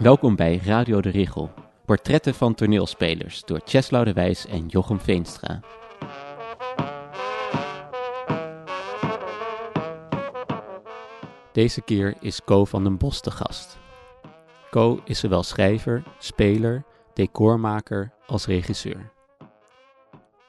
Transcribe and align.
Welkom 0.00 0.36
bij 0.36 0.56
Radio 0.56 1.00
de 1.00 1.08
Rigel. 1.08 1.50
Portretten 1.84 2.34
van 2.34 2.54
toneelspelers 2.54 3.42
door 3.44 3.60
Cheslau 3.64 4.04
de 4.04 4.12
Wijs 4.12 4.46
en 4.46 4.66
Jochem 4.66 5.00
Veenstra. 5.00 5.60
Deze 11.52 11.80
keer 11.80 12.14
is 12.20 12.44
Co 12.44 12.64
van 12.64 12.84
den 12.84 12.96
Bos 12.96 13.20
te 13.20 13.30
gast. 13.30 13.78
Co 14.70 15.00
is 15.04 15.18
zowel 15.18 15.42
schrijver, 15.42 16.02
speler, 16.18 16.84
decormaker 17.14 18.12
als 18.26 18.46
regisseur. 18.46 19.12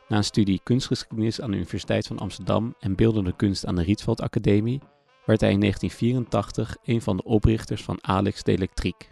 Na 0.08 0.18
een 0.18 0.24
studie 0.24 0.62
kunstgeschiedenis 0.64 1.42
aan 1.42 1.52
de 1.52 1.58
Universiteit 1.58 2.08
van 2.08 2.20
Amsterdam 2.20 2.76
en 2.80 2.96
beeldende 2.96 3.36
kunst 3.36 3.66
aan 3.66 3.76
de 3.76 3.84
Rietveld 3.84 4.22
Academie 4.22 4.82
werd 5.26 5.42
hij 5.42 5.52
in 5.52 5.60
1984 5.60 6.78
een 6.84 7.02
van 7.02 7.18
de 7.18 7.24
oprichters 7.24 7.84
van 7.84 7.98
Alex 8.02 8.44
de 8.44 8.52
Electriek. 8.52 9.12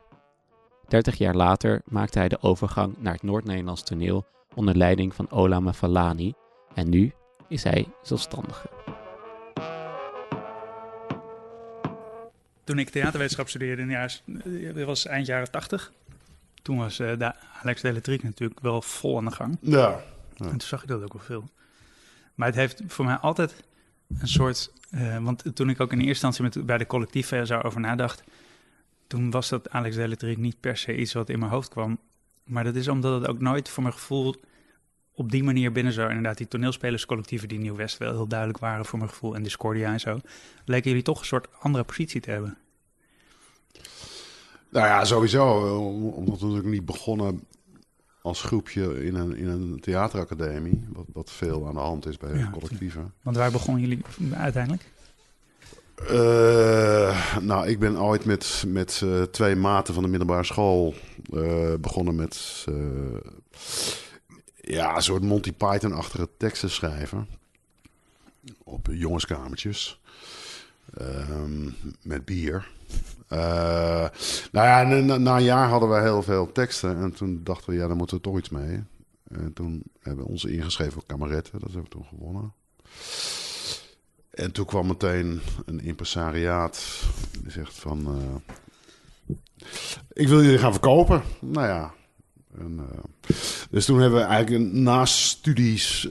30 0.90 1.18
jaar 1.18 1.36
later 1.36 1.82
maakte 1.86 2.20
hij 2.20 2.28
de 2.28 2.42
overgang 2.42 2.96
naar 2.98 3.14
het 3.14 3.24
Noord-Nederlands 3.24 3.84
toneel 3.84 4.26
onder 4.54 4.78
leiding 4.78 5.16
van 5.16 5.32
Ola 5.32 5.60
Mafalani 5.60 6.34
en 6.74 6.90
nu 6.90 7.14
is 7.48 7.64
hij 7.64 7.88
zelfstandige. 8.02 8.70
Toen 12.64 12.80
ik 12.80 12.90
theaterwetenschap 12.90 13.50
studeerde 13.50 13.82
in 13.82 13.88
de 13.88 13.94
jaar, 13.94 14.20
eh, 14.76 14.86
was 14.86 15.06
eind 15.06 15.26
jaren 15.26 15.52
80. 15.52 15.92
Toen 16.62 16.78
was 16.78 17.00
uh, 17.00 17.18
de 17.18 17.34
Alex 17.62 17.82
natuurlijk 17.82 18.60
wel 18.60 18.82
vol 18.82 19.18
aan 19.18 19.26
de 19.26 19.32
gang. 19.32 19.58
Ja. 19.62 20.04
En 20.38 20.50
toen 20.50 20.62
zag 20.62 20.82
ik 20.82 20.88
dat 20.88 21.04
ook 21.04 21.14
wel 21.14 21.22
veel. 21.22 21.50
Maar 22.36 22.48
het 22.48 22.56
heeft 22.56 22.82
voor 22.88 23.06
mij 23.06 23.16
altijd 23.16 23.64
een 24.20 24.28
soort... 24.28 24.72
Eh, 24.90 25.18
want 25.18 25.44
toen 25.54 25.70
ik 25.70 25.80
ook 25.80 25.92
in 25.92 25.98
eerste 25.98 26.26
instantie 26.26 26.44
met, 26.44 26.66
bij 26.66 26.78
de 26.78 26.88
collectief 26.88 27.30
daarover 27.30 27.80
nadacht 27.80 28.24
toen 29.10 29.32
was 29.32 29.50
dat 29.50 29.70
Alex 29.70 29.96
de 29.96 30.02
Electriek 30.02 30.38
niet 30.38 30.60
per 30.60 30.78
se 30.78 30.98
iets 30.98 31.14
wat 31.14 31.30
in 31.30 31.40
mijn 31.40 31.52
hoofd 31.52 31.70
kwam. 31.70 32.00
Maar 32.44 32.64
dat 32.64 32.76
is 32.76 32.88
omdat 32.88 33.22
het 33.22 33.30
ook 33.30 33.40
nooit 33.40 33.70
voor 33.70 33.84
mijn 33.84 33.96
gevoel 33.96 34.36
op 35.14 35.32
die 35.32 35.44
manier 35.44 35.72
binnen 35.72 35.94
zo... 35.94 36.08
inderdaad 36.08 36.38
die 36.38 36.48
toneelspelerscollectieven 36.48 37.48
die 37.48 37.60
Nieuw-West 37.60 37.98
wel 37.98 38.12
heel 38.12 38.28
duidelijk 38.28 38.60
waren 38.60 38.86
voor 38.86 39.00
mijn 39.00 39.10
gevoel... 39.10 39.36
en 39.36 39.44
Discordia 39.44 39.92
en 39.92 40.00
zo... 40.00 40.20
leken 40.66 40.90
jullie 40.90 41.04
toch 41.04 41.20
een 41.20 41.26
soort 41.26 41.48
andere 41.60 41.84
positie 41.84 42.22
te 42.22 42.32
hebben. 42.32 42.58
Nou 44.70 44.88
ja, 44.88 45.06
sowieso. 45.06 45.76
Omdat 46.16 46.40
we 46.40 46.46
natuurlijk 46.46 46.74
niet 46.74 46.86
begonnen 46.86 47.44
als 48.22 48.42
groepje 48.42 49.06
in 49.06 49.16
een, 49.16 49.36
in 49.36 49.48
een 49.48 49.80
theateracademie. 49.80 50.88
Wat, 50.90 51.06
wat 51.14 51.32
veel 51.32 51.68
aan 51.68 51.74
de 51.74 51.80
hand 51.80 52.06
is 52.06 52.18
bij 52.18 52.38
ja, 52.38 52.50
collectieven. 52.50 53.14
Want 53.22 53.38
waar 53.38 53.52
begonnen 53.52 53.82
jullie 53.82 54.02
uiteindelijk? 54.34 54.92
Uh, 56.02 57.38
nou, 57.40 57.68
ik 57.68 57.80
ben 57.80 58.02
ooit 58.02 58.26
met, 58.26 58.64
met 58.68 59.02
uh, 59.04 59.22
twee 59.22 59.56
maten 59.56 59.94
van 59.94 60.04
de 60.04 60.10
middelbare 60.10 60.44
school 60.44 60.94
uh, 61.34 61.74
begonnen 61.82 62.16
met 62.16 62.66
ja, 64.56 64.96
een 64.96 65.02
soort 65.02 65.24
Monty 65.24 65.54
Python-achtige 65.54 66.30
teksten 66.38 66.70
schrijven. 66.70 67.28
Op 68.64 68.88
jongenskamertjes. 68.92 70.00
Ehm, 70.98 71.70
met 72.02 72.26
bier. 72.26 72.68
Nou 73.28 74.10
ja, 74.52 74.84
na, 74.84 75.38
een 75.38 75.44
jaar 75.44 75.70
hadden 75.70 75.90
we 75.90 76.00
heel 76.00 76.22
veel 76.22 76.52
teksten. 76.52 76.98
En 76.98 77.14
toen 77.14 77.42
dachten 77.44 77.70
we, 77.70 77.76
ja, 77.76 77.88
daar 77.88 77.96
moeten 77.96 78.18
we 78.18 78.24
toch 78.24 78.38
iets 78.38 78.50
mee. 78.50 78.84
En 79.28 79.54
toen 79.54 79.84
hebben 80.00 80.26
we 80.26 80.32
ons 80.32 80.46
ingeschreven 80.46 80.94
voor 80.94 81.06
kameretten. 81.06 81.60
Dat 81.60 81.72
hebben 81.72 81.84
we 81.84 81.90
toen 81.90 82.06
gewonnen. 82.06 82.54
En 84.40 84.52
toen 84.52 84.66
kwam 84.66 84.88
meteen 84.88 85.42
een 85.66 85.82
impresariaat. 85.82 87.04
Die 87.42 87.52
zegt 87.52 87.74
van... 87.74 88.00
Uh, 88.08 88.58
ik 90.14 90.28
wil 90.28 90.44
jullie 90.44 90.58
gaan 90.58 90.72
verkopen. 90.72 91.22
Nou 91.40 91.68
ja. 91.68 91.94
En, 92.58 92.80
uh, 92.80 93.36
dus 93.70 93.86
toen 93.86 94.00
hebben 94.00 94.20
we 94.20 94.26
eigenlijk 94.26 94.74
naast 94.74 95.16
studies... 95.16 96.10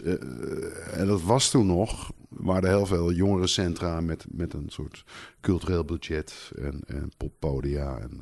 en 0.93 1.07
dat 1.07 1.23
was 1.23 1.51
toen 1.51 1.67
nog 1.67 2.13
waren 2.29 2.63
er 2.63 2.77
heel 2.77 2.87
veel 2.87 3.13
jongerencentra 3.13 4.01
met, 4.01 4.25
met 4.31 4.53
een 4.53 4.69
soort 4.69 5.05
cultureel 5.41 5.85
budget 5.85 6.51
en, 6.59 6.81
en 6.87 7.13
poppodia. 7.17 7.99
En, 7.99 8.21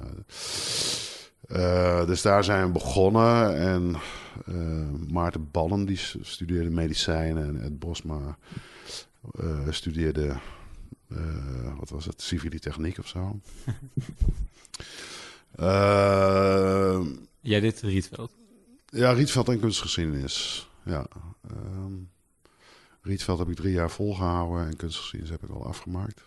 dus 2.07 2.23
daar 2.23 2.45
zijn 2.45 2.67
we 2.67 2.73
begonnen. 2.73 3.57
En 3.57 3.97
Maarten 5.13 5.51
Ballen, 5.51 5.85
die 5.85 6.01
studeerde 6.21 6.71
medicijnen. 6.71 7.45
En 7.45 7.63
Ed 7.63 7.79
Bosma 7.79 8.39
uh, 9.41 9.71
studeerde, 9.71 10.37
wat 11.79 11.89
was 11.89 12.05
het, 12.05 12.23
civilitechniek 12.23 12.99
of 12.99 13.09
zo. 13.09 13.41
Jij 17.41 17.61
dit 17.61 17.81
Rietveld? 17.81 18.33
Ja, 18.87 19.13
Rietveld 19.13 19.49
en 19.49 19.61
kunstgeschiedenis. 19.61 20.69
Ja. 20.85 21.07
Ehm, 21.51 21.93
Rietveld 23.03 23.39
heb 23.39 23.49
ik 23.49 23.57
drie 23.57 23.73
jaar 23.73 23.91
volgehouden 23.91 24.67
en 24.67 24.77
kunstgeschiedenis 24.77 25.31
heb 25.31 25.43
ik 25.43 25.57
al 25.57 25.67
afgemaakt. 25.67 26.23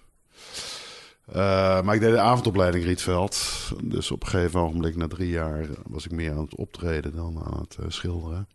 Uh, 1.30 1.36
maar 1.82 1.96
ik 1.96 2.02
deed 2.02 2.12
de 2.12 2.20
avondopleiding 2.20 2.84
Rietveld. 2.84 3.72
Dus 3.84 4.12
op 4.12 4.24
een 4.24 4.30
gegeven 4.30 4.60
ogenblik, 4.60 4.96
na 4.96 5.08
drie 5.08 5.30
jaar, 5.30 5.68
was 5.84 6.06
ik 6.06 6.12
meer 6.12 6.32
aan 6.32 6.42
het 6.42 6.56
optreden 6.56 7.16
dan 7.16 7.44
aan 7.44 7.60
het 7.60 7.78
uh, 7.80 7.86
schilderen. 7.90 8.48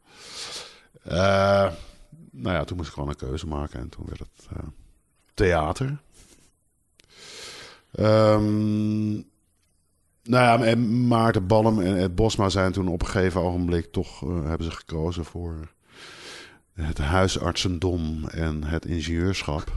Uh, 1.09 1.73
nou 2.35 2.57
ja, 2.57 2.65
toen 2.65 2.77
moest 2.77 2.89
ik 2.89 2.95
gewoon 2.95 3.09
een 3.09 3.17
keuze 3.17 3.47
maken 3.47 3.81
en 3.81 3.89
toen 3.89 4.05
werd 4.07 4.19
het 4.19 4.49
theater. 5.35 5.99
Um, 7.99 9.13
nou 10.23 10.61
ja, 10.61 10.65
en 10.65 11.07
Maarten 11.07 11.47
Ballem 11.47 11.81
en 11.81 11.97
Ed 11.97 12.15
Bosma 12.15 12.49
zijn 12.49 12.73
toen 12.73 12.89
op 12.89 13.01
een 13.01 13.07
gegeven 13.07 13.41
ogenblik 13.41 13.93
toch 13.93 14.21
hebben 14.21 14.65
ze 14.65 14.71
gekozen 14.71 15.25
voor 15.25 15.73
het 16.73 16.99
huisartsendom 16.99 18.29
en 18.29 18.65
het 18.65 18.87
ingenieurschap. 18.87 19.73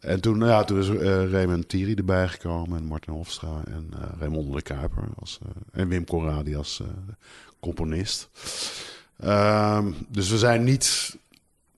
En 0.00 0.20
toen, 0.20 0.38
nou 0.38 0.50
ja, 0.50 0.64
toen 0.64 0.78
is 0.78 0.88
uh, 0.88 1.30
Raymond 1.30 1.68
Thierry 1.68 1.94
erbij 1.94 2.28
gekomen 2.28 2.78
en 2.78 2.84
Martin 2.84 3.12
Hofstra 3.12 3.62
en 3.66 3.90
uh, 3.92 4.00
Raymond 4.18 4.54
de 4.54 4.62
Kuiper 4.62 5.08
als, 5.18 5.38
en 5.72 5.88
Wim 5.88 6.04
Conradi 6.04 6.56
als 6.56 6.82
componist. 7.60 8.30
Ehm, 9.16 9.92
dus 10.08 10.30
we 10.30 10.38
zijn 10.38 10.64
niet 10.64 11.16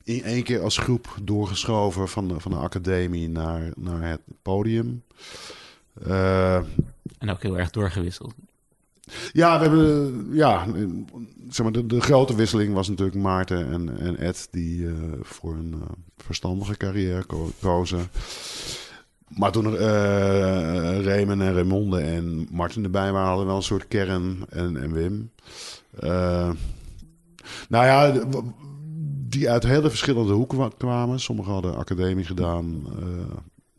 in 0.05 0.23
één 0.23 0.43
keer 0.43 0.61
als 0.61 0.79
groep 0.79 1.17
doorgeschoven 1.23 2.09
van 2.09 2.29
de, 2.29 2.41
van 2.41 2.51
de 2.51 2.57
academie 2.57 3.29
naar, 3.29 3.73
naar 3.77 4.09
het 4.09 4.21
podium. 4.43 5.03
en 7.19 7.31
ook 7.31 7.43
heel 7.43 7.59
erg 7.59 7.71
doorgewisseld. 7.71 8.35
Ja, 9.33 9.59
we 9.59 9.65
hebben, 9.65 10.27
ja, 10.33 10.67
zeg 11.49 11.63
maar, 11.63 11.73
de, 11.73 11.87
de, 11.87 12.01
grote 12.01 12.35
wisseling 12.35 12.75
was 12.75 12.89
natuurlijk 12.89 13.17
Maarten 13.17 13.73
en, 13.73 13.99
en 13.99 14.17
Ed, 14.17 14.49
die 14.51 14.81
uh, 14.81 14.93
voor 15.23 15.55
een 15.55 15.75
uh, 15.75 15.83
verstandige 16.17 16.77
carrière 16.77 17.25
ko 17.25 17.51
kozen. 17.61 18.09
Maar 19.29 19.53
toen 19.53 19.73
uh, 19.73 19.81
Raymond 21.05 21.41
en 21.41 21.55
Raymonde 21.55 22.01
en 22.01 22.49
Martin 22.51 22.85
erbij 22.85 23.13
waren, 23.13 23.27
hadden 23.27 23.45
we 23.45 23.51
wel 23.51 23.57
een 23.57 23.63
soort 23.63 23.89
kern 23.89 24.45
en, 24.49 24.77
en 24.77 24.93
Wim. 24.93 25.31
nou 27.69 27.87
ja, 27.87 28.13
die 29.31 29.51
uit 29.51 29.63
hele 29.63 29.89
verschillende 29.89 30.33
hoeken 30.33 30.77
kwamen. 30.77 31.21
Sommigen 31.21 31.53
hadden 31.53 31.77
academie 31.77 32.25
gedaan. 32.25 32.87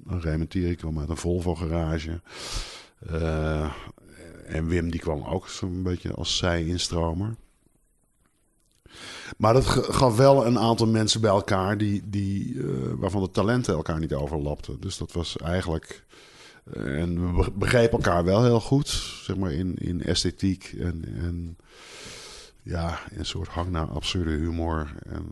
Raymond 0.05 0.49
Thierry 0.49 0.75
kwam 0.75 0.99
uit 0.99 1.09
een 1.09 1.17
Volvo-garage. 1.17 2.21
En 4.45 4.67
Wim 4.67 4.91
die 4.91 4.99
kwam 4.99 5.23
ook 5.23 5.47
zo'n 5.47 5.83
beetje 5.83 6.13
als 6.13 6.37
zij-instromer. 6.37 7.35
Maar 9.37 9.53
dat 9.53 9.65
gaf 9.65 10.17
wel 10.17 10.45
een 10.45 10.59
aantal 10.59 10.87
mensen 10.87 11.21
bij 11.21 11.29
elkaar 11.29 11.77
die, 11.77 12.01
die, 12.05 12.53
uh, 12.53 12.65
waarvan 12.95 13.21
de 13.21 13.31
talenten 13.31 13.73
elkaar 13.73 13.99
niet 13.99 14.13
overlapten. 14.13 14.79
Dus 14.79 14.97
dat 14.97 15.11
was 15.11 15.37
eigenlijk. 15.37 16.05
Uh, 16.77 17.01
en 17.01 17.35
we 17.35 17.51
begrepen 17.51 17.91
elkaar 17.91 18.23
wel 18.23 18.43
heel 18.43 18.59
goed, 18.59 18.87
zeg 19.23 19.37
maar 19.37 19.51
in, 19.51 19.75
in 19.75 20.03
esthetiek 20.03 20.75
en, 20.79 21.03
en 21.17 21.57
ja, 22.63 22.99
een 23.09 23.25
soort 23.25 23.47
hang 23.47 23.69
naar 23.69 23.87
absurde 23.87 24.31
humor. 24.31 24.93
En, 25.03 25.25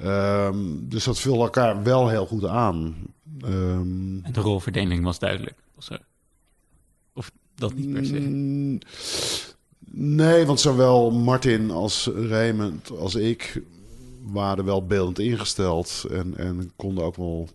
uh, 0.00 0.46
um, 0.46 0.88
dus 0.88 1.04
dat 1.04 1.18
vulde 1.18 1.42
elkaar 1.42 1.82
wel 1.82 2.08
heel 2.08 2.26
goed 2.26 2.46
aan. 2.46 2.96
Um, 3.44 4.20
en 4.22 4.32
de 4.32 4.40
rolverdeling 4.40 5.04
was 5.04 5.18
duidelijk. 5.18 5.56
Was 5.74 5.90
of 7.12 7.30
dat 7.54 7.74
niet 7.74 7.92
per 7.92 8.06
se? 8.06 8.78
Nee, 9.92 10.46
want 10.46 10.60
zowel 10.60 11.10
Martin 11.10 11.70
als 11.70 12.06
Raymond 12.06 12.90
als 12.90 13.14
ik 13.14 13.62
waren 14.22 14.64
wel 14.64 14.86
beeldend 14.86 15.18
ingesteld. 15.18 16.06
En, 16.10 16.36
en 16.36 16.72
konden 16.76 17.04
ook 17.04 17.16
wel 17.16 17.48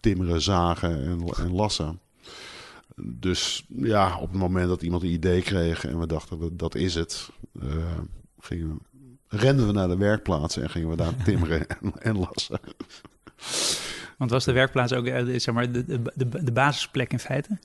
timmeren, 0.00 0.42
zagen 0.42 1.04
en, 1.04 1.26
en 1.36 1.52
lassen. 1.52 2.00
Dus 2.96 3.64
ja, 3.68 4.18
op 4.18 4.30
het 4.30 4.40
moment 4.40 4.68
dat 4.68 4.82
iemand 4.82 5.02
een 5.02 5.08
idee 5.08 5.42
kreeg 5.42 5.84
en 5.84 5.98
we 5.98 6.06
dachten 6.06 6.56
dat 6.56 6.74
is 6.74 6.94
het, 6.94 7.28
gingen, 8.40 8.78
renden 9.28 9.66
we 9.66 9.72
naar 9.72 9.88
de 9.88 9.96
werkplaats 9.96 10.56
en 10.56 10.70
gingen 10.70 10.88
we 10.88 10.96
daar 10.96 11.16
timmeren 11.24 11.66
en, 11.68 11.92
en 11.98 12.18
lassen. 12.18 12.60
Want 14.18 14.30
was 14.30 14.44
de 14.44 14.52
werkplaats 14.52 14.92
ook 14.92 15.06
eh, 15.06 15.38
zeg 15.38 15.54
maar, 15.54 15.72
de, 15.72 15.84
de, 16.14 16.44
de 16.44 16.52
basisplek 16.52 17.12
in 17.12 17.18
feite? 17.18 17.58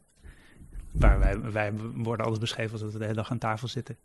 waar 0.93 1.19
wij, 1.19 1.41
wij 1.51 1.73
worden 1.95 2.25
altijd 2.25 2.41
beschreven 2.41 2.71
als 2.71 2.81
dat 2.81 2.91
we 2.91 2.97
de 2.97 3.03
hele 3.03 3.15
dag 3.15 3.31
aan 3.31 3.37
tafel 3.37 3.67
zitten. 3.67 3.97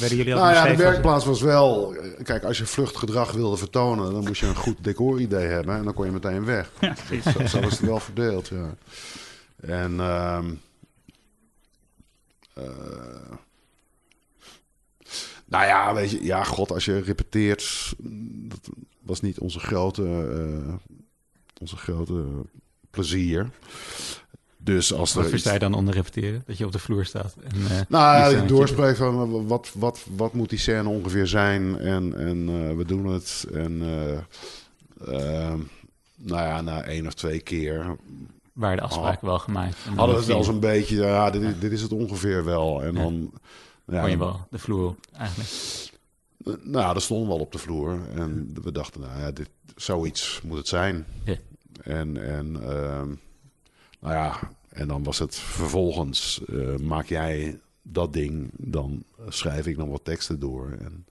Werden 0.00 0.16
jullie 0.16 0.34
Nou 0.34 0.52
ja, 0.52 0.64
de 0.66 0.76
werkplaats 0.76 1.24
was 1.24 1.40
wel... 1.40 1.94
eh, 1.94 2.24
Kijk, 2.24 2.44
als 2.44 2.58
je 2.58 2.66
vluchtgedrag 2.66 3.32
wilde 3.32 3.56
vertonen... 3.56 4.12
dan 4.12 4.24
moest 4.24 4.40
je 4.40 4.46
een 4.46 4.54
goed 4.56 4.84
decoridee 4.84 5.46
hebben... 5.46 5.76
en 5.76 5.84
dan 5.84 5.94
kon 5.94 6.04
je 6.06 6.12
meteen 6.12 6.44
weg. 6.44 6.70
Ja, 6.80 6.94
precies. 7.06 7.50
Zo, 7.50 7.58
is 7.58 7.70
het 7.70 7.80
wel 7.80 8.00
verdeeld, 8.00 8.48
ja. 8.48 8.74
En... 9.60 10.00
ehm, 10.00 10.54
eh, 12.54 12.64
nou 15.52 15.64
ja, 15.66 15.94
weet 15.94 16.10
je... 16.10 16.24
Ja, 16.24 16.44
god, 16.44 16.72
als 16.72 16.84
je 16.84 16.98
repeteert... 17.00 17.92
dat 18.48 18.68
was 19.02 19.20
niet 19.20 19.38
onze 19.38 19.58
grote... 19.60 20.02
eh, 20.04 20.74
onze 21.60 21.76
grote 21.76 22.24
plezier. 22.90 23.50
Dus 24.56 24.92
als 24.92 25.14
Wat 25.14 25.28
versta 25.28 25.48
je 25.50 25.56
iets- 25.56 25.64
dan 25.64 25.74
onder 25.74 25.94
repeteren? 25.94 26.42
Dat 26.46 26.58
je 26.58 26.64
op 26.66 26.72
de 26.72 26.78
vloer 26.78 27.04
staat. 27.04 27.36
En, 27.42 27.70
eh, 27.70 27.80
Nou 27.88 28.34
ja, 28.36 28.42
doorspreek 28.46 28.96
van 28.96 29.46
wat, 29.46 29.70
wat, 29.74 30.06
wat 30.16 30.32
moet 30.32 30.48
die 30.50 30.58
scène 30.58 30.88
ongeveer 30.88 31.26
zijn 31.26 31.78
en, 31.78 32.18
en 32.18 32.48
eh, 32.48 32.76
we 32.76 32.84
doen 32.84 33.06
het. 33.06 33.46
En 33.52 33.82
eh, 33.82 34.18
ehm, 35.14 35.58
nou 36.16 36.40
ja, 36.42 36.60
na 36.60 36.82
één 36.82 37.06
of 37.06 37.14
twee 37.14 37.40
keer 37.40 37.96
Waar 38.52 38.76
de 38.76 38.82
afspraken 38.82 39.26
wel 39.26 39.38
gemaakt. 39.38 39.76
Hadden 39.96 40.14
we 40.14 40.20
het 40.20 40.30
wel 40.30 40.44
zo'n 40.44 40.60
beetje, 40.60 40.96
ja, 40.96 41.30
dit, 41.30 41.42
is- 41.42 41.58
dit 41.58 41.72
is 41.72 41.82
het 41.82 41.92
ongeveer 41.92 42.44
wel. 42.44 42.82
En 42.82 42.94
Ja. 42.94 43.02
dan, 43.02 43.32
kon 44.00 44.10
je 44.10 44.18
wel 44.18 44.46
de 44.50 44.58
vloer 44.58 44.88
op, 44.88 44.98
eigenlijk. 45.12 45.50
nou, 46.62 46.94
dat 46.94 47.02
stond 47.02 47.26
wel 47.26 47.38
op 47.38 47.52
de 47.52 47.58
vloer. 47.58 47.98
En 48.14 48.54
we 48.62 48.72
dachten, 48.72 49.00
nou 49.00 49.20
ja, 49.20 49.30
dit, 49.30 49.48
zoiets 49.76 50.40
moet 50.44 50.58
het 50.58 50.68
zijn. 50.68 51.06
Ja. 51.24 51.36
En, 51.82 52.16
en 52.16 52.62
ehm, 52.62 53.08
nou 54.00 54.14
ja, 54.14 54.38
en 54.68 54.88
dan 54.88 55.02
was 55.02 55.18
het 55.18 55.36
vervolgens, 55.36 56.40
eh, 56.48 56.76
maak 56.76 57.06
jij 57.06 57.60
dat 57.82 58.12
ding, 58.12 58.50
dan 58.56 59.04
schrijf 59.28 59.66
ik 59.66 59.76
nog 59.76 59.88
wat 59.88 60.04
teksten 60.04 60.40
door. 60.40 60.70
En, 60.80 61.06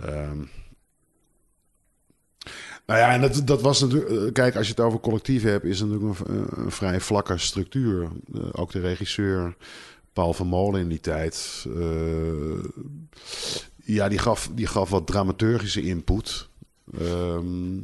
ehm, 0.00 0.38
nou 2.86 3.00
ja, 3.00 3.12
en 3.12 3.20
dat, 3.20 3.46
dat 3.46 3.60
was 3.60 3.80
natuurlijk, 3.80 4.10
eh, 4.10 4.32
kijk, 4.32 4.56
als 4.56 4.66
je 4.66 4.72
het 4.72 4.80
over 4.80 5.00
collectief 5.00 5.42
hebt, 5.42 5.64
is 5.64 5.80
het 5.80 5.88
natuurlijk 5.88 6.28
een, 6.28 6.64
een 6.64 6.70
vrij 6.70 7.00
vlakke 7.00 7.38
structuur. 7.38 8.08
Eh, 8.34 8.40
ook 8.52 8.72
de 8.72 8.80
regisseur, 8.80 9.56
Paul 10.18 10.34
van 10.34 10.46
Molen 10.46 10.80
in 10.80 10.88
die 10.88 11.00
tijd, 11.00 11.66
eh, 11.76 12.64
ja, 13.84 14.08
die 14.08 14.18
gaf, 14.18 14.50
die 14.54 14.66
gaf 14.66 14.90
wat 14.90 15.06
dramaturgische 15.06 15.82
input. 15.82 16.48
Ehm, 16.98 17.78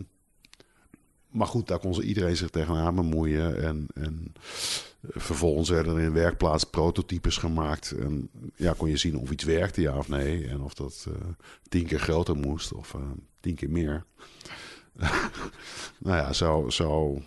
maar 1.29 1.47
goed, 1.47 1.67
daar 1.67 1.79
kon 1.79 1.95
ze 1.95 2.03
iedereen 2.03 2.37
zich 2.37 2.51
tegenaan 2.51 2.95
bemoeien. 2.95 3.63
En, 3.63 3.87
en 3.95 4.33
vervolgens 5.01 5.69
werden 5.69 5.97
er 5.97 6.03
in 6.03 6.13
werkplaats 6.13 6.65
prototypes 6.65 7.37
gemaakt. 7.37 7.91
En 7.91 8.29
ja, 8.57 8.73
kon 8.73 8.89
je 8.89 8.97
zien 8.97 9.19
of 9.19 9.31
iets 9.31 9.45
werkte, 9.45 9.81
ja 9.81 9.97
of 9.97 10.09
nee. 10.09 10.47
En 10.47 10.61
of 10.61 10.75
dat 10.75 11.07
eh, 11.09 11.29
tien 11.69 11.87
keer 11.87 12.01
groter 12.01 12.37
moest 12.37 12.73
of 12.73 12.95
eh, 12.95 13.01
tien 13.41 13.55
keer 13.55 13.71
meer. 13.71 14.05
nou 16.05 16.17
ja, 16.17 16.33
zo... 16.33 16.71
zo 16.71 17.23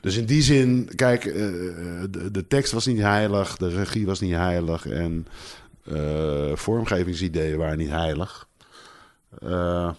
dus 0.00 0.16
in 0.16 0.24
die 0.24 0.42
zin, 0.42 0.90
kijk, 0.94 1.24
eh, 1.24 1.34
de, 2.10 2.28
de 2.30 2.46
tekst 2.46 2.72
was 2.72 2.86
niet 2.86 2.98
heilig, 2.98 3.56
de 3.56 3.68
regie 3.68 4.06
was 4.06 4.20
niet 4.20 4.34
heilig 4.34 4.86
en 4.86 5.26
eh, 5.84 6.56
vormgevingsideeën 6.56 7.58
waren 7.58 7.78
niet 7.78 7.88
heilig. 7.88 8.48
Eh, 9.38 9.90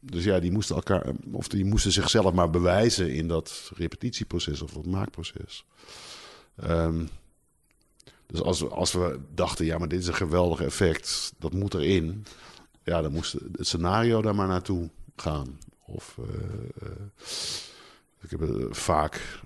dus 0.00 0.24
ja, 0.24 0.40
die 0.40 0.52
moesten 0.52 0.76
elkaar, 0.76 1.06
of 1.32 1.48
die 1.48 1.64
moesten 1.64 1.92
zichzelf 1.92 2.32
maar 2.32 2.50
bewijzen 2.50 3.10
in 3.10 3.28
dat 3.28 3.70
repetitieproces 3.74 4.62
of 4.62 4.72
dat 4.72 4.86
maakproces. 4.86 5.64
Ehm, 6.56 7.04
dus 8.26 8.42
als 8.42 8.60
we, 8.60 8.68
als 8.68 8.92
we 8.92 9.20
dachten, 9.34 9.64
ja, 9.64 9.78
maar 9.78 9.88
dit 9.88 10.00
is 10.00 10.06
een 10.06 10.14
geweldig 10.14 10.60
effect, 10.60 11.32
dat 11.38 11.52
moet 11.52 11.74
erin. 11.74 12.24
Ja, 12.84 13.02
dan 13.02 13.12
moest 13.12 13.32
het 13.32 13.66
scenario 13.66 14.22
daar 14.22 14.34
maar 14.34 14.48
naartoe 14.48 14.90
gaan. 15.16 15.58
Of 15.86 16.18
eh, 16.18 16.86
eh, 16.86 16.92
ik 18.22 18.30
heb 18.30 18.40
het 18.40 18.76
vaak. 18.76 19.40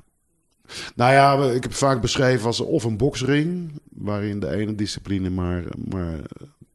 Nou 0.94 1.12
ja, 1.12 1.44
ik 1.44 1.62
heb 1.62 1.70
het 1.70 1.80
vaak 1.80 2.00
beschreven 2.00 2.46
als 2.46 2.60
of 2.60 2.84
een 2.84 2.96
boksring, 2.96 3.72
waarin 3.88 4.40
de 4.40 4.50
ene 4.50 4.74
discipline 4.74 5.30
maar, 5.30 5.64
maar 5.88 6.20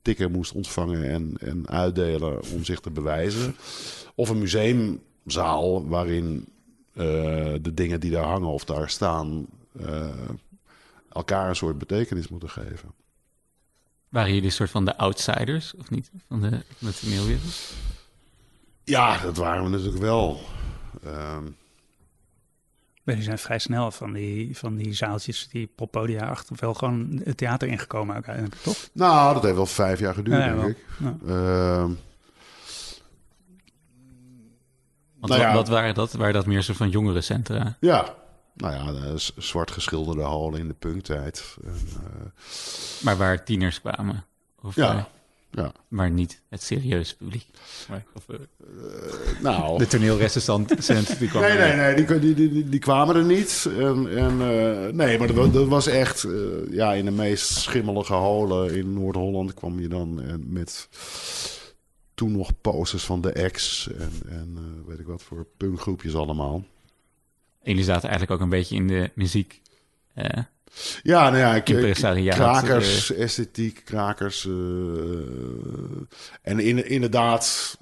tikken 0.02 0.32
moest 0.32 0.52
ontvangen 0.52 1.10
en, 1.10 1.36
en 1.40 1.70
uitdelen 1.70 2.42
om 2.54 2.64
zich 2.64 2.80
te 2.80 2.92
bewijzen. 2.92 3.56
Of 4.16 4.30
een 4.30 4.40
museumzaal 4.40 5.88
waarin 5.88 6.48
eh, 6.94 7.54
de 7.62 7.74
dingen 7.74 8.00
die 8.00 8.12
daar 8.12 8.24
hangen 8.24 8.50
of 8.50 8.66
daar 8.66 8.90
staan 8.90 9.46
eh, 9.80 10.10
elkaar 11.12 11.50
een 11.50 11.56
soort 11.56 11.78
betekenis 11.78 12.28
moeten 12.28 12.50
geven. 12.50 12.94
Waren 14.10 14.30
jullie 14.30 14.46
een 14.46 14.52
soort 14.52 14.70
van 14.70 14.86
de 14.86 14.98
outsiders, 14.98 15.76
of 15.76 15.90
niet? 15.90 16.12
Van 16.28 16.42
de, 16.42 16.50
van 16.50 16.88
de 16.88 16.94
toneelwereld? 16.94 17.74
Ja, 18.84 19.18
dat 19.18 19.38
waren 19.38 19.64
we 19.64 19.70
natuurlijk 19.70 20.02
wel. 20.02 20.42
Ehm, 21.04 21.44
die 23.16 23.24
zijn 23.24 23.38
vrij 23.38 23.60
snel 23.60 23.92
van 23.92 24.14
die, 24.14 24.58
van 24.58 24.76
die 24.76 24.94
zaaltjes, 24.94 25.48
die 25.52 25.72
poppodia 25.76 26.28
achter, 26.28 26.56
wel 26.60 26.74
gewoon 26.74 27.22
het 27.24 27.38
theater 27.38 27.68
ingekomen 27.68 28.14
uiteindelijk, 28.14 28.56
toch? 28.56 28.78
nou, 28.94 29.34
dat 29.34 29.44
heeft 29.44 29.56
wel 29.56 29.66
vijf 29.66 30.00
jaar 30.00 30.14
geduurd, 30.14 30.38
Ja, 30.44 30.46
denk 30.48 30.60
wel. 30.60 30.70
ik. 30.70 30.78
Ja. 31.00 31.16
Ehm, 31.28 31.90
Want 35.20 35.34
Nou 35.34 35.42
ja. 35.42 35.48
wat, 35.48 35.56
wat 35.56 35.68
waren 35.78 35.94
dat? 35.94 36.14
Waren 36.14 36.34
dat 36.34 36.46
meer 36.46 36.64
soort 36.64 36.78
van 36.78 36.90
jongerencentra? 36.90 37.78
ja, 37.80 38.16
nou 38.54 38.74
ja, 39.04 39.18
zwart 39.38 39.72
geschilderde 39.72 40.22
hallen 40.22 40.60
in 40.60 40.68
de 40.68 40.74
punktijd. 40.74 41.58
En, 41.64 41.74
eh, 41.94 43.04
Maar 43.04 43.18
waar 43.18 43.44
tieners 43.44 43.82
kwamen? 43.82 44.26
Of 44.62 44.76
Ja. 44.76 44.96
eh, 44.98 45.04
ja, 45.52 45.72
maar 45.88 46.12
niet 46.12 46.42
het 46.50 46.64
serieuze 46.64 47.18
publiek? 47.18 47.46
Maar, 47.90 48.04
of, 48.14 48.30
eh, 48.30 48.36
nou... 49.42 49.78
de 49.78 49.88
toneelrecensent 49.88 50.68
die 51.20 51.30
kwam 51.30 51.42
Nee, 51.42 51.58
nee, 51.58 51.76
nee, 51.76 51.96
die, 52.06 52.20
die, 52.20 52.50
die, 52.50 52.70
die, 52.70 52.80
kwamen 52.80 53.16
er 53.16 53.24
niet. 53.26 53.68
En, 53.78 54.18
en, 54.18 54.32
eh, 54.42 54.94
nee, 54.94 55.18
maar 55.18 55.28
dat, 55.28 55.36
wa- 55.36 55.48
dat 55.48 55.68
was 55.68 55.88
echt... 55.88 56.24
eh, 56.24 56.32
ja, 56.70 56.94
in 56.94 57.06
de 57.06 57.12
meest 57.12 57.48
schimmelige 57.48 58.14
holen 58.14 58.76
in 58.76 58.94
Noord-Holland 58.94 59.54
kwam 59.54 59.80
je 59.80 59.88
dan 59.88 60.22
eh, 60.22 60.34
met... 60.40 60.90
Toen 62.14 62.32
nog 62.32 62.52
posters 62.62 63.04
van 63.04 63.22
de 63.22 63.32
ex 63.32 63.88
en, 63.98 64.12
en 64.30 64.54
eh, 64.58 64.88
weet 64.88 65.00
ik 65.00 65.06
wat 65.08 65.24
voor 65.24 65.46
punkgroepjes 65.58 66.16
allemaal. 66.16 66.56
En 67.64 67.72
jullie 67.72 67.84
zaten 67.84 68.10
eigenlijk 68.10 68.32
ook 68.32 68.46
een 68.46 68.58
beetje 68.58 68.76
in 68.76 68.88
de 68.88 69.12
muziek. 69.16 69.62
Eh, 70.74 71.02
Ja, 71.04 71.24
nou 71.30 71.38
ja, 71.38 71.56
ik, 71.56 71.70
Impresariaat, 71.70 72.36
krakers, 72.36 73.12
esthetiek, 73.12 73.82
krakers. 73.86 74.46
eh, 74.46 74.52
en 76.42 76.60
in, 76.60 76.88
inderdaad, 76.90 77.78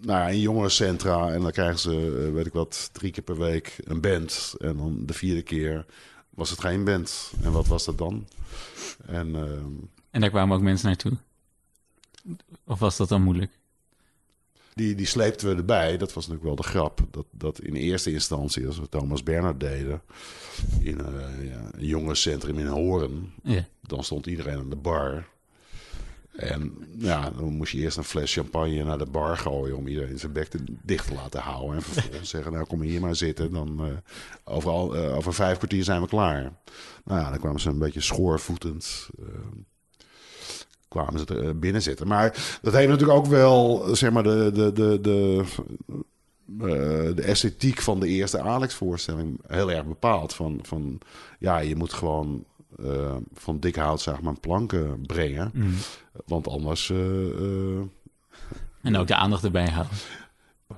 nou 0.00 0.18
ja, 0.20 0.28
in 0.28 0.40
jongerencentra. 0.40 1.32
En 1.32 1.40
dan 1.40 1.50
krijgen 1.50 1.78
ze, 1.78 2.24
eh, 2.26 2.32
weet 2.32 2.46
ik 2.46 2.52
wat, 2.52 2.90
drie 2.92 3.12
keer 3.12 3.24
per 3.24 3.38
week 3.38 3.76
een 3.84 4.00
band. 4.00 4.54
En 4.58 4.76
dan 4.76 5.06
de 5.06 5.12
vierde 5.14 5.42
keer 5.42 5.86
was 6.30 6.50
het 6.50 6.60
geen 6.60 6.84
band. 6.84 7.32
En 7.42 7.52
wat 7.52 7.66
was 7.66 7.84
dat 7.84 7.98
dan? 7.98 8.28
En 9.06 9.34
ehm, 9.34 9.72
en 10.10 10.20
daar 10.20 10.30
kwamen 10.30 10.56
ook 10.56 10.62
mensen 10.62 10.86
naartoe. 10.86 11.12
Of 12.64 12.78
was 12.78 12.96
dat 12.96 13.08
dan 13.08 13.22
moeilijk? 13.22 13.58
Die, 14.74 14.94
die 14.94 15.06
sleepten 15.06 15.48
we 15.48 15.56
erbij. 15.56 15.96
Dat 15.96 16.12
was 16.12 16.26
natuurlijk 16.26 16.44
wel 16.44 16.56
de 16.56 16.70
grap. 16.70 17.00
Dat, 17.10 17.26
dat 17.30 17.60
in 17.60 17.74
eerste 17.74 18.12
instantie, 18.12 18.66
als 18.66 18.78
we 18.78 18.88
Thomas 18.88 19.22
Bernhard 19.22 19.60
deden... 19.60 20.02
in 20.80 21.00
eh, 21.00 21.50
ja, 21.50 21.60
een 21.72 21.86
jongerencentrum 21.86 22.58
in 22.58 22.66
Horen... 22.66 23.32
Ja. 23.42 23.66
Dan 23.80 24.04
stond 24.04 24.26
iedereen 24.26 24.58
aan 24.58 24.70
de 24.70 24.76
bar. 24.76 25.26
En 26.36 26.72
ja, 26.98 27.30
dan 27.30 27.56
moest 27.56 27.72
je 27.72 27.78
eerst 27.78 27.96
een 27.96 28.04
fles 28.04 28.32
champagne 28.32 28.84
naar 28.84 28.98
de 28.98 29.06
bar 29.06 29.36
gooien 29.36 29.76
om 29.76 29.86
iedereen 29.86 30.18
zijn 30.18 30.32
bek 30.32 30.48
te, 30.48 30.58
dicht 30.82 31.06
te 31.06 31.14
laten 31.14 31.40
houden. 31.40 31.76
En 31.76 31.82
vervolgens 31.82 32.30
zeggen, 32.34 32.52
nou 32.52 32.66
kom 32.66 32.80
hier 32.80 33.00
maar 33.00 33.16
zitten. 33.16 33.52
Dan 33.52 33.84
eh, 33.84 33.92
overal, 34.44 34.96
eh, 34.96 35.16
over 35.16 35.34
vijf 35.34 35.56
kwartier 35.56 35.84
zijn 35.84 36.00
we 36.00 36.08
klaar. 36.08 36.42
Nou 37.04 37.20
ja, 37.20 37.30
dan 37.30 37.38
kwamen 37.38 37.60
ze 37.60 37.68
een 37.68 37.78
beetje 37.78 38.00
schoorvoetend. 38.00 39.08
Kwamen 40.94 41.18
ze 41.18 41.26
er, 41.26 41.48
eh, 41.48 41.54
binnen 41.54 41.82
zitten. 41.82 42.06
Maar 42.06 42.58
dat 42.62 42.72
heeft 42.72 42.88
natuurlijk 42.88 43.18
ook 43.18 43.26
wel, 43.26 43.88
zeg 43.92 44.10
maar, 44.10 44.22
de, 44.22 44.50
de, 44.54 44.72
de, 44.72 45.00
de, 45.00 45.44
eh, 46.58 47.16
de 47.16 47.22
esthetiek 47.22 47.80
van 47.80 48.00
de 48.00 48.08
eerste 48.08 48.40
Alex-voorstelling 48.40 49.40
heel 49.46 49.70
erg 49.70 49.84
bepaald. 49.84 50.34
Van, 50.34 50.58
van 50.62 50.98
ja, 51.38 51.58
je 51.58 51.76
moet 51.76 51.92
gewoon 51.92 52.44
eh, 52.84 53.16
van 53.34 53.60
dik 53.60 53.76
hout, 53.76 54.00
zeg 54.00 54.20
maar, 54.20 54.40
planken 54.40 55.06
brengen. 55.06 55.50
Mm. 55.54 55.74
Want 56.26 56.48
anders. 56.48 56.92
En 58.82 58.96
ook 58.96 59.06
de 59.06 59.16
aandacht 59.16 59.44
erbij 59.44 59.68
houden. 59.68 59.96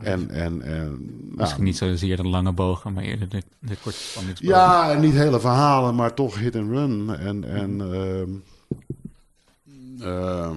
en, 0.00 0.30
en, 0.30 0.62
en, 0.62 0.90
Misschien 1.36 1.36
nou, 1.36 1.62
niet 1.62 1.76
zozeer 1.76 2.16
de 2.16 2.28
lange 2.28 2.52
bogen, 2.52 2.92
maar 2.92 3.02
eerder 3.02 3.28
de, 3.28 3.42
de 3.58 3.76
korte 3.82 3.98
spanningsbogen. 3.98 4.56
ja, 4.56 4.90
en 4.90 5.00
niet 5.00 5.14
hele 5.14 5.40
verhalen, 5.40 5.94
maar 5.94 6.14
toch 6.14 6.38
hit 6.38 6.56
and 6.56 6.70
run. 6.70 7.16
En, 7.16 7.44
en 7.44 7.80
ehm, 7.80 8.30
eh, 10.00 10.50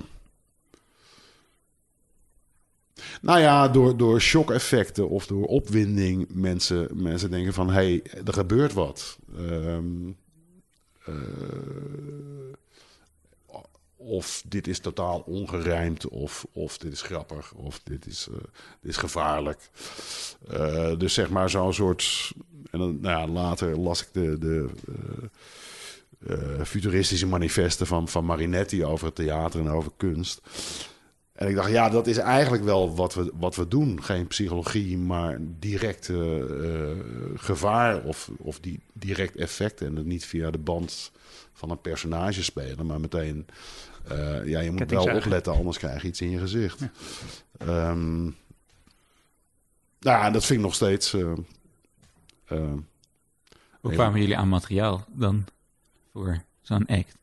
Nou 3.22 3.40
ja, 3.40 3.68
door, 3.68 3.98
door 3.98 4.22
shock-effecten 4.22 5.10
of 5.10 5.28
door 5.28 5.46
opwinding 5.46 6.28
mensen, 6.30 6.88
mensen 6.94 7.30
denken 7.32 7.54
van... 7.54 7.68
hé, 7.68 7.74
hey, 7.74 8.04
er 8.26 8.34
gebeurt 8.34 8.74
wat. 8.74 9.18
Ehm, 9.38 10.12
eh, 11.06 11.14
of 13.96 14.44
dit 14.48 14.68
is 14.68 14.80
totaal 14.80 15.20
ongerijmd, 15.20 16.08
of, 16.08 16.46
of 16.52 16.78
dit 16.78 16.92
is 16.92 17.02
grappig, 17.02 17.54
of 17.54 17.80
dit 17.84 18.06
is, 18.06 18.28
eh, 18.32 18.38
dit 18.82 18.92
is 18.92 18.98
gevaarlijk. 18.98 19.70
Dus 20.98 21.14
zeg 21.14 21.30
maar 21.30 21.50
zo'n 21.50 21.74
soort... 21.74 22.32
En 22.72 22.80
dan, 22.80 23.00
nou 23.02 23.20
ja, 23.20 23.28
later 23.34 23.80
las 23.80 24.02
ik 24.02 24.08
de... 24.12 24.38
de 24.38 24.70
futuristische 26.64 27.28
manifesten 27.28 27.88
van, 27.88 28.08
van 28.08 28.26
Marinetti 28.26 28.86
over 28.86 29.06
het 29.06 29.16
theater 29.16 29.60
en 29.60 29.70
over 29.70 29.92
kunst. 29.98 30.42
En 31.34 31.48
ik 31.48 31.56
dacht, 31.56 31.72
ja, 31.72 31.90
dat 31.90 32.08
is 32.08 32.18
eigenlijk 32.18 32.64
wel 32.64 32.96
wat 32.96 33.14
we, 33.14 33.32
wat 33.34 33.56
we 33.56 33.68
doen. 33.68 34.04
Geen 34.04 34.28
psychologie, 34.28 34.98
maar 34.98 35.38
direct 35.42 36.08
uh, 36.08 36.44
gevaar 37.36 38.04
of, 38.04 38.30
of 38.38 38.60
die 38.60 38.80
direct 38.94 39.36
effecten. 39.36 39.88
En 39.88 39.96
dat 39.96 40.06
niet 40.06 40.26
via 40.26 40.52
de 40.52 40.58
band 40.58 41.12
van 41.54 41.70
een 41.70 41.82
personage 41.82 42.44
spelen, 42.44 42.86
maar 42.86 43.00
meteen... 43.00 43.46
Uh, 44.12 44.48
ja, 44.48 44.60
je 44.60 44.72
moet 44.72 44.92
wel 44.92 45.16
opletten, 45.16 45.54
anders 45.54 45.78
krijg 45.78 46.02
je 46.02 46.08
iets 46.08 46.22
in 46.22 46.30
je 46.30 46.40
gezicht. 46.40 46.80
Ja. 47.60 47.90
Um, 47.90 48.24
nou 50.00 50.18
ja, 50.18 50.30
dat 50.32 50.46
vind 50.46 50.60
ik 50.60 50.66
nog 50.66 50.76
steeds... 50.76 51.12
Hoe 53.82 53.94
kwamen 53.94 54.20
jullie 54.20 54.38
aan 54.38 54.50
materiaal 54.50 55.06
dan 55.08 55.46
zo'n 56.62 56.86
act? 56.86 57.18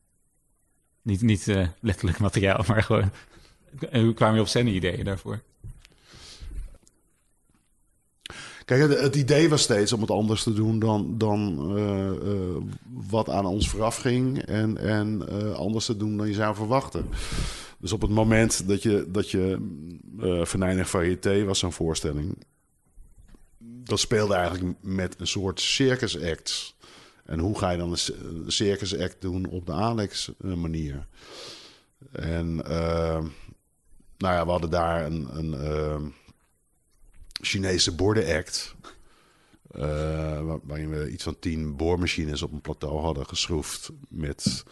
Niet, 1.02 1.22
niet 1.22 1.46
letterlijk 1.80 2.18
materiaal, 2.18 2.64
maar 2.66 2.82
gewoon 2.82 3.10
hoe 3.92 4.14
kwam 4.14 4.34
je 4.34 4.40
op 4.40 4.48
zijn 4.48 4.66
ideeën 4.66 5.04
daarvoor? 5.04 5.42
Kijk, 8.64 9.00
het, 9.00 9.16
idee 9.16 9.48
was 9.48 9.62
steeds 9.62 9.92
om 9.92 10.00
het 10.00 10.10
anders 10.10 10.42
te 10.42 10.52
doen 10.52 10.78
dan, 10.78 11.18
dan 11.18 11.72
uh, 11.76 12.10
uh, 12.10 12.56
wat 13.08 13.28
aan 13.28 13.46
ons 13.46 13.68
vooraf 13.68 13.96
ging. 13.96 14.42
En, 14.42 14.78
en 14.78 15.28
anders 15.56 15.84
te 15.84 15.96
doen 15.96 16.16
dan 16.16 16.26
je 16.26 16.34
zou 16.34 16.54
verwachten. 16.54 17.08
Dus 17.78 17.92
op 17.92 18.00
het 18.00 18.10
moment 18.10 18.68
dat 18.68 18.82
je, 18.82 19.06
dat 19.08 19.30
je 19.30 19.58
Venijnig 20.42 20.90
Variété 20.90 21.44
was 21.44 21.58
zo'n 21.58 21.72
voorstelling. 21.72 22.44
Dat 23.58 24.00
speelde 24.00 24.34
eigenlijk 24.34 24.74
met 24.80 25.14
een 25.18 25.26
soort 25.26 25.60
circus 25.60 26.22
act. 26.22 26.74
En 27.26 27.38
hoe 27.38 27.58
ga 27.58 27.70
je 27.70 27.78
dan 27.78 27.90
een 27.90 28.52
circus 28.52 28.98
act 28.98 29.20
doen 29.20 29.46
op 29.46 29.66
de 29.66 29.72
Alex 29.72 30.30
manier? 30.38 31.06
En 32.12 32.62
nou 34.18 34.34
ja, 34.34 34.44
we 34.44 34.50
hadden 34.50 34.70
daar 34.70 35.06
een, 35.06 35.28
een 35.36 35.52
uh, 35.52 36.08
Chinese 37.32 37.94
bordenact. 37.94 38.74
Uh, 39.76 40.54
waarin 40.62 40.90
we 40.90 41.10
iets 41.10 41.22
van 41.24 41.38
tien 41.38 41.76
boormachines 41.76 42.42
op 42.42 42.52
een 42.52 42.60
plateau 42.60 43.00
hadden 43.00 43.26
geschroefd 43.26 43.90
met 44.08 44.64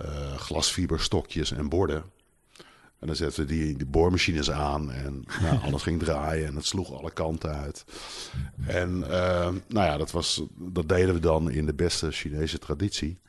uh, 0.00 0.36
glasfiberstokjes 0.36 1.52
en 1.52 1.68
borden. 1.68 2.04
En 3.02 3.08
dan 3.08 3.16
zetten 3.16 3.46
we 3.46 3.52
die, 3.52 3.76
die 3.76 3.86
boormachines 3.86 4.50
aan 4.50 4.92
en 4.92 5.24
nou, 5.42 5.58
alles 5.66 5.82
ging 5.82 6.02
draaien 6.02 6.46
en 6.46 6.56
het 6.56 6.66
sloeg 6.66 6.98
alle 6.98 7.10
kanten 7.10 7.54
uit. 7.54 7.84
En 8.66 8.96
uh, 9.00 9.48
nou 9.68 9.86
ja, 9.86 9.96
dat, 9.96 10.10
was, 10.10 10.42
dat 10.54 10.88
deden 10.88 11.14
we 11.14 11.20
dan 11.20 11.50
in 11.50 11.66
de 11.66 11.74
beste 11.74 12.10
Chinese 12.10 12.58
traditie. 12.58 13.18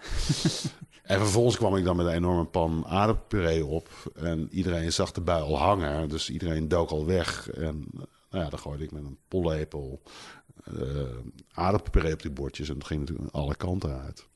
En 1.04 1.20
vervolgens 1.20 1.58
kwam 1.58 1.76
ik 1.76 1.84
dan 1.84 1.96
met 1.96 2.06
een 2.06 2.14
enorme 2.14 2.46
pan 2.46 2.86
aardappelpuree 2.88 3.66
op. 3.66 3.90
En 4.16 4.48
iedereen 4.52 4.94
zag 4.94 5.12
de 5.12 5.22
bui 5.22 5.44
al 5.44 5.58
hangen. 5.58 6.10
Dus 6.10 6.30
iedereen 6.30 6.68
dook 6.68 6.90
al 6.90 7.06
weg. 7.06 7.50
En 7.50 7.86
nou 8.30 8.44
ja, 8.44 8.50
dan 8.50 8.60
gooide 8.60 8.84
ik 8.84 8.92
met 8.92 9.04
een 9.04 9.18
pollepel 9.28 10.02
uh, 10.74 11.02
aardappelpuree 11.52 12.14
op 12.14 12.22
die 12.22 12.32
bordjes. 12.32 12.70
En 12.70 12.78
dat 12.78 12.88
ging 12.88 13.00
natuurlijk 13.00 13.36
alle 13.36 13.56
kanten 13.56 14.02
uit. 14.02 14.28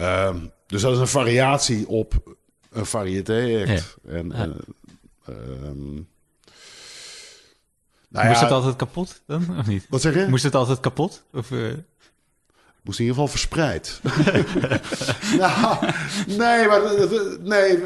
Uh, 0.00 0.36
dus 0.66 0.82
dat 0.82 0.92
is 0.92 0.98
een 0.98 1.06
variatie 1.06 1.88
op 1.88 2.36
een 2.76 2.86
variété 2.86 3.64
act. 3.68 3.96
Ja. 4.04 4.10
En, 4.10 4.32
en 4.32 4.56
um, 5.28 6.08
nou 8.08 8.28
Moest 8.28 8.40
het 8.40 8.50
altijd 8.50 8.76
kapot 8.76 9.22
dan, 9.26 9.58
of 9.58 9.66
niet? 9.66 9.86
Wat 9.88 10.00
zeg 10.00 10.14
je? 10.14 10.26
Moest 10.28 10.44
het 10.44 10.54
altijd 10.54 10.80
kapot? 10.80 11.24
Of, 11.32 11.50
uh 11.50 11.72
moest 12.86 12.98
in 12.98 13.04
ieder 13.04 13.20
geval 13.20 13.28
verspreid. 13.28 14.00
nou, 15.42 15.92
nee, 16.26 16.66
maar 16.66 16.80
nee, 17.40 17.78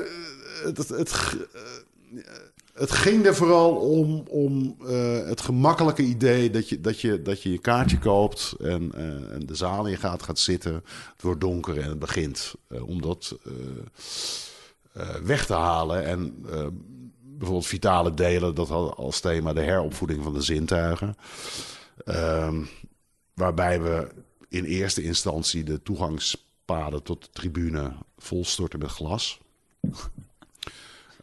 het, 0.65 0.89
het, 0.89 1.37
het, 2.75 2.93
ging 2.93 3.27
er 3.27 3.35
vooral 3.35 3.75
om, 3.75 4.25
om 4.29 4.77
uh, 4.83 5.27
het 5.27 5.41
gemakkelijke 5.41 6.03
idee 6.03 6.51
dat 6.51 6.69
je, 6.69 6.81
dat 6.81 7.01
je, 7.01 7.23
dat 7.23 7.43
je, 7.43 7.51
je 7.51 7.59
kaartje 7.59 7.99
koopt 7.99 8.55
en, 8.59 8.93
uh, 8.95 9.03
en 9.33 9.43
de 9.47 9.55
zaal 9.55 9.87
in 9.87 9.99
gaat, 9.99 10.23
gaat 10.23 10.39
zitten. 10.39 10.75
Het 11.13 11.23
wordt 11.23 11.41
donker 11.41 11.79
en 11.79 11.89
het 11.89 11.99
begint. 11.99 12.55
Uh, 12.69 12.89
om 12.89 13.03
dat 13.03 13.37
weg 15.23 15.47
te 15.47 15.55
halen. 15.55 16.05
En 16.05 16.45
bijvoorbeeld 17.41 17.67
vitale 17.67 18.15
delen, 18.15 18.55
dat 18.55 18.69
had 18.69 18.97
als 18.97 19.21
thema 19.21 19.53
de 19.53 19.61
heropvoeding 19.61 20.23
van 20.23 20.33
de 20.33 20.43
zintuigen. 20.43 21.17
Ehm, 22.05 22.65
waarbij 23.35 23.81
we 23.81 24.09
in 24.49 24.65
eerste 24.65 25.03
instantie 25.03 25.65
de 25.65 25.83
toegangspaden 25.83 27.03
tot 27.03 27.23
de 27.23 27.31
tribune 27.33 27.93
volstorten 28.19 28.79
met 28.79 28.91
glas. 28.91 29.41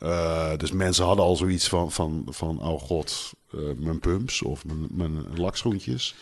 Uh, 0.04 0.58
dus 0.58 0.72
mensen 0.72 1.06
hadden 1.06 1.26
al 1.26 1.36
zoiets 1.36 1.68
van, 1.68 1.92
van, 1.92 2.26
van 2.30 2.62
oh 2.62 2.82
god, 2.82 3.34
mijn 3.78 4.00
pumps 4.00 4.42
of 4.42 4.66
mijn, 4.66 4.88
mijn 4.90 5.40
lakschoentjes. 5.40 6.16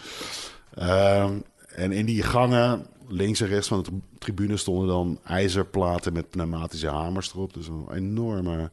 Uh, 0.78 1.30
en 1.68 1.92
in 1.92 2.06
die 2.06 2.24
gangen, 2.24 2.86
links 3.08 3.42
en 3.42 3.48
rechts 3.48 3.68
van 3.68 3.84
de 3.84 3.92
tribune, 4.20 4.58
stonden 4.58 4.88
dan 4.88 5.20
ijzerplaten 5.24 6.14
met 6.14 6.30
pneumatische 6.30 6.90
hamers 6.90 7.34
erop. 7.34 7.54
Dus 7.54 7.68
een 7.68 7.86
enorme 7.94 8.72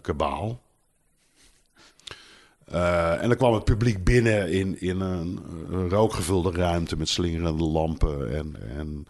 kabaal. 0.00 0.60
Uh, 2.72 3.22
en 3.22 3.28
dan 3.28 3.36
kwam 3.36 3.54
het 3.54 3.64
publiek 3.64 4.04
binnen 4.04 4.50
in, 4.50 4.80
in 4.80 5.00
een, 5.00 5.40
rookgevulde 5.88 6.50
ruimte 6.50 6.96
met 6.96 7.08
slingerende 7.08 7.64
lampen 7.64 8.34
en, 8.34 8.56
en 8.76 9.06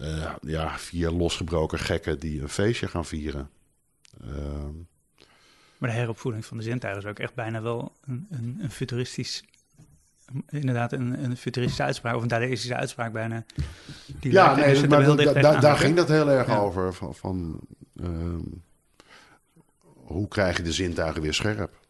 uh, 0.00 0.34
ja, 0.40 0.78
vier 0.78 1.10
losgebroken 1.10 1.78
gekken 1.78 2.18
die 2.18 2.42
een 2.42 2.48
feestje 2.48 2.88
gaan 2.88 3.04
vieren. 3.04 3.50
Uh, 4.24 4.28
maar 5.78 5.90
de 5.90 5.96
heropvoeding 5.96 6.44
van 6.44 6.56
de 6.56 6.62
zintuigen 6.62 7.02
is 7.02 7.08
ook 7.08 7.18
echt 7.18 7.34
bijna 7.34 7.62
wel 7.62 7.92
een, 8.04 8.26
een 8.60 8.70
futuristisch 8.70 9.44
inderdaad 10.48 10.92
een, 10.92 11.24
een 11.24 11.36
futuristische 11.36 11.82
uitspraak 11.82 12.14
of 12.14 12.22
een 12.22 12.28
dadaïstische 12.28 12.76
uitspraak 12.76 13.12
bijna. 13.12 13.44
Die 14.20 14.32
ja, 14.32 14.54
nee, 14.54 14.74
dus 14.74 14.86
maar 14.86 15.16
da, 15.16 15.32
da, 15.32 15.60
daar 15.60 15.76
ging 15.76 15.96
dat 15.96 16.08
heel 16.08 16.30
erg 16.30 16.46
ja. 16.46 16.58
over. 16.58 16.94
Van, 16.94 17.14
van 17.14 17.60
uh, 17.94 18.08
hoe 19.94 20.28
krijg 20.28 20.56
je 20.56 20.62
de 20.62 20.72
zintuigen 20.72 21.22
weer 21.22 21.34
scherp? 21.34 21.80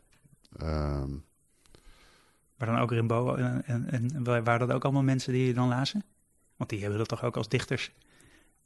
Um, 0.63 1.25
maar 2.57 2.69
dan 2.69 2.79
ook 2.79 2.91
Rimbaud 2.91 3.39
en, 3.39 3.63
en, 3.67 3.89
en 3.91 4.25
waren 4.25 4.59
dat 4.59 4.73
ook 4.73 4.85
allemaal 4.85 5.03
mensen 5.03 5.33
die 5.33 5.47
je 5.47 5.55
dan 5.55 5.69
lazen? 5.69 6.05
Want 6.57 6.71
die 6.71 6.81
hebben 6.81 6.99
dat 6.99 7.09
toch 7.09 7.25
ook 7.25 7.37
als 7.37 7.49
dichters 7.49 7.93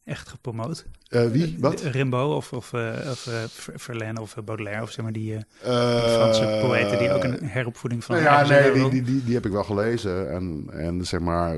echt 0.07 0.29
gepromoot? 0.29 0.85
Uh, 1.11 1.27
wie? 1.27 1.57
Wat? 1.61 1.81
Rimbaud 1.81 2.37
of, 2.37 2.53
of, 2.53 2.73
uh, 2.73 3.09
of 3.11 3.27
uh, 3.27 3.35
Verlaine 3.75 4.21
of 4.21 4.37
Baudelaire 4.45 4.83
of 4.83 4.91
zeg 4.91 5.05
maar 5.05 5.13
die 5.13 5.39
Franse 5.61 6.59
poëten 6.63 6.99
die 6.99 7.13
ook 7.13 7.25
een 7.25 7.49
heropvoeding 7.49 8.05
van... 8.05 8.15
Nou 8.15 8.27
ja, 8.27 8.47
nee, 8.47 8.73
die, 8.73 8.89
die, 8.89 9.03
die, 9.03 9.25
die, 9.25 9.35
heb 9.35 9.47
ik 9.47 9.53
wel 9.53 9.65
gelezen. 9.65 10.31
En, 10.31 10.67
en 10.71 11.07
zeg 11.07 11.21
maar... 11.21 11.57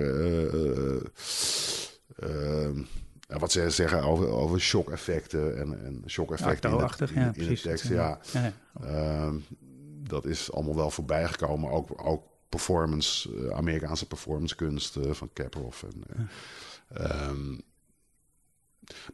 Ja, 3.28 3.38
wat 3.38 3.52
ze 3.52 3.70
zeggen 3.70 4.02
over, 4.02 4.28
over 4.28 4.60
shock-effecten 4.60 5.58
en, 5.58 5.84
en 5.84 6.02
shock-effecten 6.06 6.70
ja, 6.70 6.90
in, 6.98 7.14
in, 7.14 7.34
in, 7.34 7.48
de 7.48 7.60
tekst. 7.60 7.88
Ja. 7.88 8.18
ja. 8.32 8.52
Uh, 8.84 9.32
dat 10.08 10.24
is 10.24 10.52
allemaal 10.52 10.76
wel 10.76 10.90
voorbij 10.90 11.28
gekomen. 11.28 11.70
Ook, 11.70 12.06
ook 12.06 12.22
performance, 12.48 13.30
Amerikaanse 13.54 14.06
performance 14.06 14.56
kunst 14.56 14.96
uh, 14.96 15.10
van 15.12 15.30
Kaproff. 15.32 15.82
En, 15.82 16.28
um, 17.28 17.60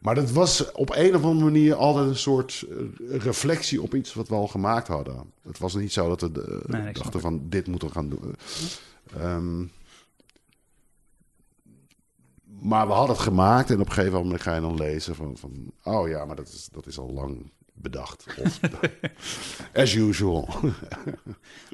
maar 0.01 0.15
dat 0.15 0.31
was 0.31 0.71
op 0.71 0.95
een 0.95 1.15
of 1.15 1.23
andere 1.23 1.51
manier 1.51 1.75
altijd 1.75 2.07
een 2.07 2.15
soort 2.15 2.65
reflectie 3.09 3.81
op 3.81 3.95
iets 3.95 4.13
wat 4.13 4.27
we 4.27 4.35
al 4.35 4.47
gemaakt 4.47 4.87
hadden. 4.87 5.33
Het 5.41 5.57
was 5.57 5.75
niet 5.75 5.93
zo 5.93 6.15
dat 6.15 6.21
we 6.21 6.63
nee, 6.67 6.93
dachten 6.93 7.19
van 7.19 7.41
dit 7.49 7.67
moeten 7.67 7.87
we 7.87 7.93
gaan 7.93 8.09
doen. 8.09 8.35
Um, 9.21 9.71
maar 12.45 12.87
we 12.87 12.93
hadden 12.93 13.15
het 13.15 13.25
gemaakt 13.25 13.69
en 13.69 13.79
op 13.79 13.87
een 13.87 13.91
gegeven 13.91 14.19
moment 14.19 14.41
ga 14.41 14.55
je 14.55 14.61
dan 14.61 14.75
lezen 14.75 15.15
van, 15.15 15.37
van 15.37 15.71
oh 15.83 16.07
ja, 16.07 16.25
maar 16.25 16.35
dat 16.35 16.47
is, 16.47 16.69
dat 16.71 16.85
is 16.87 16.97
al 16.97 17.11
lang 17.11 17.51
bedacht. 17.73 18.25
Of, 18.39 18.59
as 19.73 19.93
usual. 19.93 20.49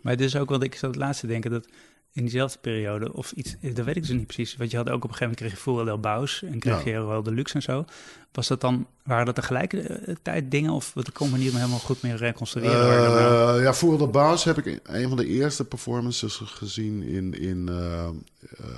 Maar 0.01 0.13
het 0.13 0.21
is 0.21 0.35
ook 0.35 0.49
wat 0.49 0.63
ik 0.63 0.75
zat 0.75 0.89
het 0.89 0.99
laatste 0.99 1.27
denken, 1.27 1.51
dat 1.51 1.67
in 2.13 2.21
diezelfde 2.21 2.59
periode, 2.59 3.13
of 3.13 3.31
iets, 3.31 3.55
dat 3.61 3.85
weet 3.85 3.95
ik 3.95 4.01
dus 4.01 4.09
niet 4.11 4.25
precies. 4.27 4.55
Want 4.55 4.71
je 4.71 4.77
had 4.77 4.89
ook 4.89 5.03
op 5.03 5.09
een 5.09 5.15
gegeven 5.15 5.37
moment 5.39 5.63
kreeg 5.63 5.75
je 5.77 5.85
del 5.85 5.99
Baus 5.99 6.43
en 6.43 6.59
kreeg 6.59 6.83
Ja. 6.83 6.91
je 6.91 6.97
Royal 6.97 7.23
Deluxe 7.23 7.55
en 7.55 7.61
zo. 7.61 7.85
Was 8.31 8.47
dat 8.47 8.61
dan, 8.61 8.87
waren 9.03 9.25
dat 9.25 9.35
tegelijkertijd 9.35 10.51
dingen 10.51 10.71
of 10.71 10.93
wat 10.93 11.11
kon 11.11 11.29
me 11.31 11.37
niet 11.37 11.53
helemaal 11.53 11.79
goed 11.79 12.01
meer 12.01 12.15
reconstrueren? 12.15 13.55
Eh, 13.57 13.63
ja, 13.63 13.73
voor 13.73 13.97
de 13.97 14.07
Baus 14.07 14.43
heb 14.43 14.57
ik 14.57 14.79
een 14.83 15.07
van 15.07 15.17
de 15.17 15.25
eerste 15.27 15.65
performances 15.65 16.35
gezien 16.37 17.03
in, 17.03 17.33
in 17.39 17.69
eh, 17.69 18.03
eh, 18.07 18.13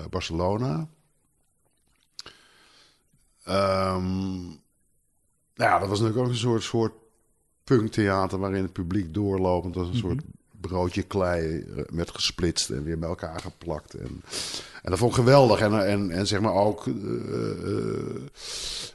Barcelona. 0.10 0.88
Ehm, 3.44 4.42
nou 5.56 5.72
ja, 5.72 5.80
dat 5.80 5.90
was 5.90 6.00
natuurlijk 6.00 6.26
ook 6.28 6.32
een 6.34 6.40
soort, 6.40 6.64
soort 6.64 6.94
punktheater 7.64 8.40
waarin 8.40 8.64
het 8.64 8.74
publiek 8.74 9.14
doorlopend 9.14 9.76
als 9.76 9.88
een 9.88 9.94
Mhm. 9.94 10.02
soort 10.08 10.22
broodje 10.68 11.04
klei 11.04 11.60
eh, 11.60 11.84
werd 11.88 12.12
gesplitst 12.12 12.70
en 12.70 12.84
weer 12.84 13.00
bij 13.00 13.10
elkaar 13.10 13.40
geplakt. 13.40 13.94
En, 13.94 14.22
en 14.84 14.90
dat 14.90 15.00
vond 15.00 15.12
ik 15.12 15.18
geweldig. 15.18 15.60
En, 15.60 15.86
en, 15.88 16.12
en 16.12 16.28
zeg 16.28 16.40
maar 16.42 16.54
ook 16.54 16.88
eh, 16.88 16.94
eh, 16.94 18.22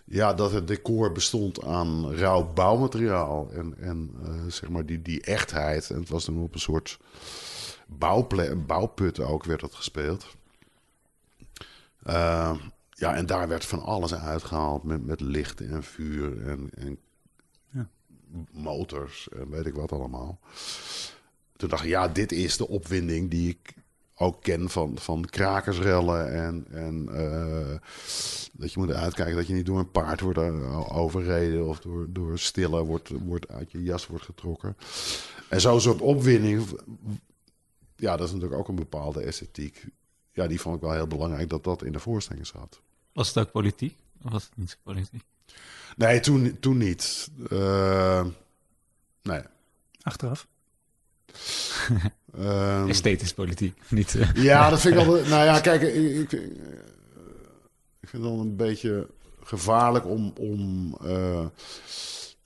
ja, 0.05 0.35
dat 0.35 0.53
het 0.53 0.69
decor 0.69 1.13
bestond 1.13 1.65
aan 1.65 2.15
rauw 2.15 2.53
bouwmateriaal. 2.53 3.51
En, 3.53 3.75
en 3.81 4.11
zeg 4.49 4.69
maar 4.69 4.87
die, 4.87 5.03
die 5.03 5.21
echtheid. 5.21 5.91
En 5.91 6.01
het 6.01 6.09
was 6.09 6.25
dan 6.25 6.39
op 6.39 6.55
een 6.55 6.61
soort 6.61 6.99
bouwple 7.87 8.57
bouwput 8.57 9.21
ook 9.21 9.45
werd 9.45 9.61
het 9.61 9.75
gespeeld. 9.75 10.27
Ja, 12.99 13.15
en 13.15 13.27
daar 13.27 13.49
werd 13.49 13.65
van 13.65 13.83
alles 13.83 14.15
uitgehaald 14.15 14.83
met, 14.83 15.07
met 15.07 15.21
licht 15.21 15.61
en 15.61 15.83
vuur 15.83 16.47
en, 16.49 16.71
en 16.75 16.99
Ja. 17.71 17.89
motors 18.53 19.29
en 19.29 19.51
weet 19.51 19.67
ik 19.67 19.75
wat 19.75 19.93
allemaal. 19.93 20.39
Toen 21.59 21.69
dacht 21.69 21.83
ik, 21.83 21.89
ja, 21.89 22.09
dit 22.09 22.33
is 22.33 22.57
de 22.57 22.69
opwinding 22.69 23.31
die 23.31 23.49
ik 23.49 23.75
ook 24.15 24.43
ken 24.43 24.71
van, 24.71 24.99
van 24.99 25.25
krakersrellen. 25.25 26.33
En, 26.33 26.67
en 26.71 27.09
eh, 27.13 27.79
dat 28.53 28.73
je 28.73 28.79
moet 28.79 28.91
uitkijken 28.91 29.37
dat 29.37 29.47
je 29.47 29.55
niet 29.55 29.67
door 29.67 29.79
een 29.79 29.91
paard 29.91 30.21
wordt 30.21 30.39
eh, 30.39 30.97
overreden 30.97 31.67
of 31.67 31.81
door, 31.81 32.07
door 32.09 32.39
stille 32.39 32.85
wordt, 32.85 33.09
wordt 33.09 33.49
uit 33.49 33.71
je 33.71 33.83
jas 33.83 34.07
wordt 34.07 34.25
getrokken. 34.25 34.77
En 35.49 35.61
zo'n 35.61 35.81
soort 35.81 36.01
opwinding, 36.01 36.67
ja, 37.97 38.17
dat 38.17 38.27
is 38.27 38.33
natuurlijk 38.33 38.61
ook 38.61 38.69
een 38.69 38.75
bepaalde 38.75 39.21
esthetiek. 39.21 39.87
Ja, 40.33 40.47
die 40.47 40.61
vond 40.61 40.77
ik 40.77 40.83
wel 40.83 40.93
heel 40.93 41.07
belangrijk 41.07 41.49
dat 41.49 41.65
dat 41.65 41.83
in 41.83 41.93
de 41.93 42.01
voorstelling 42.01 42.47
zat. 42.47 42.81
Was 43.13 43.29
het 43.29 43.39
ook 43.39 43.51
politiek? 43.51 43.99
Of 44.25 44.33
was 44.33 44.45
het 44.45 44.57
niet 44.57 44.71
zo 44.71 44.77
politiek? 44.83 45.23
Nee, 45.97 46.21
toen, 46.21 46.57
toen 46.61 46.77
niet. 46.77 47.31
Eh, 47.51 48.27
nee. 49.23 49.43
Achteraf? 50.03 50.47
Ehm, 52.39 52.89
Esthetisch 52.89 53.33
politiek, 53.35 53.81
niet... 53.91 54.15
eh, 54.15 54.33
Ja, 54.35 54.71
dat 54.71 54.81
vind 54.81 54.95
ik 54.95 55.01
altijd. 55.07 55.29
Nou 55.35 55.45
ja, 55.45 55.61
kijk, 55.61 55.83
ik, 55.83 56.33
ik, 56.33 56.33
ik 58.01 58.09
vind 58.09 58.13
het 58.13 58.23
dan 58.23 58.39
een 58.39 58.57
beetje 58.57 59.09
gevaarlijk 59.43 60.07
om, 60.07 60.33
om, 60.39 60.95
eh, 61.05 61.47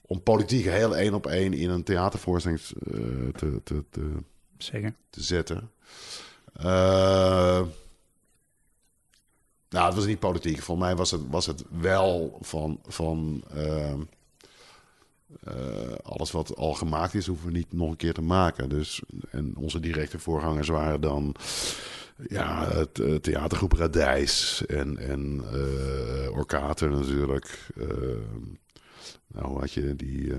om 0.06 0.22
politiek 0.22 0.64
heel 0.64 0.96
één 0.96 1.14
op 1.14 1.26
één 1.26 1.52
in 1.52 1.70
een 1.70 1.82
theatervoorstelling 1.82 2.60
eh, 2.60 3.00
te, 3.36 3.60
te, 3.64 3.84
te, 3.90 4.10
Zeker. 4.58 4.94
te 5.10 5.22
zetten. 5.22 5.70
Eh, 6.52 6.64
nou, 9.68 9.86
het 9.86 9.94
was 9.94 10.06
niet 10.06 10.18
politiek. 10.18 10.62
Voor 10.62 10.78
mij 10.78 10.96
was 10.96 11.10
het, 11.10 11.20
was 11.30 11.46
het 11.46 11.64
wel 11.80 12.38
van, 12.40 12.80
van 12.86 13.44
eh, 13.54 13.94
eh, 15.40 15.92
alles 16.02 16.30
wat 16.30 16.56
al 16.56 16.74
gemaakt 16.74 17.14
is, 17.14 17.26
hoeven 17.26 17.46
we 17.46 17.52
niet 17.52 17.72
nog 17.72 17.90
een 17.90 17.96
keer 17.96 18.14
te 18.14 18.22
maken. 18.22 18.68
Dus, 18.68 19.02
en 19.30 19.56
onze 19.56 19.80
directe 19.80 20.18
voorgangers 20.18 20.68
waren 20.68 21.00
dan 21.00 21.34
ja, 22.28 22.68
het 22.68 22.98
eh, 22.98 23.14
theatergroep 23.14 23.72
Radijs 23.72 24.66
en, 24.66 24.98
en 24.98 25.44
eh 25.52 26.30
Orkater 26.36 26.90
natuurlijk. 26.90 27.68
Eh, 27.76 27.86
nou, 29.26 29.60
had 29.60 29.72
je 29.72 29.96
die... 29.96 30.32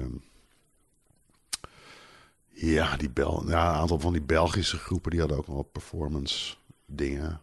ja, 2.50 2.98
die 2.98 3.10
Bel 3.10 3.44
ja, 3.48 3.70
een 3.70 3.80
aantal 3.80 4.00
van 4.00 4.14
die 4.14 4.22
Belgische 4.22 4.78
groepen 4.78 5.12
die 5.12 5.20
hadden 5.20 5.38
ook 5.38 5.48
wel 5.48 5.64
performance 5.64 6.56
dingen. 6.86 7.42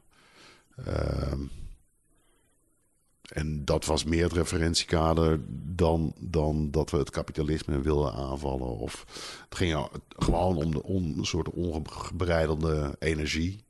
Ehm, 0.85 1.41
en 3.31 3.65
dat 3.65 3.85
was 3.85 4.05
meer 4.05 4.23
het 4.23 4.33
referentiekader 4.33 5.41
dan, 5.77 6.15
dan 6.19 6.71
dat 6.71 6.91
we 6.91 6.97
het 6.97 7.11
kapitalisme 7.11 7.81
wilden 7.81 8.13
aanvallen. 8.13 8.79
Of 8.79 9.05
het 9.49 9.59
ging 9.59 9.89
gewoon 10.09 10.57
om 10.57 10.71
de 10.71 10.83
een 11.19 11.25
soort 11.25 11.51
ongebreidelde 11.51 12.97
energie 12.99 13.65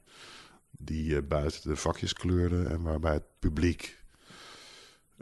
die 0.70 1.16
eh, 1.16 1.23
buiten 1.23 1.68
de 1.68 1.77
vakjes 1.77 2.12
kleurde 2.12 2.62
en 2.62 2.83
waarbij 2.83 3.12
het 3.12 3.38
publiek 3.38 3.99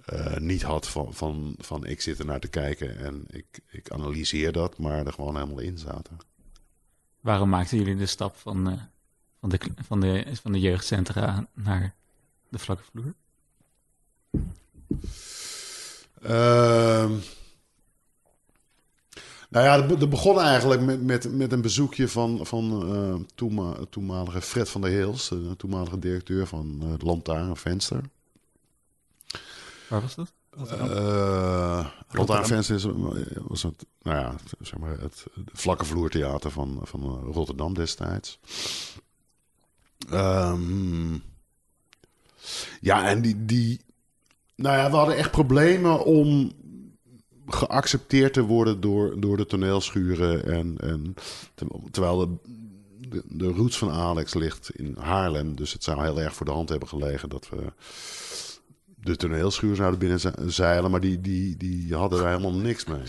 eh, 0.05 0.37
niet 0.37 0.63
had 0.63 0.89
van, 0.89 1.15
van, 1.15 1.55
van 1.59 1.87
ik 1.87 2.01
zit 2.01 2.19
er 2.19 2.25
naar 2.25 2.41
te 2.41 2.49
kijken 2.49 2.99
en 2.99 3.25
ik, 3.29 3.61
ik 3.71 3.91
analyseer 3.91 4.53
dat, 4.53 4.79
maar 4.79 5.07
er 5.07 5.13
gewoon 5.13 5.35
helemaal 5.35 5.59
in 5.59 5.79
zaten. 5.79 6.17
Waarom 7.21 7.49
maakten 7.49 7.79
jullie 7.79 7.97
de 7.97 8.07
stap 8.07 8.37
van, 8.37 8.71
eh, 8.71 8.81
van, 9.41 9.49
de, 9.49 9.59
van, 9.85 10.01
de, 10.01 10.27
van 10.43 10.53
de 10.53 10.61
jeugdcentra 10.61 11.49
naar 11.55 11.95
de 12.49 12.59
vlakke 12.59 12.83
vloer? 12.83 13.15
Ehm 16.23 17.13
nou 19.51 19.65
ja, 19.65 19.77
dat 19.77 19.87
be- 19.87 19.97
dat 19.99 20.11
begon 20.11 20.41
eigenlijk 20.41 20.81
met, 20.81 21.03
met, 21.03 21.33
met 21.33 21.53
een 21.53 21.61
bezoekje 21.61 22.09
van, 22.09 22.47
van 22.47 22.95
eh, 22.95 23.15
toenma- 23.35 23.77
toenmalige 23.91 24.41
Fred 24.41 24.69
van 24.71 24.81
der 24.81 24.91
Heels, 24.91 25.29
de 25.29 25.55
toenmalige 25.57 25.99
directeur 25.99 26.47
van 26.47 26.81
uh, 26.83 26.93
Lantaarn 26.99 27.57
Venster. 27.57 28.01
Waar 29.89 30.01
was 30.01 30.15
dat? 30.15 30.33
Uh, 30.59 31.87
Lantaarn 32.11 32.47
Venster 32.47 32.75
is, 32.75 32.87
was 33.35 33.63
het, 33.63 33.87
nou 34.03 34.17
ja, 34.17 34.35
zeg 34.61 34.79
maar 34.79 34.91
het, 35.01 35.25
het 35.35 35.51
vlakke 35.53 35.85
vloertheater 35.85 36.51
van, 36.51 36.81
van 36.83 37.03
uh, 37.03 37.35
Rotterdam 37.35 37.75
destijds. 37.75 38.39
Um, 40.13 41.23
ja, 42.81 43.09
en 43.09 43.23
die, 43.23 43.45
die, 43.45 43.81
nou 44.59 44.77
ja, 44.77 44.91
we 44.91 44.97
hadden 44.97 45.17
echt 45.17 45.31
problemen 45.31 46.05
om 46.05 46.53
geaccepteerd 47.47 48.33
te 48.33 48.43
worden 48.43 48.81
door, 48.81 49.21
door 49.21 49.37
de 49.37 49.47
toneelschuren. 49.47 50.45
En, 50.45 50.77
en 50.81 51.15
terwijl 51.91 52.19
de, 52.19 52.37
de, 53.09 53.23
de 53.29 53.47
roots 53.47 53.79
van 53.79 53.91
Alex 53.91 54.35
ligt 54.35 54.71
in 54.77 54.97
Haarlem. 54.99 55.57
Dus 55.57 55.73
het 55.73 55.85
zou 55.85 56.03
heel 56.03 56.21
erg 56.21 56.35
voor 56.35 56.47
de 56.47 56.53
hand 56.53 56.69
hebben 56.69 56.89
gelegen 56.89 57.29
dat 57.29 57.49
we 57.49 57.73
de 59.03 59.17
toneelschuur 59.17 59.77
zouden 59.77 59.99
binnen 59.99 60.53
zeilen. 60.53 60.91
Maar 60.91 61.01
die, 61.01 61.21
die, 61.21 61.57
die 61.57 61.95
hadden 61.95 62.19
er 62.19 62.27
helemaal 62.29 62.55
niks 62.55 62.85
mee. 62.85 63.03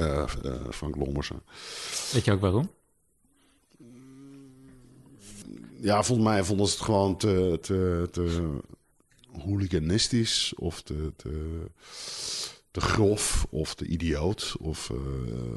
Uh, 0.00 0.24
uh, 0.44 0.52
Frank 0.70 0.96
Lommersen. 0.96 1.42
Weet 2.12 2.24
je 2.24 2.32
ook 2.32 2.40
waarom? 2.40 2.70
Ja, 5.80 6.02
volgens 6.02 6.28
mij 6.28 6.44
vonden 6.44 6.66
ze 6.66 6.72
het 6.72 6.82
gewoon 6.82 7.16
te, 7.16 7.58
te, 7.60 8.08
te 8.10 8.58
hooliganistisch 9.32 10.54
of 10.54 10.82
te, 10.82 11.12
te, 11.16 11.64
te 12.70 12.80
grof 12.80 13.46
of 13.50 13.74
te 13.74 13.86
idioot. 13.86 14.54
Of, 14.58 14.88
uh, 14.88 14.98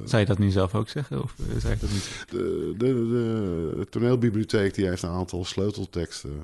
zou 0.06 0.22
je 0.22 0.28
dat 0.28 0.38
nu 0.38 0.50
zelf 0.50 0.76
ook 0.76 0.90
zeggen? 0.90 1.24
Of 1.24 1.36
zou 1.58 1.74
je 1.74 1.80
dat 1.80 1.92
niet? 1.92 2.26
De, 2.30 2.74
de, 2.78 2.94
de, 2.94 3.74
de 3.78 3.88
toneelbibliotheek 3.90 4.74
die 4.74 4.88
heeft 4.88 5.04
een 5.04 5.10
aantal 5.10 5.46
sleutelteksten 5.46 6.44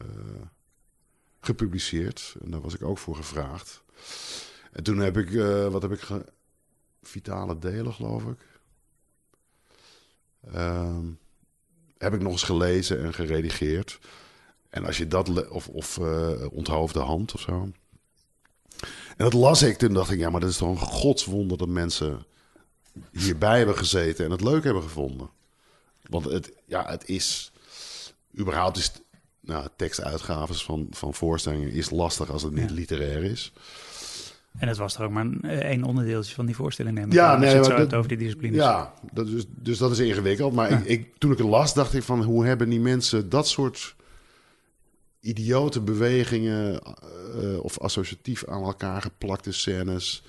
uh, 0.00 0.06
gepubliceerd. 1.40 2.36
En 2.42 2.50
daar 2.50 2.60
was 2.60 2.74
ik 2.74 2.82
ook 2.82 2.98
voor 2.98 3.16
gevraagd. 3.16 3.82
En 4.72 4.82
toen 4.82 4.98
heb 4.98 5.16
ik, 5.16 5.30
uh, 5.30 5.68
wat 5.68 5.82
heb 5.82 5.92
ik 5.92 6.00
ge... 6.00 6.24
Vitale 7.06 7.58
delen, 7.58 7.92
geloof 7.92 8.24
ik. 8.24 8.38
Um, 10.54 11.18
heb 11.98 12.14
ik 12.14 12.20
nog 12.20 12.32
eens 12.32 12.42
gelezen 12.42 13.02
en 13.02 13.14
geredigeerd. 13.14 13.98
En 14.74 14.86
als 14.86 14.96
je 14.96 15.08
dat, 15.08 15.48
of, 15.48 15.68
of 15.68 15.96
uh, 15.96 16.30
onthoofde 16.50 17.00
hand 17.00 17.34
of 17.34 17.40
zo. 17.40 17.68
En 19.16 19.24
dat 19.24 19.32
las 19.32 19.62
ik, 19.62 19.76
toen 19.76 19.92
dacht 19.92 20.10
ik, 20.10 20.18
ja, 20.18 20.30
maar 20.30 20.40
dat 20.40 20.50
is 20.50 20.56
toch 20.56 20.68
een 20.68 20.76
godswonder 20.76 21.58
dat 21.58 21.68
mensen 21.68 22.24
hierbij 23.12 23.56
hebben 23.56 23.76
gezeten 23.76 24.24
en 24.24 24.30
het 24.30 24.40
leuk 24.40 24.64
hebben 24.64 24.82
gevonden. 24.82 25.30
Want 26.08 26.24
het, 26.24 26.52
ja, 26.66 26.86
het 26.86 27.08
is, 27.08 27.52
überhaupt 28.38 28.76
is, 28.76 28.92
nou, 29.40 29.68
tekstuitgaves 29.76 30.64
van, 30.64 30.86
van 30.90 31.14
voorstellingen 31.14 31.70
is 31.70 31.90
lastig 31.90 32.30
als 32.30 32.42
het 32.42 32.52
niet 32.52 32.68
ja. 32.68 32.74
literair 32.74 33.24
is. 33.24 33.52
En 34.58 34.68
het 34.68 34.76
was 34.76 34.96
er 34.96 35.04
ook 35.04 35.10
maar 35.10 35.40
één 35.42 35.84
onderdeeltje 35.84 36.34
van 36.34 36.46
die 36.46 36.56
voorstelling. 36.56 36.94
Neem 36.94 37.12
ja, 37.12 37.36
nee, 37.36 37.54
het 37.54 37.64
dat, 37.64 37.94
over 37.94 38.08
die 38.08 38.18
disciplines. 38.18 38.56
Ja, 38.56 38.94
dat 39.12 39.28
is, 39.28 39.44
dus 39.48 39.78
dat 39.78 39.90
is 39.90 39.98
ingewikkeld. 39.98 40.52
Maar 40.52 40.70
ja. 40.70 40.76
ik, 40.76 40.84
ik, 40.84 41.18
toen 41.18 41.32
ik 41.32 41.38
het 41.38 41.46
las, 41.46 41.74
dacht 41.74 41.94
ik 41.94 42.02
van... 42.02 42.22
hoe 42.22 42.44
hebben 42.44 42.68
die 42.68 42.80
mensen 42.80 43.28
dat 43.28 43.48
soort 43.48 43.94
idiote 45.24 45.80
bewegingen... 45.80 46.82
Uh, 47.34 47.64
of 47.64 47.78
associatief 47.78 48.46
aan 48.46 48.62
elkaar 48.62 49.02
geplakte 49.02 49.52
scènes... 49.52 50.22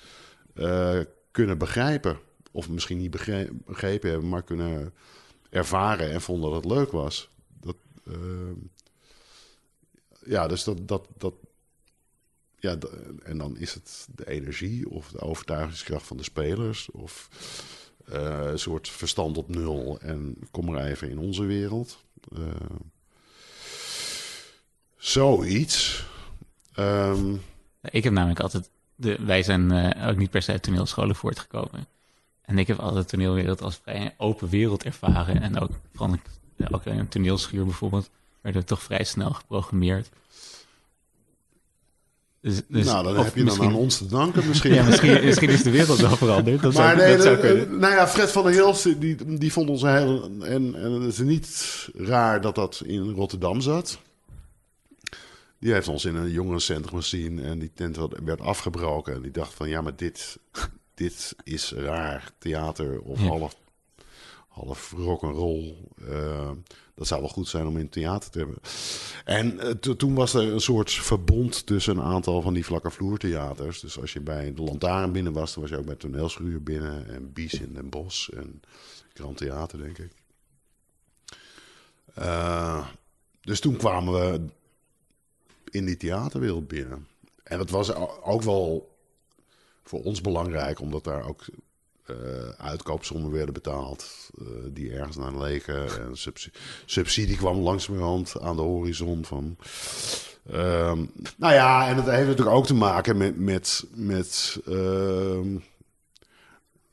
Uh, 0.54 1.00
kunnen 1.36 1.58
begrijpen. 1.58 2.18
Of 2.52 2.68
misschien 2.68 2.98
niet 2.98 3.10
begre- 3.10 3.50
begrepen 3.64 4.10
hebben, 4.10 4.28
maar 4.28 4.42
kunnen 4.42 4.94
ervaren 5.50 6.10
en 6.10 6.20
vonden 6.20 6.50
dat 6.50 6.64
het 6.64 6.72
leuk 6.72 6.90
was. 6.90 7.28
Dat, 7.60 7.76
eh, 8.04 8.52
ja, 10.24 10.46
dus 10.46 10.64
dat, 10.64 10.88
dat, 10.88 11.08
dat, 11.16 11.34
ja, 12.58 12.78
en 13.22 13.38
dan 13.38 13.56
is 13.56 13.74
het 13.74 14.08
de 14.14 14.28
energie 14.28 14.90
of 14.90 15.10
de 15.10 15.20
overtuigingskracht 15.20 16.06
van 16.06 16.16
de 16.16 16.22
spelers. 16.22 16.90
Of 16.90 17.28
eh, 18.04 18.46
een 18.50 18.58
soort 18.58 18.88
verstand 18.88 19.36
op 19.36 19.48
nul 19.48 19.98
en 20.00 20.36
kom 20.50 20.64
maar 20.64 20.84
even 20.84 21.10
in 21.10 21.18
onze 21.18 21.44
wereld. 21.44 22.04
Eh, 24.96 25.02
zoiets. 25.04 26.04
Ehm, 26.74 27.34
Ik 27.82 28.04
heb 28.04 28.12
namelijk 28.12 28.40
altijd... 28.40 28.70
De, 28.94 29.16
wij 29.24 29.42
zijn 29.42 29.70
eh, 29.70 30.08
ook 30.08 30.16
niet 30.16 30.30
per 30.30 30.42
se 30.42 30.52
uit 30.52 30.62
toneelscholen 30.62 31.16
voortgekomen. 31.16 31.86
En 32.42 32.58
ik 32.58 32.66
heb 32.66 32.78
altijd 32.78 33.04
de 33.04 33.10
toneelwereld 33.10 33.62
als 33.62 33.80
vrij 33.82 34.14
open 34.16 34.48
wereld 34.48 34.84
ervaren. 34.84 35.42
En 35.42 35.60
ook, 35.60 35.70
vooral 35.94 36.16
ja, 36.56 36.68
ook 36.70 36.84
in 36.84 36.98
een 36.98 37.08
toneelschuur 37.08 37.64
bijvoorbeeld, 37.64 38.10
werden 38.40 38.60
we 38.60 38.66
toch 38.66 38.82
vrij 38.82 39.04
snel 39.04 39.30
geprogrammeerd. 39.30 40.08
Dus, 42.40 42.60
dus, 42.68 42.86
nou, 42.86 43.04
dan 43.04 43.16
heb 43.16 43.26
je 43.26 43.34
dan 43.34 43.44
misschien, 43.44 43.68
aan 43.68 43.74
ons 43.74 43.98
te 43.98 44.06
danken 44.06 44.46
misschien. 44.48 44.74
Ja, 44.74 44.82
misschien, 44.82 45.24
misschien 45.24 45.50
is 45.50 45.62
de 45.62 45.70
wereld 45.70 45.98
wel 45.98 46.16
veranderd. 46.16 46.62
Dat 46.62 46.72
maar 46.72 46.96
zou, 46.96 47.06
nee, 47.06 47.16
dat 47.16 47.24
zou 47.24 47.36
kunnen. 47.36 47.78
nou 47.78 47.94
ja, 47.94 48.08
Fred 48.08 48.30
van 48.32 48.44
der 48.44 48.52
Hilst, 48.52 49.00
die, 49.00 49.38
die 49.38 49.52
vond 49.52 49.68
ons 49.68 49.82
heel... 49.82 50.30
En, 50.40 50.74
en 50.74 50.92
het 50.92 51.12
is 51.12 51.18
niet 51.18 51.88
raar 51.94 52.40
dat 52.40 52.54
dat 52.54 52.82
in 52.84 53.10
Rotterdam 53.10 53.60
zat. 53.60 53.98
Die 55.58 55.72
heeft 55.72 55.88
ons 55.88 56.04
in 56.04 56.14
een 56.14 56.30
jongerencentrum 56.30 56.98
gezien 57.00 57.38
en 57.38 57.58
die 57.58 57.72
tent 57.74 57.98
werd 58.24 58.40
afgebroken. 58.40 59.14
En 59.14 59.22
die 59.22 59.30
dacht 59.30 59.54
van, 59.54 59.68
ja, 59.68 59.80
maar 59.80 59.96
dit, 59.96 60.38
dit 60.94 61.36
is 61.44 61.72
raar. 61.72 62.32
Theater 62.38 63.00
of 63.00 63.20
Ja. 63.20 63.26
half, 63.26 63.56
half 64.48 64.92
rock'n'roll. 64.96 65.74
Eh 66.08 66.50
dat 66.94 67.06
zou 67.06 67.20
wel 67.20 67.30
goed 67.30 67.48
zijn 67.48 67.66
om 67.66 67.76
in 67.76 67.88
theater 67.88 68.30
te 68.30 68.38
hebben. 68.38 68.56
En 69.24 69.60
eh, 69.60 69.70
to- 69.70 69.96
toen 69.96 70.14
was 70.14 70.34
er 70.34 70.52
een 70.52 70.60
soort 70.60 70.92
verbond 70.92 71.66
tussen 71.66 71.96
een 71.96 72.04
aantal 72.04 72.42
van 72.42 72.54
die 72.54 72.64
vlakke 72.64 72.90
vloertheaters. 72.90 73.80
Dus 73.80 74.00
als 74.00 74.12
je 74.12 74.20
bij 74.20 74.54
de 74.54 74.62
Lantaarn 74.62 75.12
binnen 75.12 75.32
was, 75.32 75.52
dan 75.54 75.62
was 75.62 75.70
je 75.72 75.78
ook 75.78 75.86
bij 75.86 75.94
Toneelschuur 75.94 76.62
binnen. 76.62 77.08
En 77.08 77.32
Bies 77.32 77.52
in 77.52 77.72
Den 77.72 77.88
Bosch 77.88 78.28
en 78.28 78.60
Grand 79.14 79.36
Theater, 79.36 79.78
denk 79.78 79.98
ik. 79.98 80.12
Eh, 82.14 82.86
dus 83.40 83.60
toen 83.60 83.76
kwamen 83.76 84.12
we 84.14 84.40
in 85.76 85.84
die 85.84 85.96
theaterwereld 85.96 86.68
binnen. 86.68 87.06
En 87.42 87.58
dat 87.58 87.70
was 87.70 87.94
ook 88.22 88.42
wel 88.42 88.96
voor 89.84 90.02
ons 90.02 90.20
belangrijk, 90.20 90.80
omdat 90.80 91.04
daar 91.04 91.28
ook 91.28 91.44
eh, 92.06 92.16
uitkoopsommen 92.58 93.30
werden 93.30 93.54
betaald 93.54 94.30
eh, 94.38 94.46
die 94.72 94.92
ergens 94.92 95.16
naar 95.16 95.38
leken. 95.38 96.00
En 96.00 96.16
subsi- 96.16 96.50
subsidie 96.84 97.36
kwam 97.36 97.58
langzamerhand 97.58 98.40
aan 98.40 98.56
de 98.56 98.62
horizon 98.62 99.24
van. 99.24 99.56
Ehm, 100.50 101.04
nou 101.36 101.54
ja, 101.54 101.88
en 101.88 101.96
het 101.96 102.06
heeft 102.06 102.26
natuurlijk 102.26 102.56
ook 102.56 102.66
te 102.66 102.74
maken 102.74 103.16
met, 103.16 103.38
met, 103.38 103.84
met 103.94 104.60
ehm, 104.66 105.56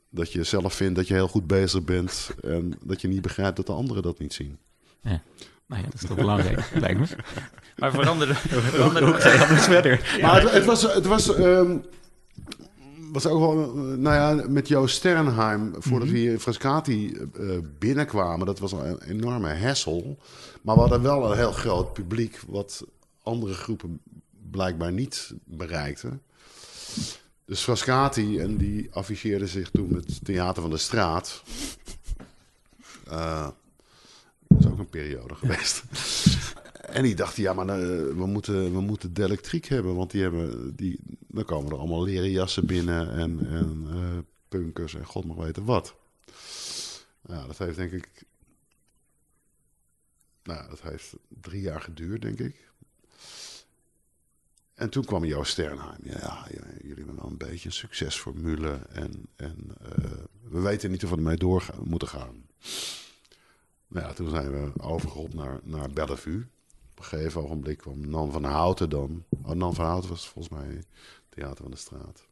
dat 0.08 0.32
je 0.32 0.44
zelf 0.44 0.74
vindt 0.74 0.96
dat 0.96 1.08
je 1.08 1.14
heel 1.14 1.28
goed 1.28 1.46
bezig 1.46 1.84
bent 1.84 2.30
en 2.42 2.74
dat 2.82 3.00
je 3.00 3.08
niet 3.08 3.22
begrijpt 3.22 3.56
dat 3.56 3.66
de 3.66 3.72
anderen 3.72 4.02
dat 4.02 4.18
niet 4.18 4.34
zien. 4.34 4.58
Nou 5.66 5.82
ja, 5.82 5.88
dat 5.90 6.02
is 6.02 6.08
toch 6.08 6.16
belangrijk, 6.16 6.70
lijkt 6.80 7.00
me. 7.00 7.06
Maar 7.76 7.92
veranderde, 7.92 8.34
veranderde, 8.74 9.18
verder? 9.58 10.18
Maar 10.20 10.42
het, 10.42 10.50
het 10.50 10.64
was, 10.64 10.82
het 10.82 11.06
was, 11.06 11.34
ehm, 11.34 11.76
was 13.12 13.26
ook 13.26 13.38
wel, 13.38 13.62
eh, 13.62 13.98
nou 13.98 14.14
ja, 14.14 14.48
met 14.48 14.68
Joost 14.68 14.96
Sternheim, 14.96 15.74
voordat 15.78 16.08
we 16.08 16.18
hier 16.18 16.32
in 16.32 16.40
Frascati 16.40 17.12
eh, 17.12 17.58
binnenkwamen, 17.78 18.46
dat 18.46 18.58
was 18.58 18.72
een 18.72 19.02
enorme 19.02 19.48
hessel. 19.48 20.18
Maar 20.62 20.74
we 20.74 20.80
hadden 20.80 21.02
wel 21.02 21.30
een 21.30 21.36
heel 21.36 21.52
groot 21.52 21.92
publiek, 21.92 22.40
wat 22.46 22.84
andere 23.22 23.54
groepen 23.54 24.00
blijkbaar 24.50 24.92
niet 24.92 25.34
bereikten. 25.44 26.22
Dus 27.46 27.60
Frascati, 27.60 28.38
en 28.38 28.56
die 28.56 28.88
afficheerde 28.92 29.46
zich 29.46 29.70
toen 29.70 29.92
met 29.92 30.24
Theater 30.24 30.62
van 30.62 30.70
de 30.70 30.76
Straat. 30.76 31.42
Eh, 33.04 33.48
periode 34.90 35.34
geweest. 35.34 35.82
En 36.84 37.02
die 37.02 37.14
dachten, 37.14 37.42
ja, 37.42 37.52
maar 37.52 37.68
eh, 37.68 37.86
we, 38.16 38.26
moeten, 38.26 38.72
we 38.72 38.80
moeten 38.80 39.14
de 39.14 39.24
elektriek 39.24 39.66
hebben. 39.66 39.94
Want 39.94 40.10
die 40.10 40.22
hebben, 40.22 40.76
die, 40.76 40.98
dan 41.26 41.44
komen 41.44 41.72
er 41.72 41.78
allemaal 41.78 42.02
leren 42.02 42.30
jassen 42.30 42.66
binnen 42.66 43.10
en, 43.10 43.46
en 43.48 43.86
eh, 43.90 44.18
punkers 44.48 44.94
en 44.94 45.04
god 45.04 45.24
mag 45.24 45.36
weten 45.36 45.64
wat. 45.64 45.94
Ja, 47.26 47.46
dat 47.46 47.58
heeft 47.58 47.76
denk 47.76 47.92
ik... 47.92 48.08
Nou, 50.42 50.68
dat 50.68 50.82
heeft 50.82 51.12
drie 51.28 51.60
jaar 51.60 51.80
geduurd, 51.80 52.22
denk 52.22 52.38
ik. 52.38 52.72
En 54.74 54.90
toen 54.90 55.04
kwam 55.04 55.24
Joost 55.24 55.52
Sternheim. 55.52 56.00
Ja, 56.02 56.46
ja, 56.50 56.64
jullie 56.80 56.96
hebben 56.96 57.16
wel 57.16 57.30
een 57.30 57.36
beetje 57.36 57.68
een 57.68 57.74
succesformule. 57.74 58.78
En, 58.88 59.26
en 59.36 59.56
eh, 59.80 60.10
we 60.42 60.60
weten 60.60 60.90
niet 60.90 61.04
of 61.04 61.10
we 61.10 61.16
ermee 61.16 61.36
door 61.36 61.66
moeten 61.84 62.08
gaan. 62.08 62.46
Nou 63.94 64.06
ja, 64.06 64.12
toen 64.12 64.30
zijn 64.30 64.50
we 64.50 64.82
overgerold 64.82 65.34
naar, 65.34 65.60
naar 65.62 65.90
Bellevue. 65.90 66.46
Op 66.90 66.98
een 66.98 67.04
gegeven 67.04 67.42
ogenblik 67.42 67.78
kwam 67.78 68.10
Nan 68.10 68.32
van 68.32 68.44
Houten 68.44 68.90
dan. 68.90 69.24
Oh, 69.42 69.50
Nan 69.50 69.74
van 69.74 69.84
Houten 69.84 70.10
was 70.10 70.28
volgens 70.28 70.54
mij 70.54 70.82
Theater 71.28 71.62
van 71.62 71.70
de 71.70 71.76
Straat. 71.76 72.26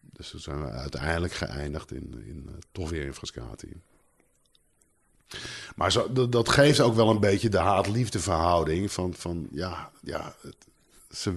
Dus 0.00 0.30
toen 0.30 0.40
zijn 0.40 0.64
we 0.64 0.70
uiteindelijk 0.70 1.32
geëindigd 1.32 1.92
in, 1.92 2.24
in 2.26 2.44
eh, 2.48 2.54
toch 2.72 2.90
weer 2.90 3.04
in 3.04 3.14
Frascati. 3.14 3.80
Maar 5.76 5.92
zo, 5.92 6.28
dat, 6.28 6.48
geeft 6.48 6.80
ook 6.80 6.94
wel 6.94 7.10
een 7.10 7.20
beetje 7.20 7.48
de 7.48 7.58
haat-liefde 7.58 8.20
verhouding. 8.20 8.92
Van, 8.92 9.14
van 9.14 9.48
ja, 9.50 9.90
ja 10.02 10.34
ze, 11.10 11.34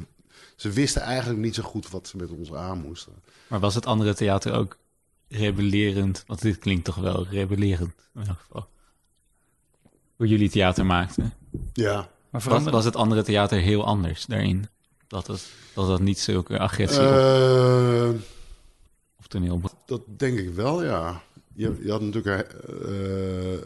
ze 0.56 0.70
wisten 0.70 1.02
eigenlijk 1.02 1.40
niet 1.40 1.56
zo 1.56 1.64
goed 1.64 1.90
wat 1.90 2.08
ze 2.08 2.18
met 2.18 2.30
ons 2.30 2.54
aan 2.54 2.82
moesten. 2.82 3.14
Maar 3.48 3.60
was 3.60 3.76
het 3.76 3.86
andere 3.86 4.14
theater 4.14 4.54
ook 4.54 4.78
rebellerend? 5.28 6.24
Want 6.26 6.42
dit 6.42 6.58
klinkt 6.58 6.86
toch 6.86 6.96
wel 6.96 7.28
rebellerend, 7.28 7.94
in 8.16 8.28
elk 8.28 8.40
geval. 8.40 8.68
Hoe 10.18 10.28
jullie 10.28 10.50
theater 10.50 10.86
maakten. 10.86 11.34
Ja, 11.74 11.94
maar 11.94 12.10
Was, 12.30 12.44
veranderde, 12.44 12.76
was 12.76 12.86
het 12.86 12.96
andere 12.96 13.24
theater 13.24 13.60
heel 13.60 13.86
anders 13.86 14.26
daarin? 14.26 14.68
Dat 15.08 15.28
het, 15.28 15.46
dat 15.74 15.88
het 15.88 16.02
niet 16.02 16.20
zulke 16.20 16.60
agressie 16.60 17.02
op, 17.02 17.14
Eh, 17.14 18.10
of 19.20 19.28
toneel... 19.28 19.62
Dat 19.86 20.02
denk 20.18 20.40
ik 20.40 20.54
wel, 20.54 20.84
ja. 20.84 21.22
Je, 21.54 21.80
je 21.84 21.92
had 21.92 22.02
natuurlijk... 22.02 22.54
eh, 22.54 23.54
eh, 23.54 23.60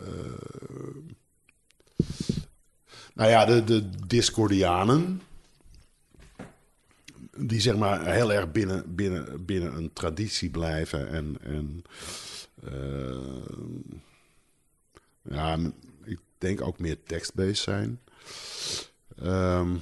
nou 3.13 3.29
ja, 3.29 3.45
de, 3.45 3.63
de 3.63 3.89
Discordianen. 4.07 5.21
Die 7.37 7.59
zeg 7.61 7.75
maar 7.75 8.05
heel 8.13 8.33
erg 8.33 8.51
binnen, 8.51 8.95
binnen, 8.95 9.45
binnen 9.45 9.75
een 9.75 9.93
traditie 9.93 10.49
blijven. 10.49 11.09
En, 11.09 11.37
en 11.41 11.83
eh, 12.63 13.17
ja, 15.21 15.57
denk 16.41 16.61
ook 16.61 16.79
meer 16.79 16.97
tekstbased 17.03 17.57
zijn. 17.57 17.99
Ehm, 19.21 19.75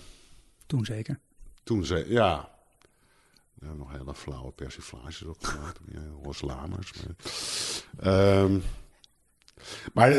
toen 0.66 0.86
zeker. 0.86 1.20
toen 1.64 1.86
ze, 1.86 2.06
ja. 2.08 2.50
We 3.54 3.66
hebben 3.66 3.86
nog 3.88 3.98
hele 3.98 4.16
flauwe 4.16 4.52
persiflages 4.52 5.22
opgemaakt. 5.24 5.80
Ja, 5.94 6.00
Horst 6.24 6.42
Lamers. 6.42 6.92
Maar, 6.94 8.14
Ehm, 8.14 8.58
maar 9.94 10.12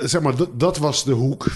zeg 0.00 0.20
maar, 0.22 0.36
dat- 0.36 0.60
dat 0.60 0.76
was 0.78 1.04
de 1.04 1.12
hoek. 1.12 1.46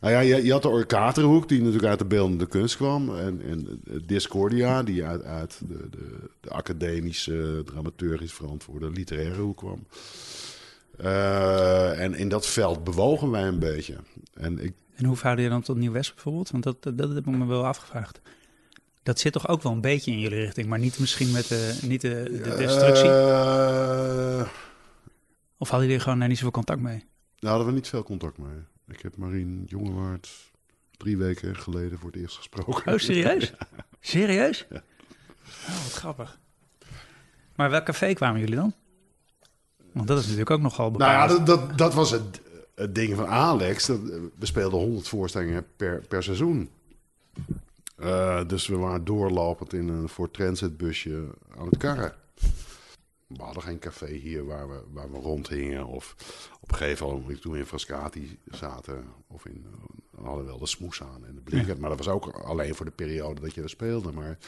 Nou 0.00 0.12
ja, 0.16 0.20
je, 0.20 0.44
je 0.44 0.52
had 0.52 0.62
de 0.62 0.68
Orkaterhoek, 0.68 1.48
die 1.48 1.58
natuurlijk 1.58 1.86
uit 1.86 1.98
de 1.98 2.04
beeldende 2.04 2.46
kunst 2.46 2.76
kwam. 2.76 3.16
En, 3.16 3.42
en 3.42 3.82
Discordia, 4.06 4.82
die 4.82 5.04
uit, 5.04 5.22
uit 5.22 5.60
de, 5.68 5.88
de, 5.90 6.30
de 6.40 6.50
academische, 6.50 7.62
dramaturgisch 7.64 8.32
verantwoorde 8.32 8.90
literaire 8.90 9.40
hoek 9.40 9.56
kwam. 9.56 9.86
Eh, 10.98 12.00
en 12.00 12.14
in 12.14 12.28
dat 12.28 12.46
veld 12.46 12.84
bewogen 12.84 13.30
wij 13.30 13.42
een 13.42 13.58
beetje. 13.58 13.96
En 14.34 14.58
ik 14.58 14.74
En 14.94 15.04
hoe 15.04 15.16
verhoud 15.16 15.38
je 15.38 15.48
dan 15.48 15.62
tot 15.62 15.76
Nieuw-West 15.76 16.14
bijvoorbeeld? 16.14 16.50
Want 16.50 16.64
dat, 16.64 16.82
dat, 16.82 16.98
dat 16.98 17.14
heb 17.14 17.26
ik 17.26 17.36
me 17.36 17.46
wel 17.46 17.66
afgevraagd. 17.66 18.20
Dat 19.02 19.18
zit 19.18 19.32
toch 19.32 19.48
ook 19.48 19.62
wel 19.62 19.72
een 19.72 19.80
beetje 19.80 20.10
in 20.10 20.20
jullie 20.20 20.38
richting, 20.38 20.66
maar 20.66 20.78
niet 20.78 20.98
misschien 20.98 21.32
met 21.32 21.48
de, 21.48 21.78
niet 21.82 22.00
de, 22.00 22.40
de 22.42 22.54
destructie? 22.56 23.10
Eh, 23.10 24.48
of 25.56 25.68
hadden 25.68 25.88
jullie 25.88 26.02
gewoon 26.02 26.18
daar 26.18 26.28
niet 26.28 26.36
zoveel 26.36 26.52
contact 26.52 26.80
mee? 26.80 27.04
Daar 27.38 27.50
hadden 27.50 27.68
we 27.68 27.74
niet 27.74 27.88
veel 27.88 28.02
contact 28.02 28.38
mee. 28.38 28.58
Ik 28.88 29.00
heb 29.02 29.16
Marien 29.16 29.64
Jongewaard 29.66 30.28
drie 30.96 31.16
weken 31.16 31.56
geleden 31.56 31.98
voor 31.98 32.10
het 32.10 32.20
eerst 32.20 32.36
gesproken. 32.36 32.92
Oh, 32.92 32.98
serieus? 32.98 33.52
Serieus? 34.00 34.66
Oh, 34.70 34.78
wat 35.66 35.92
grappig. 35.92 36.38
Maar 37.54 37.70
welk 37.70 37.84
café 37.84 38.12
kwamen 38.12 38.40
jullie 38.40 38.56
dan? 38.56 38.74
Want 39.94 40.06
dat 40.06 40.18
is 40.18 40.22
natuurlijk 40.22 40.50
ook 40.50 40.60
nogal 40.60 40.90
Nou 40.90 41.12
ja, 41.12 41.26
dat, 41.26 41.46
dat, 41.46 41.78
dat 41.78 41.94
was 41.94 42.10
het, 42.10 42.40
het 42.74 42.94
ding 42.94 43.16
van 43.16 43.26
Alex. 43.26 43.86
Dat, 43.86 44.00
we 44.38 44.46
speelden 44.46 44.78
100 44.78 45.08
voorstellingen 45.08 45.66
per, 45.76 46.04
per 46.08 46.22
seizoen. 46.22 46.70
Eh, 47.96 48.40
dus 48.46 48.66
we 48.66 48.76
waren 48.76 49.04
doorlopend 49.04 49.72
in 49.72 49.88
een 49.88 50.08
voor 50.08 50.30
Transit 50.30 50.76
busje 50.76 51.24
aan 51.58 51.66
het 51.66 51.76
karren. 51.76 52.14
We 53.26 53.42
hadden 53.42 53.62
geen 53.62 53.78
café 53.78 54.12
hier 54.12 54.46
waar 54.46 54.68
we, 54.68 54.82
waar 54.92 55.10
we 55.12 55.18
rondhingen. 55.18 55.86
Of 55.86 56.14
op 56.60 56.70
een 56.70 56.76
gegeven 56.76 57.06
moment 57.06 57.40
toen 57.40 57.52
we 57.52 57.58
in 57.58 57.66
Frascati 57.66 58.38
zaten. 58.50 59.04
Of 59.26 59.46
in, 59.46 59.66
uh, 59.66 60.24
hadden 60.24 60.44
we 60.44 60.50
wel 60.50 60.58
de 60.58 60.66
smoes 60.66 61.02
aan 61.02 61.26
en 61.26 61.34
de 61.34 61.40
blinkert. 61.40 61.78
Maar 61.78 61.88
dat 61.88 61.98
was 61.98 62.08
ook 62.08 62.26
alleen 62.28 62.74
voor 62.74 62.86
de 62.86 62.92
periode 62.92 63.40
dat 63.40 63.54
je 63.54 63.62
er 63.62 63.68
speelde. 63.68 64.12
Maar 64.12 64.38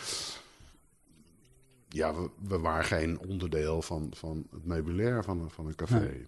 ja, 1.97 2.15
we, 2.15 2.31
we 2.49 2.59
waren 2.59 2.85
geen 2.85 3.19
onderdeel 3.19 3.83
van, 3.83 4.11
van 4.15 4.47
het 4.51 4.65
meubilair 4.65 5.25
van, 5.25 5.51
van 5.51 5.67
een 5.67 5.75
café. 5.75 6.01
Nee. 6.01 6.27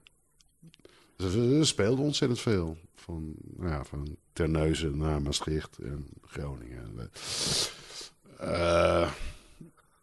Dus 1.16 1.68
speelden 1.68 2.04
ontzettend 2.04 2.40
veel. 2.40 2.76
Van, 2.94 3.34
nou 3.56 3.70
ja, 3.70 3.84
van 3.84 4.16
Terneuzen 4.32 4.96
naar 4.96 5.22
Maastricht 5.22 5.78
en 5.78 6.06
Groningen. 6.26 7.10
Eh, 8.38 9.10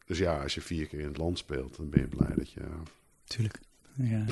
dus 0.05 0.17
ja, 0.17 0.41
als 0.41 0.53
je 0.53 0.61
vier 0.61 0.87
keer 0.87 0.99
in 0.99 1.07
het 1.07 1.17
land 1.17 1.37
speelt, 1.37 1.77
dan 1.77 1.89
ben 1.89 2.01
je 2.01 2.07
blij 2.07 2.35
dat 2.35 2.51
je... 2.51 2.61
Tuurlijk. 3.23 3.59
Ja. 3.93 4.25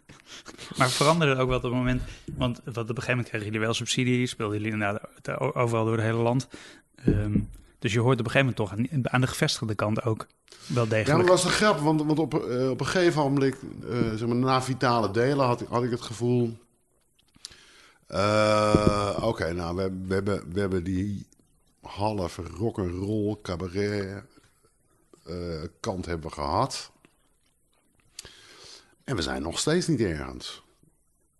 maar 0.78 0.90
veranderde 0.90 1.40
ook 1.40 1.48
wel 1.48 1.56
op 1.56 1.62
het 1.62 1.72
moment, 1.72 2.02
want 2.36 2.60
wat 2.64 2.68
op 2.68 2.76
een 2.78 2.86
gegeven 2.86 3.10
moment 3.10 3.28
kregen 3.28 3.46
jullie 3.46 3.60
wel 3.60 3.74
subsidie, 3.74 4.26
speelden 4.26 4.56
jullie 4.56 4.72
inderdaad 4.72 5.28
overal 5.54 5.84
door 5.84 5.96
het 5.96 6.04
hele 6.04 6.22
land. 6.22 6.48
Ehm, 6.94 7.40
dus 7.78 7.92
je 7.92 8.00
hoort 8.00 8.18
op 8.20 8.24
een 8.26 8.30
gegeven 8.30 8.54
moment 8.56 8.90
toch 8.90 9.10
aan, 9.12 9.20
de 9.20 9.26
gevestigde 9.26 9.74
kant 9.74 10.02
ook 10.02 10.26
wel 10.66 10.84
Ja, 10.84 10.90
degelijk. 10.90 11.18
dat 11.20 11.28
was 11.28 11.42
de 11.42 11.48
grap, 11.48 11.78
want, 11.78 12.02
want 12.02 12.18
op, 12.18 12.34
eh, 12.48 12.70
op 12.70 12.80
een 12.80 12.86
gegeven 12.86 13.22
moment, 13.22 13.54
eh, 13.88 13.98
zeg 14.14 14.26
maar, 14.28 14.36
na 14.36 14.62
vitale 14.62 15.10
delen, 15.10 15.46
had, 15.46 15.60
ik- 15.60 15.68
had 15.68 15.82
ik 15.82 15.90
het 15.90 16.00
gevoel... 16.00 16.56
eh, 18.06 19.18
Oké, 19.22 19.52
nou, 19.52 19.76
we, 19.76 19.90
we, 20.06 20.14
hebben, 20.14 20.52
we 20.52 20.60
hebben 20.60 20.84
die 20.84 21.26
halve 21.82 22.42
rock'n'roll 22.42 23.36
cabaret 23.42 24.22
kant 25.80 26.06
hebben 26.06 26.28
we 26.28 26.34
gehad. 26.34 26.90
En 29.04 29.16
we 29.16 29.22
zijn 29.22 29.42
nog 29.42 29.58
steeds 29.58 29.86
niet 29.86 30.00
ergens. 30.00 30.62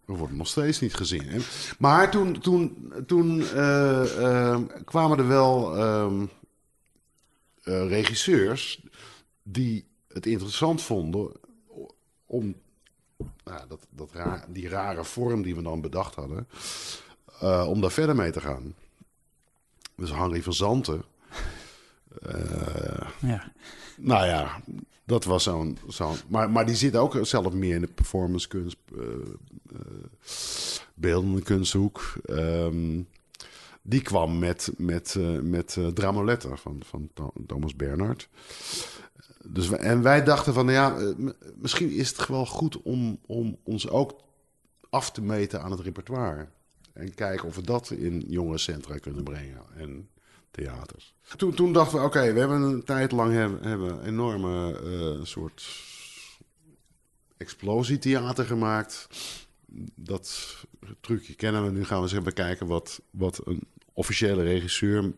We 0.08 0.14
worden 0.16 0.36
nog 0.36 0.46
steeds 0.48 0.80
niet 0.80 0.94
gezien. 0.94 1.28
En- 1.28 1.42
maar 1.78 2.10
toen, 2.10 2.40
toen, 2.40 2.92
toen 3.06 3.40
eh, 3.40 4.24
eh, 4.52 4.60
kwamen 4.84 5.18
er 5.18 5.28
wel 5.28 5.76
ehm, 5.76 6.26
eh, 7.62 7.88
regisseurs 7.88 8.82
die 9.42 9.86
het 10.08 10.26
interessant 10.26 10.82
vonden 10.82 11.32
om 12.26 12.54
nou, 13.44 13.68
dat, 13.68 13.86
dat 13.90 14.10
ra- 14.12 14.44
die 14.48 14.68
rare 14.68 15.04
vorm 15.04 15.42
die 15.42 15.54
we 15.54 15.62
dan 15.62 15.80
bedacht 15.80 16.14
hadden, 16.14 16.48
eh, 17.40 17.66
om 17.68 17.80
daar 17.80 17.90
verder 17.90 18.14
mee 18.16 18.30
te 18.32 18.40
gaan. 18.40 18.74
Dus 19.96 20.10
Henry 20.10 20.42
van 20.42 20.52
Zanten. 20.52 21.02
Ja. 23.20 23.52
nou 23.96 24.26
ja, 24.26 24.62
dat 25.08 25.24
was 25.24 25.42
zo'n. 25.42 25.78
zo'n 25.88 26.16
maar, 26.28 26.50
maar 26.50 26.66
die 26.66 26.74
zit 26.74 26.96
ook 26.96 27.18
zelf 27.22 27.52
meer 27.52 27.74
in 27.74 27.80
de 27.80 27.86
performancekunst, 27.86 28.76
eh 28.96 29.02
eh, 29.72 29.80
beeldende 30.94 31.42
kunsthoek. 31.42 32.12
Ehm, 32.24 33.00
die 33.82 34.02
kwam 34.02 34.38
met, 34.38 34.72
met, 34.76 35.14
eh, 35.18 35.38
met 35.38 35.78
Dramoletta 35.94 36.56
van, 36.56 36.80
van 36.84 37.10
Tho- 37.14 37.32
Thomas 37.46 37.76
Bernhard. 37.76 38.28
Dus 39.44 39.70
en 39.70 40.02
wij 40.02 40.24
dachten 40.24 40.54
van, 40.54 40.68
ja, 40.68 41.14
misschien 41.56 41.90
is 41.90 42.08
het 42.08 42.26
wel 42.26 42.46
goed 42.46 42.82
om, 42.82 43.18
om 43.26 43.56
ons 43.62 43.88
ook 43.88 44.20
af 44.90 45.10
te 45.10 45.22
meten 45.22 45.62
aan 45.62 45.70
het 45.70 45.80
repertoire. 45.80 46.48
En 46.92 47.14
kijken 47.14 47.46
of 47.48 47.56
we 47.56 47.62
dat 47.62 47.90
in 47.90 48.24
jongerencentra 48.28 48.98
kunnen 48.98 49.24
brengen 49.24 49.62
en 49.76 50.08
theaters. 50.50 51.14
Toen, 51.36 51.54
toen 51.54 51.72
dachten 51.72 51.98
we, 51.98 52.04
oké, 52.04 52.32
we 52.32 52.38
hebben 52.38 52.62
een 52.62 52.84
tijd 52.84 53.12
lang 53.12 53.32
hebben, 53.32 54.04
enorme 54.04 54.80
eh, 54.80 55.24
soort 55.24 55.66
explosietheater 57.36 58.44
gemaakt. 58.44 59.08
Dat 59.94 60.56
trucje 61.00 61.34
kennen 61.34 61.64
we. 61.64 61.70
Nu 61.70 61.84
gaan 61.84 61.96
we 61.96 62.02
eens 62.02 62.18
even 62.18 62.32
kijken 62.32 62.66
wat, 62.66 63.00
wat 63.10 63.40
een 63.44 63.60
officiële 63.92 64.42
regisseur 64.42 65.12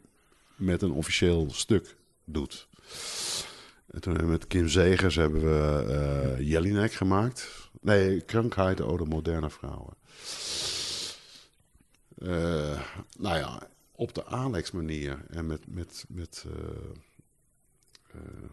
met 0.56 0.82
een 0.82 0.92
officieel 0.92 1.46
stuk 1.50 1.96
doet. 2.24 2.68
En 3.86 4.00
toen 4.00 4.12
hebben 4.12 4.32
we 4.32 4.38
met 4.38 4.46
Kim 4.46 4.68
Zegers 4.68 5.16
hebben 5.16 5.40
we 5.40 5.84
eh 5.88 6.48
Jelinek 6.48 6.92
gemaakt. 6.92 7.68
Nee, 7.80 8.20
Krankheid 8.20 8.80
Ode 8.80 9.04
Moderne 9.04 9.50
Vrouwen. 9.50 9.94
Eh, 12.18 12.80
nou 13.18 13.38
ja, 13.38 13.68
op 14.00 14.14
de 14.14 14.26
Alex 14.26 14.70
manier. 14.70 15.24
En 15.28 15.46
met, 15.46 15.60
met, 15.66 16.04
met 16.08 16.44
eh, 16.46 16.52
eh, 18.12 18.50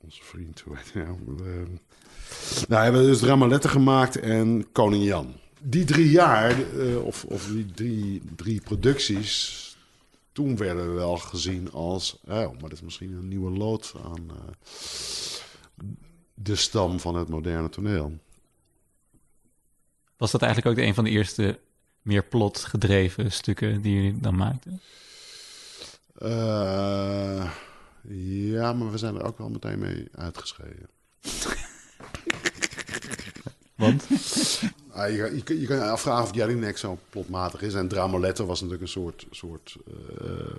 onze 0.00 0.22
vriend, 0.22 0.60
hoe 0.60 0.76
nou? 0.94 1.18
Eh, 1.38 1.68
nou, 2.68 2.82
hebben 2.82 3.00
we 3.00 3.06
dus 3.06 3.22
Ramaletten 3.22 3.70
gemaakt 3.70 4.16
en 4.16 4.72
Koning 4.72 5.04
Jan. 5.04 5.34
Die 5.62 5.84
drie 5.84 6.10
jaar, 6.10 6.72
eh, 6.78 7.04
of, 7.04 7.24
of 7.24 7.46
die 7.46 7.66
drie, 7.66 8.22
drie 8.36 8.60
producties, 8.60 9.76
toen 10.32 10.56
werden 10.56 10.88
we 10.88 10.92
wel 10.92 11.16
gezien 11.16 11.72
als, 11.72 12.20
oh, 12.24 12.28
maar 12.28 12.60
dat 12.60 12.72
is 12.72 12.80
misschien 12.80 13.12
een 13.12 13.28
nieuwe 13.28 13.50
lood 13.50 13.94
aan 14.04 14.30
de 16.34 16.56
stam 16.56 17.00
van 17.00 17.16
het 17.16 17.28
moderne 17.28 17.68
toneel. 17.68 18.18
Was 20.16 20.30
dat 20.30 20.42
eigenlijk 20.42 20.78
ook 20.78 20.84
een 20.84 20.94
van 20.94 21.04
de 21.04 21.10
eerste 21.10 21.58
meer 22.08 22.22
plot 22.24 22.58
gedreven 22.64 23.32
stukken 23.32 23.80
die 23.82 23.94
jullie 23.94 24.20
dan 24.20 24.36
maakten? 24.36 24.80
Eh, 26.14 27.50
ja, 28.50 28.72
maar 28.72 28.90
we 28.90 28.98
zijn 28.98 29.14
er 29.16 29.24
ook 29.24 29.38
wel 29.38 29.48
meteen 29.48 29.78
mee 29.78 30.08
uitgeschreven. 30.14 30.88
Want? 33.76 34.06
Ah, 34.90 35.10
je, 35.10 35.16
je, 35.34 35.42
kun- 35.42 35.60
je 35.60 35.66
kan 35.66 35.76
je 35.76 35.82
afvragen 35.82 36.24
of 36.24 36.34
Jelinek 36.34 36.76
zo 36.78 36.98
plotmatig 37.10 37.62
is. 37.62 37.74
En 37.74 37.88
Dramoletto 37.88 38.46
was 38.46 38.56
natuurlijk 38.60 38.82
een 38.86 38.92
soort, 39.02 39.26
soort 39.30 39.76
eh, 40.20 40.54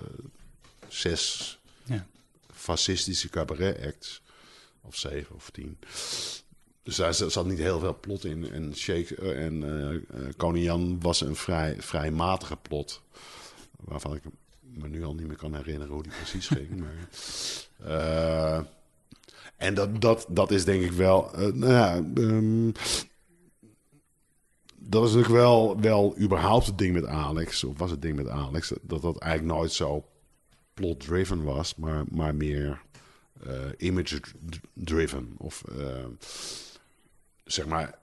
zes 0.88 1.58
Ja. 1.84 2.06
fascistische 2.54 3.28
cabaret 3.28 3.86
acts. 3.86 4.22
Of 4.82 4.96
zeven 4.96 5.34
of 5.34 5.50
tien. 5.50 5.78
Dus 6.82 6.96
daar 6.96 7.14
zat 7.14 7.46
niet 7.46 7.58
heel 7.58 7.78
veel 7.78 7.98
plot 8.00 8.24
in. 8.24 8.50
En, 8.52 8.76
Shake, 8.76 9.14
eh, 9.14 9.44
en 9.44 9.62
eh, 10.08 10.28
Koning 10.36 10.64
Jan 10.64 11.00
was 11.00 11.20
een 11.20 11.36
vrij, 11.36 11.76
vrij 11.78 12.10
matige 12.10 12.56
plot. 12.56 13.02
Waarvan 13.80 14.14
ik 14.14 14.22
me 14.60 14.88
nu 14.88 15.04
al 15.04 15.14
niet 15.14 15.26
meer 15.26 15.36
kan 15.36 15.54
herinneren 15.54 15.94
hoe 15.94 16.02
die 16.02 16.12
precies 16.12 16.48
ging. 16.48 16.68
Maar, 16.80 17.08
en 19.60 19.74
dat, 19.74 20.00
dat, 20.00 20.26
dat 20.28 20.50
is 20.50 20.64
denk 20.64 20.82
ik 20.82 20.92
wel... 20.92 21.34
eh, 21.34 21.52
nou 21.52 21.72
ja, 21.72 21.94
ehm, 22.14 22.70
dat 24.76 25.04
is 25.04 25.14
natuurlijk 25.14 25.42
wel, 25.42 25.80
wel 25.80 26.18
überhaupt 26.18 26.66
het 26.66 26.78
ding 26.78 26.94
met 26.94 27.06
Alex. 27.06 27.64
Of 27.64 27.78
was 27.78 27.90
het 27.90 28.02
ding 28.02 28.16
met 28.16 28.28
Alex. 28.28 28.72
Dat 28.82 29.02
dat 29.02 29.18
eigenlijk 29.18 29.54
nooit 29.54 29.72
zo 29.72 30.04
plot-driven 30.74 31.42
was. 31.42 31.74
Maar, 31.74 32.04
maar 32.10 32.34
meer 32.34 32.82
eh, 33.42 33.52
image-driven. 33.76 35.34
Of 35.36 35.62
zeg 37.52 37.66
maar... 37.66 37.98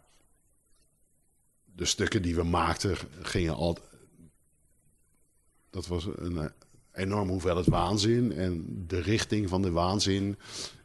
De 1.76 1.86
stukken 1.86 2.22
die 2.22 2.36
we 2.36 2.44
maakten 2.44 2.98
gingen 3.22 3.56
altijd... 3.56 3.86
Dat 5.70 5.88
was 5.88 6.06
een 6.16 6.38
eh, 6.38 6.46
enorme 6.92 7.32
hoeveelheid 7.32 7.68
waanzin. 7.68 8.32
En 8.32 8.84
de 8.88 9.00
richting 9.00 9.50
van 9.50 9.62
de 9.62 9.72
waanzin 9.72 10.38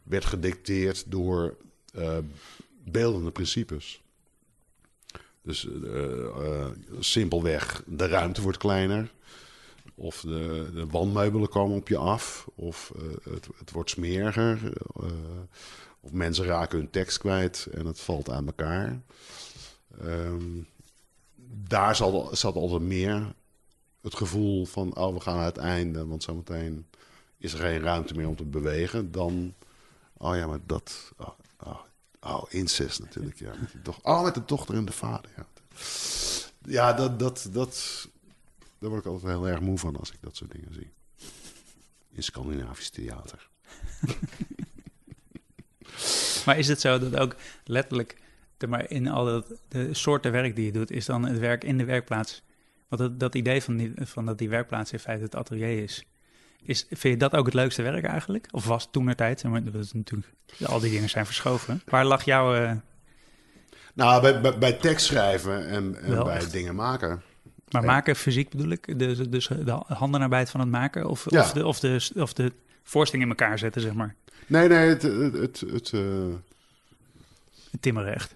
werd 0.03 0.25
gedicteerd 0.25 1.11
door 1.11 1.57
eh, 1.93 2.17
beeldende 2.83 3.31
principes. 3.31 4.01
Dus 5.41 5.67
eh, 5.83 6.69
simpelweg, 6.99 7.83
de 7.87 8.07
ruimte 8.07 8.41
wordt 8.41 8.57
kleiner. 8.57 9.11
Of 9.95 10.21
de, 10.21 10.69
de 10.73 10.87
wandmeubelen 10.87 11.49
komen 11.49 11.77
op 11.77 11.87
je 11.87 11.97
af. 11.97 12.47
Of 12.55 12.91
eh, 12.95 13.33
het, 13.33 13.47
het 13.57 13.71
wordt 13.71 13.89
smeriger. 13.89 14.73
eh, 14.95 15.11
of 15.99 16.11
mensen 16.11 16.45
raken 16.45 16.77
hun 16.77 16.89
tekst 16.89 17.17
kwijt 17.17 17.67
en 17.71 17.85
het 17.85 17.99
valt 17.99 18.29
aan 18.29 18.45
elkaar. 18.45 19.01
Ehm, 20.01 20.61
daar 21.67 21.95
zat, 21.95 22.37
zat 22.37 22.55
altijd 22.55 22.81
meer 22.81 23.33
het 24.01 24.15
gevoel 24.15 24.65
van... 24.65 24.95
oh, 24.95 25.13
we 25.13 25.19
gaan 25.19 25.35
naar 25.35 25.45
het 25.45 25.57
einde, 25.57 26.05
want 26.05 26.23
zometeen 26.23 26.87
is 27.37 27.53
er 27.53 27.59
geen 27.59 27.79
ruimte 27.79 28.13
meer 28.13 28.27
om 28.27 28.35
te 28.35 28.43
bewegen. 28.43 29.11
Dan, 29.11 29.53
oh 30.17 30.35
ja, 30.35 30.47
maar 30.47 30.59
dat... 30.65 31.11
Oh, 31.17 31.29
oh, 31.63 31.79
oh, 32.21 32.43
incest 32.49 32.99
natuurlijk, 32.99 33.39
ja. 33.39 33.51
Met. 33.83 33.95
Oh, 34.01 34.23
met 34.23 34.33
de 34.33 34.45
dochter 34.45 34.75
en 34.75 34.85
de 34.85 34.91
vader, 34.91 35.31
ja. 35.37 35.45
Ja, 36.65 36.93
dat, 36.93 37.19
dat, 37.19 37.47
dat, 37.51 38.07
daar 38.83 38.91
word 38.91 39.05
ik 39.05 39.11
altijd 39.11 39.31
heel 39.33 39.47
erg 39.47 39.59
moe 39.59 39.77
van 39.77 39.95
als 39.95 40.11
ik 40.11 40.17
dat 40.21 40.35
soort 40.35 40.51
dingen 40.51 40.73
zie. 40.73 40.91
In 42.11 42.23
Scandinavisch 42.23 42.89
theater. 42.89 43.49
Maar 46.45 46.57
is 46.57 46.67
het 46.67 46.81
zo 46.81 46.99
dat 46.99 47.15
ook 47.17 47.35
letterlijk, 47.63 48.15
maar 48.67 48.89
in 48.89 49.07
al 49.07 49.25
dat, 49.25 49.45
de 49.67 49.93
soorten 49.93 50.31
werk 50.31 50.55
die 50.55 50.65
je 50.65 50.71
doet, 50.71 50.91
is 50.91 51.05
dan 51.05 51.25
het 51.25 51.39
werk 51.39 51.63
in 51.63 51.77
de 51.77 51.85
werkplaats? 51.85 52.43
Want 52.87 53.01
dat, 53.01 53.19
dat 53.19 53.35
idee 53.35 53.61
van 53.63 53.77
die, 53.77 53.93
van 53.95 54.25
dat 54.25 54.37
die 54.37 54.49
werkplaats 54.49 54.91
in 54.91 54.99
feite 54.99 55.23
het 55.23 55.35
atelier 55.35 55.83
is, 55.83 56.05
Is, 56.63 56.85
vind 56.89 57.01
je 57.01 57.17
dat 57.17 57.35
ook 57.35 57.45
het 57.45 57.53
leukste 57.53 57.81
werk 57.81 58.03
eigenlijk? 58.05 58.47
Of 58.51 58.65
was 58.65 58.87
toen 58.91 59.05
naar 59.05 59.15
tijd? 59.15 59.43
Natuurlijk, 59.43 60.27
al 60.63 60.79
die 60.79 60.91
dingen 60.91 61.09
zijn 61.09 61.25
verschoven. 61.25 61.81
Waar 61.85 62.05
lag 62.05 62.23
jouw... 62.25 62.53
eh, 62.55 62.71
Nou, 63.93 64.21
bij, 64.21 64.41
bij, 64.41 64.57
bij 64.57 64.73
tekst 64.73 65.05
schrijven 65.05 65.67
en, 65.67 65.95
en 66.01 66.23
bij 66.23 66.35
echt. 66.35 66.51
dingen 66.51 66.75
maken. 66.75 67.21
Maar 67.73 67.83
maken 67.83 68.15
fysiek 68.15 68.49
bedoel 68.49 68.69
ik? 68.69 68.99
Dus, 68.99 69.17
dus 69.17 69.47
de 69.47 69.81
handenarbeid 69.87 70.49
van 70.49 70.59
het 70.59 70.69
maken? 70.69 71.09
Of, 71.09 71.25
Ja. 71.29 71.41
of, 71.41 71.51
de, 71.51 71.65
of, 71.65 71.79
de, 71.79 72.11
of 72.15 72.33
de 72.33 72.51
voorstelling 72.83 73.29
in 73.31 73.37
elkaar 73.37 73.59
zetten, 73.59 73.81
zeg 73.81 73.93
maar? 73.93 74.15
Nee, 74.47 74.67
nee, 74.67 74.87
het, 74.89 75.01
het, 75.01 75.33
het, 75.33 75.63
het, 75.71 75.91
eh, 75.93 76.01
Het 77.71 77.81
timmeren 77.81 78.13
echt. 78.13 78.35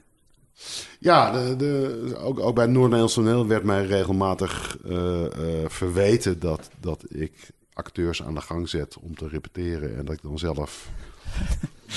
Ja, 0.99 1.31
de, 1.31 1.55
de, 1.55 2.15
ook, 2.17 2.39
ook 2.39 2.55
bij 2.55 2.63
het 2.63 2.73
Noord-Nederlands 2.73 3.13
toneel 3.13 3.47
werd 3.47 3.63
mij 3.63 3.85
regelmatig 3.85 4.77
eh, 4.85 5.25
eh, 5.25 5.69
verweten 5.69 6.39
dat, 6.39 6.69
dat 6.79 7.03
ik 7.09 7.33
acteurs 7.73 8.23
aan 8.23 8.33
de 8.33 8.41
gang 8.41 8.69
zet 8.69 8.97
om 8.99 9.15
te 9.15 9.27
repeteren. 9.27 9.97
En 9.97 10.05
dat 10.05 10.15
ik 10.15 10.21
dan 10.21 10.39
zelf 10.39 10.89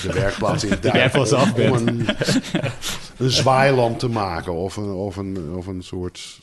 de 0.01 0.13
werkplaats 0.19 0.63
in 0.63 0.77
duik 0.81 1.15
om, 1.15 1.87
een, 1.87 2.07
een 3.17 3.31
zwaailand 3.31 3.99
te 3.99 4.09
maken. 4.09 4.53
Of 4.53 4.75
een, 4.75 4.91
of 4.91 5.15
een, 5.15 5.53
of 5.55 5.67
een 5.67 5.83
soort 5.83 6.39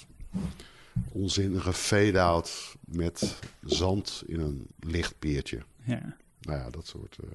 onzinnige 1.13 1.73
fade-out 1.73 2.75
met 2.85 3.39
zand 3.65 4.23
in 4.27 4.41
een 4.41 4.67
lichtpeertje. 4.81 5.63
Ja. 5.85 6.17
Nou 6.41 6.59
ja, 6.59 6.71
dat 6.71 6.87
soort. 6.87 7.17
eh, 7.23 7.29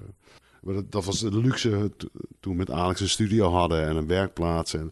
maar 0.61 0.73
dat, 0.73 0.91
dat 0.91 1.05
was 1.05 1.19
de 1.19 1.37
luxe 1.37 1.91
to- 1.97 2.07
toen 2.39 2.51
we 2.51 2.57
met 2.57 2.71
Alex 2.71 2.99
een 2.99 3.09
studio 3.09 3.49
hadden 3.49 3.87
en 3.87 3.95
een 3.95 4.07
werkplaats. 4.07 4.73
En 4.73 4.91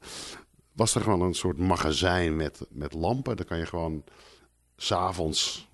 was 0.73 0.95
er 0.95 1.01
gewoon 1.01 1.21
een 1.21 1.33
soort 1.33 1.57
magazijn 1.57 2.35
met, 2.35 2.59
met 2.69 2.93
lampen. 2.93 3.35
Daar 3.37 3.45
kan 3.45 3.57
je 3.57 3.65
gewoon 3.65 4.03
s'avonds 4.77 5.69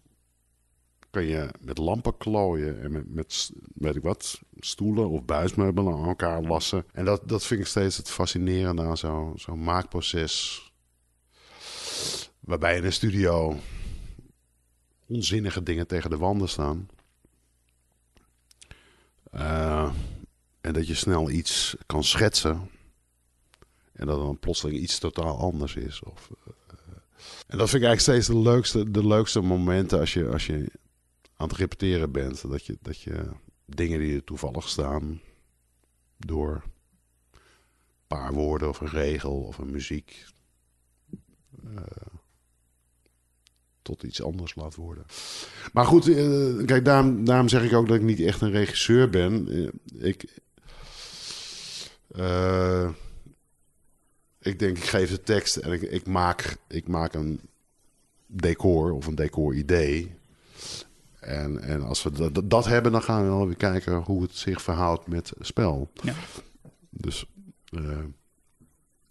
kan 1.10 1.26
je 1.26 1.50
met 1.60 1.78
lampen 1.78 2.18
klooien 2.18 2.82
en 2.82 2.92
met, 2.92 3.14
met 3.14 3.52
weet 3.74 3.96
ik 3.96 4.02
wat, 4.04 4.42
stoelen 4.60 5.10
of 5.10 5.24
buismeubelen 5.26 5.94
aan 5.94 6.08
elkaar 6.08 6.42
lassen. 6.42 6.86
En 6.92 7.06
dat, 7.06 7.30
dat 7.30 7.46
vind 7.46 7.60
ik 7.60 7.68
steeds 7.68 7.98
het 7.98 8.10
fascinerende 8.10 8.82
aan 8.84 8.98
zo'n 8.98 9.34
zo'n 9.36 9.64
maakproces. 9.64 10.66
Waarbij 12.48 12.78
in 12.78 12.84
een 12.84 12.94
studio 12.94 13.60
onzinnige 15.06 15.64
dingen 15.64 15.88
tegen 15.88 16.10
de 16.10 16.18
wanden 16.18 16.50
staan. 16.50 16.90
Eh, 19.32 19.94
en 20.62 20.74
dat 20.74 20.88
je 20.88 20.94
snel 20.94 21.30
iets 21.30 21.76
kan 21.86 22.04
schetsen. 22.04 22.70
En 23.92 24.08
dat 24.08 24.20
dan 24.20 24.40
plotseling 24.40 24.80
iets 24.80 25.00
totaal 25.00 25.38
anders 25.38 25.76
is. 25.76 26.04
Of, 26.04 26.32
eh, 26.46 26.54
en 27.48 27.58
dat 27.58 27.70
vind 27.70 27.84
ik 27.84 27.88
eigenlijk 27.88 28.00
steeds 28.00 28.28
de 28.28 28.50
leukste, 28.50 28.92
de 28.92 29.08
leukste 29.08 29.42
momenten 29.42 30.00
als 30.00 30.14
je, 30.14 30.28
als 30.28 30.46
je 30.46 30.72
aan 31.36 31.48
het 31.48 31.58
repeteren 31.58 32.12
bent. 32.12 32.50
Dat 32.50 32.66
je, 32.66 32.78
dat 32.82 33.02
je 33.02 33.30
dingen 33.66 34.00
die 34.00 34.16
er 34.16 34.24
toevallig 34.24 34.70
staan 34.70 35.22
door 36.18 36.64
een 37.32 37.42
paar 38.08 38.34
woorden 38.34 38.70
of 38.70 38.80
een 38.80 38.90
regel 38.90 39.42
of 39.42 39.58
een 39.58 39.72
muziek 39.72 40.26
eh, 41.64 42.17
tot 43.88 44.04
iets 44.04 44.24
anders 44.24 44.56
laat 44.56 44.76
worden. 44.76 45.06
Maar 45.74 45.86
goed, 45.86 46.08
eh, 46.08 46.66
kijk, 46.66 46.86
daarom, 46.86 47.26
daarom 47.26 47.50
zeg 47.50 47.64
ik 47.64 47.74
ook 47.74 47.88
dat 47.88 47.96
ik 47.96 48.02
niet 48.02 48.20
echt 48.20 48.42
een 48.42 48.52
regisseur 48.52 49.10
ben. 49.10 49.48
Eh, 49.50 50.08
ik, 50.08 50.26
eh, 52.08 52.90
ik 54.42 54.60
denk, 54.60 54.78
ik 54.78 54.84
geef 54.84 55.10
de 55.10 55.24
tekst 55.24 55.56
en 55.56 55.72
ik, 55.72 55.82
ik, 55.82 56.08
maak, 56.08 56.58
ik 56.68 56.88
maak 56.88 57.14
een 57.14 57.40
decor 58.26 58.92
of 58.92 59.08
een 59.08 59.16
decor-idee. 59.16 60.16
En, 61.20 61.62
en 61.62 61.82
als 61.82 62.04
we 62.04 62.32
dat, 62.32 62.50
dat 62.50 62.66
hebben, 62.66 62.92
dan 62.92 63.04
gaan 63.04 63.24
we 63.24 63.30
wel 63.30 63.46
weer 63.46 63.56
kijken 63.56 63.96
hoe 63.96 64.22
het 64.22 64.36
zich 64.36 64.62
verhoudt 64.62 65.08
met 65.08 65.32
spel. 65.40 65.90
Ja. 66.02 66.14
Dus 66.90 67.26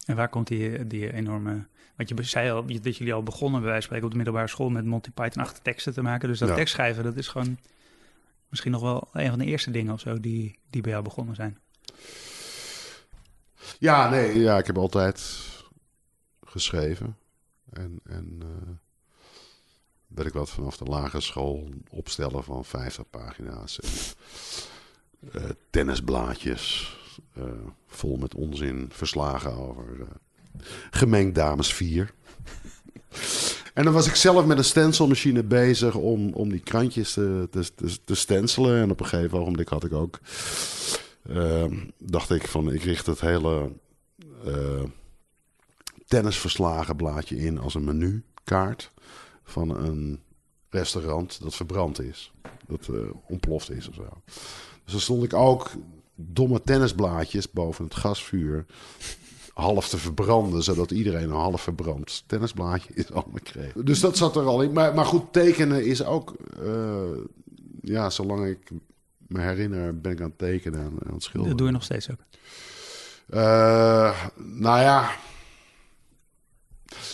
En 0.07 0.16
waar 0.16 0.29
komt 0.29 0.47
die, 0.47 0.87
die 0.87 1.12
enorme... 1.12 1.66
Want 1.97 2.09
je 2.09 2.23
zei 2.23 2.51
al 2.51 2.66
dat 2.83 2.97
jullie 2.97 3.14
al 3.14 3.23
begonnen 3.23 3.61
bij 3.61 3.71
wijze 3.71 3.75
van 3.75 3.83
spreken 3.83 4.05
op 4.05 4.11
de 4.11 4.16
middelbare 4.16 4.49
school 4.49 4.69
met 4.69 4.85
Monty 4.85 5.11
Python-achtige 5.11 5.62
teksten 5.62 5.92
te 5.92 6.03
maken. 6.03 6.29
Dus 6.29 6.38
dat 6.38 6.49
Ja. 6.49 6.55
tekstschrijven, 6.55 7.05
dat 7.05 7.16
is 7.16 7.29
gewoon 7.29 7.59
misschien 8.49 8.73
nog 8.73 8.81
wel 8.81 9.09
een 9.12 9.29
van 9.29 9.38
de 9.38 9.45
eerste 9.45 9.71
dingen 9.71 9.92
of 9.92 10.01
zo 10.01 10.21
die, 10.21 10.59
die 10.71 10.83
bij 10.83 10.90
jou 10.90 11.05
begonnen 11.05 11.35
zijn. 11.35 11.59
Ja, 13.79 14.11
nee, 14.11 14.38
ja, 14.38 14.59
ik 14.59 14.66
heb 14.66 14.79
altijd 14.79 15.38
geschreven. 16.45 17.16
En, 17.73 18.01
en 18.05 18.38
eh 18.40 18.73
weet 20.07 20.27
ik 20.27 20.33
wat, 20.33 20.51
vanaf 20.51 20.77
de 20.77 20.85
lagere 20.85 21.21
school 21.23 21.69
opstellen 21.90 22.45
van 22.45 22.64
50 22.64 23.11
pagina's. 23.11 23.81
En, 23.81 23.90
eh, 25.33 25.51
tennisblaadjes, 25.71 26.97
eh, 27.35 27.42
vol 27.87 28.16
met 28.16 28.35
onzin, 28.35 28.88
verslagen 28.92 29.52
over 29.52 30.00
eh, 30.00 30.07
gemengd 30.90 31.35
dames 31.35 31.74
4. 31.74 32.14
En 33.74 33.85
dan 33.85 33.92
was 33.92 34.07
ik 34.07 34.14
zelf 34.14 34.46
met 34.46 34.59
een 34.59 34.64
stencilmachine 34.64 35.44
bezig 35.44 35.94
om, 35.94 36.33
om 36.33 36.48
die 36.48 36.61
krantjes 36.61 37.12
te, 37.12 37.48
te, 37.50 37.74
te, 37.74 37.98
te 38.05 38.14
stencelen. 38.14 38.83
En 38.83 38.90
op 38.90 39.00
een 39.00 39.07
gegeven 39.07 39.38
ogenblik 39.38 39.68
had 39.68 39.85
ik 39.85 39.92
ook 39.92 40.20
Ehm, 41.29 41.74
dacht 41.98 42.31
ik 42.31 42.46
van 42.46 42.72
ik 42.72 42.83
richt 42.83 43.07
het 43.07 43.20
hele 43.20 43.72
eh 44.44 44.83
tennisverslagen 46.07 46.96
blaadje 46.96 47.37
in 47.37 47.59
als 47.59 47.74
een 47.74 47.85
menukaart 47.85 48.92
van 49.44 49.70
een 49.70 50.22
restaurant 50.68 51.42
dat 51.42 51.55
verbrand 51.55 52.00
is. 52.00 52.33
Dat 52.66 52.90
ontploft 53.29 53.70
is 53.70 53.88
of 53.88 53.94
zo. 53.94 54.22
Dus 54.85 54.92
dan 54.92 55.00
stond 55.00 55.24
ik 55.24 55.35
ook 55.35 55.70
domme 56.16 56.62
tennisblaadjes 56.62 57.50
boven 57.50 57.85
het 57.85 57.94
gasvuur 57.94 58.66
half 59.57 59.88
te 59.88 59.98
verbranden, 59.98 60.62
zodat 60.62 60.90
iedereen 60.90 61.22
een 61.22 61.37
half 61.37 61.62
verbrand 61.62 62.24
tennisblaadje 62.26 62.94
is 62.94 63.12
allemaal 63.12 63.40
kreeg. 63.42 63.72
Dus 63.72 64.00
dat 64.00 64.16
zat 64.16 64.37
er 64.37 64.42
al 64.42 64.62
in. 64.62 64.72
Maar, 64.72 64.94
maar 64.94 65.05
goed, 65.05 65.33
tekenen 65.33 65.85
is 65.85 66.05
ook, 66.05 66.37
eh, 66.62 67.02
ja, 67.81 68.11
zolang 68.11 68.46
ik 68.46 68.70
me 69.26 69.40
herinner, 69.40 70.00
ben 70.00 70.12
ik 70.12 70.20
aan 70.20 70.29
het 70.29 70.38
tekenen 70.38 70.81
en 70.81 70.98
aan 71.07 71.14
het 71.14 71.22
schilderen. 71.22 71.48
Dat 71.48 71.59
doe 71.59 71.66
je 71.66 71.72
nog 71.72 71.83
steeds 71.83 72.11
ook. 72.11 72.18
Eh, 73.26 74.26
nou 74.37 74.81
ja. 74.81 75.11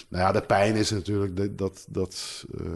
Nou 0.08 0.24
ja, 0.24 0.32
de 0.32 0.42
pijn 0.42 0.76
is 0.76 0.90
natuurlijk 0.90 1.36
dat, 1.36 1.58
dat, 1.58 1.86
dat, 1.88 2.44
eh, 2.58 2.66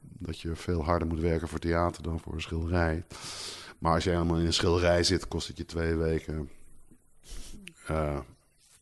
dat 0.00 0.40
je 0.40 0.56
veel 0.56 0.84
harder 0.84 1.08
moet 1.08 1.20
werken 1.20 1.48
voor 1.48 1.58
theater 1.58 2.02
dan 2.02 2.20
voor 2.20 2.32
een 2.32 2.40
schilderij. 2.40 3.04
Maar 3.80 3.94
als 3.94 4.04
je 4.04 4.10
helemaal 4.10 4.38
in 4.38 4.46
een 4.46 4.52
schilderij 4.52 5.02
zit, 5.02 5.28
kost 5.28 5.48
het 5.48 5.56
je 5.56 5.64
twee 5.64 5.94
weken. 5.94 6.50
Eh, 7.86 8.18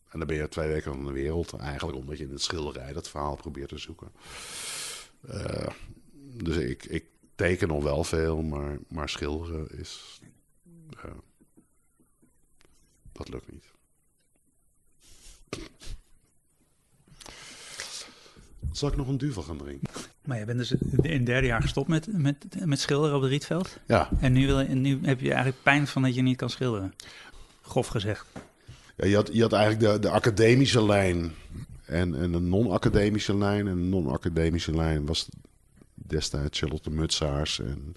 en 0.09 0.19
dan 0.19 0.27
ben 0.27 0.35
je 0.35 0.47
twee 0.47 0.67
weken 0.67 0.93
van 0.93 1.05
de 1.05 1.11
wereld. 1.11 1.53
Eigenlijk 1.53 1.97
omdat 1.97 2.17
je 2.17 2.23
in 2.23 2.31
het 2.31 2.41
schilderij 2.41 2.93
dat 2.93 3.09
verhaal 3.09 3.35
probeert 3.35 3.69
te 3.69 3.77
zoeken. 3.77 4.11
Eh, 5.27 5.67
dus 6.43 6.55
ik, 6.57 6.85
ik 6.85 7.05
teken 7.35 7.67
nog 7.67 7.83
wel 7.83 8.03
veel, 8.03 8.41
maar, 8.41 8.77
maar 8.87 9.09
schilderen 9.09 9.77
is. 9.79 10.21
eh, 11.03 11.11
dat 13.11 13.29
lukt 13.29 13.51
niet. 13.51 13.65
Zal 18.71 18.89
ik 18.89 18.95
nog 18.95 19.07
een 19.07 19.17
duvel 19.17 19.43
gaan 19.43 19.57
drinken? 19.57 19.93
Maar 20.29 20.39
je 20.39 20.45
bent 20.45 20.57
dus 20.57 20.71
in 20.71 21.11
het 21.11 21.25
derde 21.25 21.47
jaar 21.47 21.61
gestopt 21.61 21.87
met, 21.87 22.07
met, 22.11 22.45
met 22.65 22.79
schilderen 22.79 23.15
op 23.15 23.21
het 23.21 23.31
Rietveld. 23.31 23.77
Ja, 23.85 24.09
En 24.19 24.33
nu, 24.33 24.45
wil, 24.45 24.59
en 24.59 24.81
nu 24.81 24.99
heb 25.01 25.19
je 25.19 25.27
eigenlijk 25.27 25.63
pijn 25.63 25.87
van 25.87 26.01
dat 26.01 26.15
je 26.15 26.21
niet 26.21 26.37
kan 26.37 26.49
schilderen. 26.49 26.93
Grof 27.61 27.87
gezegd. 27.87 28.25
ja 28.95 29.05
je, 29.05 29.15
had, 29.15 29.29
je 29.33 29.41
had 29.41 29.53
eigenlijk 29.53 29.93
de, 29.93 29.99
de 29.99 30.09
academische 30.09 30.85
lijn 30.85 31.31
en, 31.85 32.15
en 32.15 32.33
een 32.33 32.49
non-academische 32.49 33.37
lijn. 33.37 33.67
En 33.67 33.75
de 33.75 33.81
non-academische 33.81 34.75
lijn 34.75 35.05
was 35.05 35.29
destijds 35.93 36.59
Charlotte 36.59 36.89
Mutsaars 36.89 37.59
en 37.59 37.95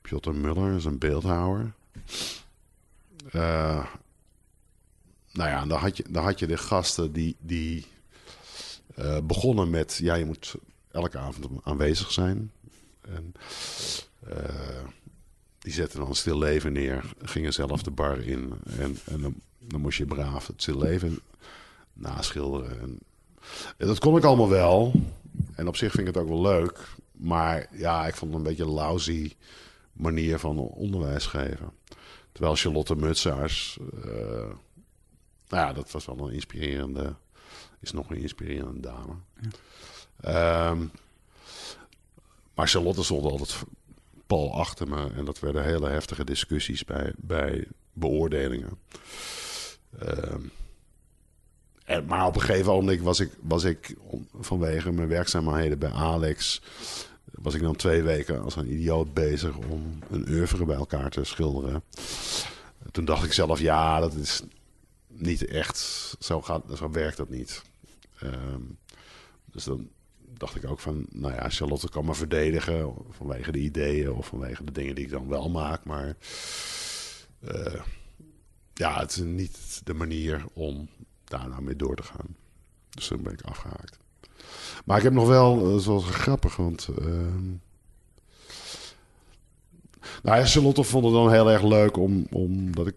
Piotr 0.00 0.30
Muller, 0.30 0.70
dat 0.70 0.78
is 0.78 0.84
een 0.84 0.98
beeldhouwer. 0.98 1.72
Eh, 3.30 3.84
nou 5.32 5.48
ja, 5.48 5.66
dan 5.66 5.78
had 5.78 5.96
je, 5.96 6.04
dan 6.10 6.24
had 6.24 6.38
je 6.38 6.46
de 6.46 6.56
gasten 6.56 7.12
die, 7.12 7.36
die 7.40 7.86
eh, 8.94 9.18
begonnen 9.22 9.70
met... 9.70 9.98
Ja, 10.02 10.14
je 10.14 10.24
moet 10.24 10.54
elke 10.90 11.18
avond 11.18 11.46
aanwezig 11.62 12.12
zijn. 12.12 12.52
En, 13.00 13.32
eh, 14.28 14.84
die 15.58 15.72
zetten 15.72 15.98
dan 15.98 16.08
een 16.08 16.14
stil 16.14 16.38
leven 16.38 16.72
neer, 16.72 17.12
gingen 17.22 17.52
zelf 17.52 17.82
de 17.82 17.90
bar 17.90 18.18
in. 18.18 18.52
En, 18.78 18.98
en 19.04 19.20
dan, 19.58 19.80
moest 19.80 19.98
je 19.98 20.06
braaf 20.06 20.46
het 20.46 20.62
stil 20.62 20.78
leven 20.78 21.18
naschilderen. 21.92 22.80
En, 22.80 22.98
ja, 23.78 23.86
dat 23.86 23.98
kon 23.98 24.16
ik 24.16 24.24
allemaal 24.24 24.48
wel. 24.48 24.92
En 25.54 25.68
op 25.68 25.76
zich 25.76 25.92
vind 25.92 26.08
ik 26.08 26.14
het 26.14 26.22
ook 26.22 26.28
wel 26.28 26.42
leuk. 26.42 26.78
Maar 27.12 27.68
ja, 27.72 28.06
ik 28.06 28.14
vond 28.14 28.30
het 28.30 28.40
een 28.40 28.48
beetje 28.48 28.64
een 28.64 28.70
lousy 28.70 29.32
manier 29.92 30.38
van 30.38 30.58
onderwijs 30.58 31.26
geven. 31.26 31.70
Terwijl 32.32 32.56
Charlotte 32.56 32.96
Mutsaars, 32.96 33.78
eh, 34.04 34.50
nou 35.48 35.66
ja, 35.66 35.72
dat 35.72 35.90
was 35.90 36.06
wel 36.06 36.18
een 36.18 36.34
inspirerende, 36.34 37.14
is 37.80 37.92
nog 37.92 38.10
een 38.10 38.16
inspirerende 38.16 38.80
dame. 38.80 39.12
Ehm, 40.20 40.86
maar 42.54 42.68
Charlotte 42.68 43.04
stond 43.04 43.24
altijd 43.24 43.56
Paul 44.26 44.54
achter 44.54 44.88
me. 44.88 45.08
En 45.16 45.24
dat 45.24 45.40
werden 45.40 45.64
hele 45.64 45.88
heftige 45.88 46.24
discussies 46.24 46.84
bij, 46.84 47.12
bij 47.16 47.66
beoordelingen. 47.92 48.78
Ehm, 49.98 50.42
en, 51.84 52.06
maar 52.06 52.26
op 52.26 52.34
een 52.34 52.40
gegeven 52.40 52.72
moment 52.72 53.00
was 53.00 53.20
ik, 53.20 53.30
was 53.40 53.64
ik 53.64 53.96
vanwege 54.40 54.92
mijn 54.92 55.08
werkzaamheden 55.08 55.78
bij 55.78 55.90
Alex... 55.90 56.62
was 57.24 57.54
ik 57.54 57.62
dan 57.62 57.76
twee 57.76 58.02
weken 58.02 58.42
als 58.42 58.56
een 58.56 58.72
idioot 58.72 59.14
bezig 59.14 59.56
om 59.56 59.98
een 60.10 60.28
oeuvre 60.28 60.64
bij 60.64 60.76
elkaar 60.76 61.10
te 61.10 61.24
schilderen. 61.24 61.82
Toen 62.90 63.04
dacht 63.04 63.24
ik 63.24 63.32
zelf, 63.32 63.60
ja, 63.60 64.00
dat 64.00 64.14
is 64.14 64.42
niet 65.06 65.44
echt... 65.44 65.78
Zo, 66.18 66.42
gaat, 66.42 66.62
zo 66.76 66.90
werkt 66.90 67.16
dat 67.16 67.28
niet. 67.28 67.62
Ehm, 68.18 68.62
dus 69.44 69.64
dan 69.64 69.88
dacht 70.38 70.56
ik 70.56 70.70
ook 70.70 70.80
van, 70.80 71.06
nou 71.10 71.34
ja, 71.34 71.48
Charlotte 71.48 71.88
kan 71.88 72.04
me 72.04 72.14
verdedigen 72.14 72.94
vanwege 73.10 73.52
de 73.52 73.58
ideeën 73.58 74.12
of 74.12 74.26
vanwege 74.26 74.64
de 74.64 74.72
dingen 74.72 74.94
die 74.94 75.04
ik 75.04 75.10
dan 75.10 75.28
wel 75.28 75.50
maak. 75.50 75.84
Maar 75.84 76.16
uh, 77.40 77.82
ja, 78.74 79.00
het 79.00 79.10
is 79.10 79.16
niet 79.22 79.80
de 79.84 79.94
manier 79.94 80.44
om 80.52 80.88
daar 81.24 81.48
nou 81.48 81.62
mee 81.62 81.76
door 81.76 81.96
te 81.96 82.02
gaan. 82.02 82.36
Dus 82.90 83.06
toen 83.06 83.22
ben 83.22 83.32
ik 83.32 83.42
afgehaakt. 83.42 83.98
Maar 84.84 84.96
ik 84.96 85.02
heb 85.02 85.12
nog 85.12 85.28
wel, 85.28 85.78
zoals 85.78 86.04
grappig, 86.04 86.56
want... 86.56 86.88
Uh, 87.00 87.06
nou 90.22 90.38
ja, 90.38 90.44
Charlotte 90.44 90.82
vond 90.82 91.04
het 91.04 91.12
dan 91.14 91.32
heel 91.32 91.50
erg 91.50 91.62
leuk 91.62 91.96
om, 91.96 92.26
omdat 92.30 92.86
ik 92.86 92.96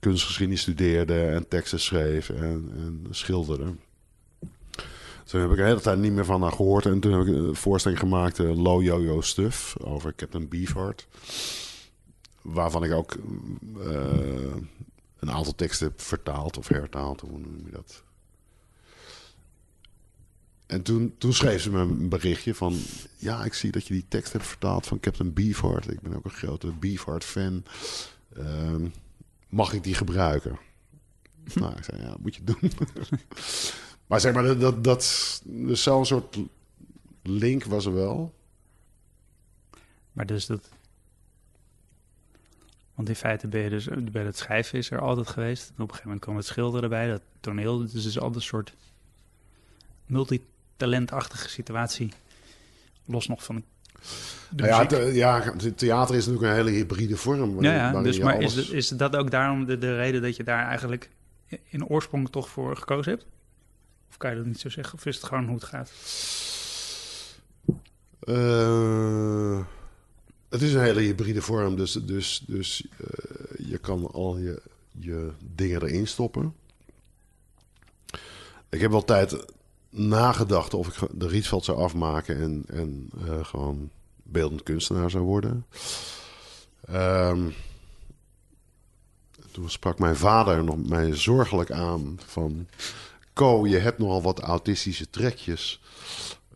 kunstgeschiedenis 0.00 0.60
studeerde 0.60 1.26
en 1.26 1.48
teksten 1.48 1.80
schreef 1.80 2.28
en, 2.28 2.72
en 2.74 3.06
schilderde. 3.10 3.74
Toen 5.24 5.40
heb 5.40 5.50
ik 5.50 5.56
de 5.56 5.62
hele 5.62 5.80
tijd 5.80 5.98
niet 5.98 6.12
meer 6.12 6.24
van 6.24 6.42
haar 6.42 6.52
gehoord. 6.52 6.86
En 6.86 7.00
toen 7.00 7.12
heb 7.12 7.26
ik 7.26 7.34
een 7.34 7.54
voorstelling 7.54 8.00
gemaakt, 8.00 8.38
uh, 8.38 8.62
Low 8.62 8.82
Yo-Yo 8.82 9.20
Stuff, 9.20 9.76
over 9.80 10.14
Captain 10.14 10.48
Beefheart. 10.48 11.06
Waarvan 12.42 12.84
ik 12.84 12.92
ook 12.92 13.16
uh, 13.76 14.54
een 15.18 15.30
aantal 15.30 15.54
teksten 15.54 15.86
heb 15.86 16.00
vertaald 16.00 16.58
of 16.58 16.68
hertaald, 16.68 17.20
hoe 17.20 17.38
noem 17.38 17.62
je 17.64 17.70
dat? 17.70 18.02
En 20.66 20.82
toen, 20.82 21.14
toen 21.18 21.32
schreef 21.32 21.62
ze 21.62 21.70
me 21.70 21.80
een 21.80 22.08
berichtje 22.08 22.54
van... 22.54 22.76
Ja, 23.16 23.44
ik 23.44 23.54
zie 23.54 23.70
dat 23.70 23.86
je 23.86 23.94
die 23.94 24.06
tekst 24.08 24.32
hebt 24.32 24.46
vertaald 24.46 24.86
van 24.86 25.00
Captain 25.00 25.32
Beefheart. 25.32 25.90
Ik 25.90 26.00
ben 26.00 26.16
ook 26.16 26.24
een 26.24 26.30
grote 26.30 26.72
Beefheart-fan. 26.72 27.64
Uh, 28.38 28.74
mag 29.48 29.72
ik 29.72 29.84
die 29.84 29.94
gebruiken? 29.94 30.58
nou, 31.54 31.76
ik 31.76 31.84
zei, 31.84 32.02
ja, 32.02 32.16
moet 32.20 32.34
je 32.34 32.44
doen. 32.44 32.58
Maar 34.12 34.20
zeg 34.20 34.34
maar, 34.34 34.58
dat, 34.58 34.84
dat, 34.84 35.40
dus 35.44 35.82
zo'n 35.82 36.06
soort 36.06 36.38
link 37.22 37.64
was 37.64 37.86
er 37.86 37.94
wel. 37.94 38.34
Maar 40.12 40.26
dus 40.26 40.46
dat... 40.46 40.68
Want 42.94 43.08
in 43.08 43.16
feite 43.16 43.48
ben 43.48 43.60
je 43.60 43.70
dus 43.70 43.88
bij 44.12 44.24
het 44.24 44.36
schrijven 44.36 44.78
is 44.78 44.90
er 44.90 45.00
altijd 45.00 45.28
geweest. 45.28 45.68
En 45.68 45.72
op 45.72 45.78
een 45.78 45.86
gegeven 45.86 46.06
moment 46.06 46.24
kwam 46.24 46.36
het 46.36 46.46
schilderen 46.46 46.82
erbij, 46.82 47.08
dat 47.08 47.20
toneel. 47.40 47.78
Dus 47.78 47.92
het 47.92 48.04
is 48.04 48.18
altijd 48.18 48.34
een 48.34 48.42
soort 48.42 48.74
multitalentachtige 50.06 51.48
situatie. 51.48 52.12
Los 53.04 53.28
nog 53.28 53.44
van 53.44 53.64
nou 54.50 54.68
ja, 54.68 54.86
te, 54.86 54.96
ja, 54.96 55.54
theater 55.76 56.14
is 56.14 56.26
natuurlijk 56.26 56.52
een 56.52 56.64
hele 56.64 56.76
hybride 56.76 57.16
vorm. 57.16 57.62
Ja, 57.62 57.74
ja 57.74 58.02
dus 58.02 58.18
maar 58.18 58.40
is, 58.40 58.68
is 58.68 58.88
dat 58.88 59.16
ook 59.16 59.30
daarom 59.30 59.64
de, 59.64 59.78
de 59.78 59.96
reden 59.96 60.22
dat 60.22 60.36
je 60.36 60.44
daar 60.44 60.66
eigenlijk 60.66 61.10
in 61.68 61.86
oorsprong 61.86 62.30
toch 62.30 62.48
voor 62.48 62.76
gekozen 62.76 63.12
hebt? 63.12 63.26
Of 64.12 64.18
kan 64.18 64.30
je 64.30 64.36
dat 64.36 64.46
niet 64.46 64.60
zo 64.60 64.68
zeggen? 64.68 64.94
Of 64.94 65.06
is 65.06 65.16
het 65.16 65.24
gewoon 65.24 65.44
hoe 65.46 65.54
het 65.54 65.64
gaat? 65.64 65.90
Uh, 68.24 69.64
het 70.48 70.62
is 70.62 70.74
een 70.74 70.82
hele 70.82 71.00
hybride 71.00 71.42
vorm. 71.42 71.76
Dus, 71.76 71.92
dus, 71.92 72.44
dus 72.46 72.86
uh, 73.00 73.68
je 73.68 73.78
kan 73.78 74.10
al 74.12 74.38
je, 74.38 74.62
je 74.90 75.30
dingen 75.54 75.82
erin 75.82 76.06
stoppen. 76.06 76.54
Ik 78.68 78.80
heb 78.80 78.90
wel 78.90 79.04
tijd 79.04 79.44
nagedacht 79.90 80.74
of 80.74 80.88
ik 80.88 81.08
de 81.10 81.28
Rietveld 81.28 81.64
zou 81.64 81.78
afmaken 81.78 82.40
en, 82.40 82.64
en 82.66 83.10
uh, 83.24 83.44
gewoon 83.44 83.90
beeldend 84.22 84.62
kunstenaar 84.62 85.10
zou 85.10 85.24
worden. 85.24 85.66
Um, 86.90 87.54
toen 89.50 89.70
sprak 89.70 89.98
mijn 89.98 90.16
vader 90.16 90.64
nog 90.64 90.88
mij 90.88 91.16
zorgelijk 91.16 91.70
aan 91.70 92.20
van... 92.26 92.66
Co, 93.32 93.66
je 93.66 93.78
hebt 93.78 93.98
nogal 93.98 94.22
wat 94.22 94.40
autistische 94.40 95.10
trekjes. 95.10 95.80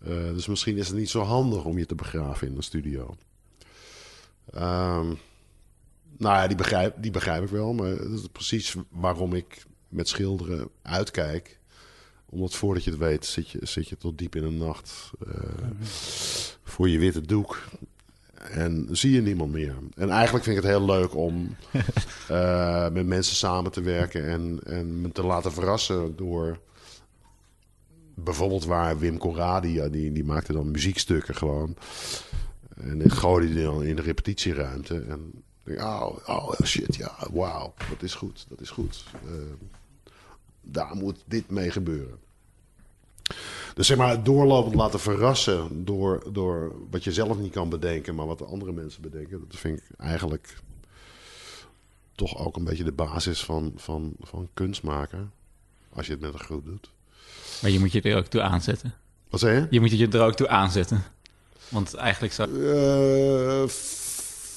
Uh, 0.03 0.09
dus 0.09 0.47
misschien 0.47 0.77
is 0.77 0.89
het 0.89 0.97
niet 0.97 1.11
zo 1.11 1.23
handig 1.23 1.65
om 1.65 1.79
je 1.79 1.87
te 1.87 1.95
begraven 1.95 2.49
in 2.49 2.57
een 2.57 2.63
studio. 2.63 3.17
Um, 4.55 5.19
nou 6.19 6.35
ja, 6.35 6.47
die 6.47 6.57
begrijp, 6.57 6.95
die 6.99 7.11
begrijp 7.11 7.43
ik 7.43 7.49
wel. 7.49 7.73
Maar 7.73 7.97
dat 7.97 8.19
is 8.19 8.27
precies 8.33 8.75
waarom 8.91 9.35
ik 9.35 9.65
met 9.89 10.09
schilderen 10.09 10.69
uitkijk. 10.83 11.59
Omdat 12.27 12.55
voordat 12.55 12.85
je 12.85 12.91
het 12.91 12.99
weet, 12.99 13.27
zit 13.27 13.51
je, 13.51 13.59
zit 13.63 13.89
je 13.89 13.97
tot 13.97 14.19
diep 14.19 14.37
in 14.37 14.43
de 14.43 14.65
nacht 14.65 15.11
uh, 15.27 15.35
voor 16.63 16.89
je 16.89 16.99
witte 16.99 17.21
doek. 17.21 17.63
En 18.51 18.89
zie 18.91 19.13
je 19.13 19.23
niemand 19.23 19.53
meer. 19.53 19.75
En 19.95 20.11
eigenlijk 20.11 20.45
vind 20.45 20.57
ik 20.57 20.63
het 20.63 20.73
heel 20.73 20.85
leuk 20.85 21.15
om 21.15 21.57
uh, 22.31 22.89
met 22.99 23.07
mensen 23.07 23.37
samen 23.37 23.73
te 23.73 23.81
werken 23.81 24.29
en, 24.29 24.61
en 24.65 25.01
me 25.01 25.13
te 25.13 25.25
laten 25.25 25.53
verrassen 25.53 26.17
door 26.17 26.59
bijvoorbeeld 28.15 28.65
waar 28.65 28.99
Wim 28.99 29.19
Corradi, 29.19 29.91
die, 29.91 30.13
die 30.13 30.25
maakte 30.25 30.53
dan 30.53 30.71
muziekstukken 30.71 31.35
gewoon. 31.35 31.77
En 32.77 33.01
ik 33.01 33.13
gooide 33.13 33.55
die 33.55 33.65
dan 33.65 33.85
in 33.85 33.97
de 33.97 34.03
repetitieruimte. 34.03 35.05
En 35.09 35.33
denk, 35.67 35.81
oh, 35.81 36.17
oh 36.27 36.53
shit, 36.65 36.95
ja, 36.95 37.17
wauw, 37.33 37.75
dat 37.91 38.03
is 38.03 38.15
goed, 38.15 38.47
dat 38.49 38.61
is 38.61 38.71
goed. 38.71 39.05
Uh, 39.25 39.33
daar 40.61 40.97
moet 40.97 41.23
dit 41.27 41.51
mee 41.51 41.71
gebeuren. 41.71 42.19
Dus 43.75 43.87
zeg 43.87 43.97
maar, 43.97 44.11
het 44.11 44.25
doorlopend 44.25 44.75
laten 44.75 45.01
verrassen 45.01 45.85
door, 45.85 46.23
door 46.33 46.75
wat 46.91 47.05
je 47.05 47.13
zelf 47.13 47.39
niet 47.39 47.53
kan 47.53 47.69
bedenken, 47.69 48.15
maar 48.15 48.27
wat 48.27 48.39
de 48.39 48.45
andere 48.45 48.73
mensen 48.73 49.03
bedenken. 49.03 49.45
Dat 49.49 49.61
vind 49.61 49.79
ik 49.79 49.85
eigenlijk 49.99 50.57
toch 52.15 52.39
ook 52.39 52.57
een 52.57 52.65
beetje 52.65 52.85
de 52.85 52.93
basis 52.93 53.45
van, 53.45 53.73
van, 53.77 54.13
van 54.21 54.49
kunst 54.55 54.83
maken. 54.83 55.33
Als 55.93 56.07
je 56.07 56.13
het 56.13 56.21
met 56.21 56.33
een 56.33 56.39
groep 56.39 56.65
doet. 56.65 56.91
Maar 57.63 57.71
je 57.71 57.79
moet 57.79 57.93
je 57.93 58.01
er 58.01 58.17
ook 58.17 58.27
toe 58.27 58.43
aanzetten. 58.43 58.95
Wat 59.29 59.41
zei 59.41 59.55
je? 59.55 59.67
Je 59.71 59.81
moet 59.81 59.91
je 59.91 60.09
er 60.09 60.23
ook 60.23 60.35
toe 60.35 60.49
aanzetten. 60.49 61.05
Want 61.69 61.95
eigenlijk 61.95 62.33
zou... 62.33 62.51
Uh, 62.51 63.69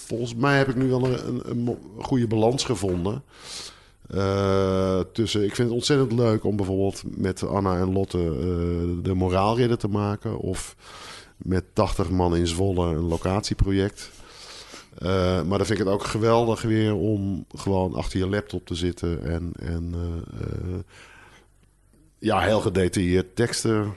volgens 0.06 0.36
mij 0.36 0.58
heb 0.58 0.68
ik 0.68 0.76
nu 0.76 0.88
wel 0.88 1.06
een, 1.06 1.50
een, 1.50 1.68
een 1.68 2.04
goede 2.04 2.28
balans 2.28 2.64
gevonden. 2.64 3.24
Uh, 4.16 5.00
tussen, 5.00 5.44
ik 5.44 5.56
vind 5.56 5.68
het 5.68 5.78
ontzettend 5.78 6.12
leuk 6.12 6.44
om 6.44 6.56
bijvoorbeeld 6.56 7.04
met 7.18 7.44
Anna 7.44 7.78
en 7.78 7.92
Lotte 7.92 8.18
uh, 8.18 9.04
de 9.04 9.14
moraalridder 9.14 9.78
te 9.78 9.88
maken. 9.88 10.40
Of 10.40 10.76
met 11.38 11.64
80 11.74 12.10
man 12.10 12.36
in 12.36 12.48
Zwolle 12.48 12.88
een 12.88 13.08
locatieproject. 13.08 14.12
Uh, 15.02 15.08
maar 15.44 15.58
dan 15.58 15.66
vind 15.68 15.80
ik 15.80 15.86
het 15.86 15.94
ook 15.94 16.04
geweldig 16.04 16.62
weer 16.62 16.94
om 16.96 17.46
gewoon 17.56 17.94
achter 17.94 18.20
je 18.20 18.28
laptop 18.28 18.66
te 18.66 18.76
zitten 18.76 19.24
en, 19.24 19.52
en 19.60 19.96
ja, 22.20 22.40
heel 22.40 22.62
gedetailleerd 22.62 23.36
teksten 23.36 23.94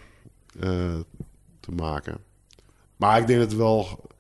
te 1.61 1.73
maken. 1.77 2.19
Maar 2.97 3.21
ik 3.21 3.27
denk 3.27 3.39
dat 3.39 3.49
het 3.49 3.59
wel 3.59 4.11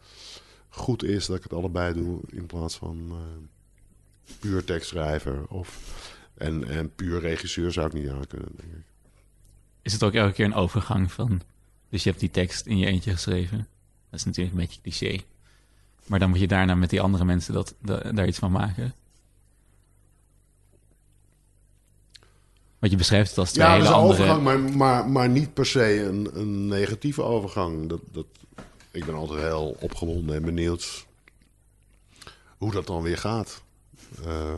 goed 0.69 1.05
is 1.05 1.27
dat 1.27 1.37
ik 1.37 1.43
het 1.43 1.53
allebei 1.53 1.95
doe 1.95 2.21
in 2.31 2.47
plaats 2.47 2.77
van 2.77 3.13
puur 4.39 4.65
tekstschrijver 4.65 5.47
of, 5.49 5.79
en, 6.35 6.69
en 6.69 6.95
puur 6.95 7.21
regisseur 7.21 7.73
zou 7.73 7.87
ik 7.87 7.93
niet 7.93 8.09
aan 8.09 8.27
kunnen, 8.27 8.49
denk 8.57 8.73
ik. 8.73 8.85
Is 9.83 9.93
het 9.93 10.03
ook 10.03 10.15
elke 10.15 10.33
keer 10.33 10.45
een 10.45 10.55
overgang 10.55 11.13
van... 11.13 11.41
Dus 11.89 12.03
je 12.03 12.09
hebt 12.09 12.21
die 12.21 12.31
tekst 12.31 12.67
in 12.67 12.79
je 12.79 12.87
eentje 12.87 13.11
geschreven. 13.11 13.69
Dat 14.11 14.21
is 14.21 14.25
natuurlijk 14.25 14.55
een 14.57 14.61
beetje 14.61 14.81
cliché. 14.81 15.21
Maar 16.07 16.19
dan 16.19 16.29
moet 16.29 16.39
je 16.39 16.47
daarna 16.47 16.75
met 16.75 16.91
die 16.91 17.01
andere 17.01 17.25
mensen 17.25 17.55
dat, 17.55 17.75
daar 18.15 18.27
iets 18.27 18.39
van 18.39 18.53
maken. 18.53 18.95
Want 22.79 22.93
je 22.93 22.97
beschrijft 22.97 23.29
het 23.29 23.39
als 23.39 23.53
twee 23.53 23.67
ja, 23.67 23.73
hele 23.73 23.89
andere... 23.89 24.23
Ja, 24.25 24.31
een 24.31 24.37
overgang, 24.37 24.67
maar, 24.67 24.77
maar, 24.77 25.11
maar 25.11 25.29
niet 25.29 25.55
per 25.55 25.67
se 25.67 26.03
een, 26.03 26.29
een 26.33 26.67
negatieve 26.67 27.23
overgang. 27.23 27.89
Dat, 27.89 28.01
dat, 28.13 28.27
ik 28.91 29.05
ben 29.05 29.15
altijd 29.15 29.41
heel 29.41 29.77
opgewonden 29.81 30.37
en 30.37 30.45
benieuwd 30.45 31.07
hoe 32.59 32.73
dat 32.73 32.87
dan 32.87 33.03
weer 33.03 33.19
gaat. 33.19 33.63
Uh, 34.27 34.55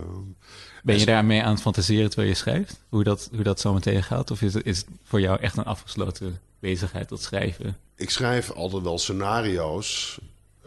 ben 0.83 0.99
je 0.99 1.05
daarmee 1.05 1.43
aan 1.43 1.53
het 1.53 1.63
fantaseren 1.63 2.07
terwijl 2.11 2.29
je 2.29 2.35
schrijft? 2.35 2.81
Hoe 2.89 3.05
dat, 3.05 3.29
hoe 3.35 3.43
dat 3.43 3.61
zo 3.61 3.73
meteen 3.73 4.03
gaat? 4.03 4.31
Of 4.31 4.43
is 4.43 4.55
het, 4.55 4.67
is 4.67 4.79
het 4.79 4.87
voor 5.03 5.21
jou 5.21 5.41
echt 5.41 5.57
een 5.57 5.65
afgesloten 5.65 6.41
bezigheid, 6.59 7.09
dat 7.09 7.23
schrijven? 7.23 7.79
Ik 7.97 8.11
schrijf 8.11 8.51
altijd 8.51 8.83
wel 8.83 8.99
scenario's. 8.99 10.19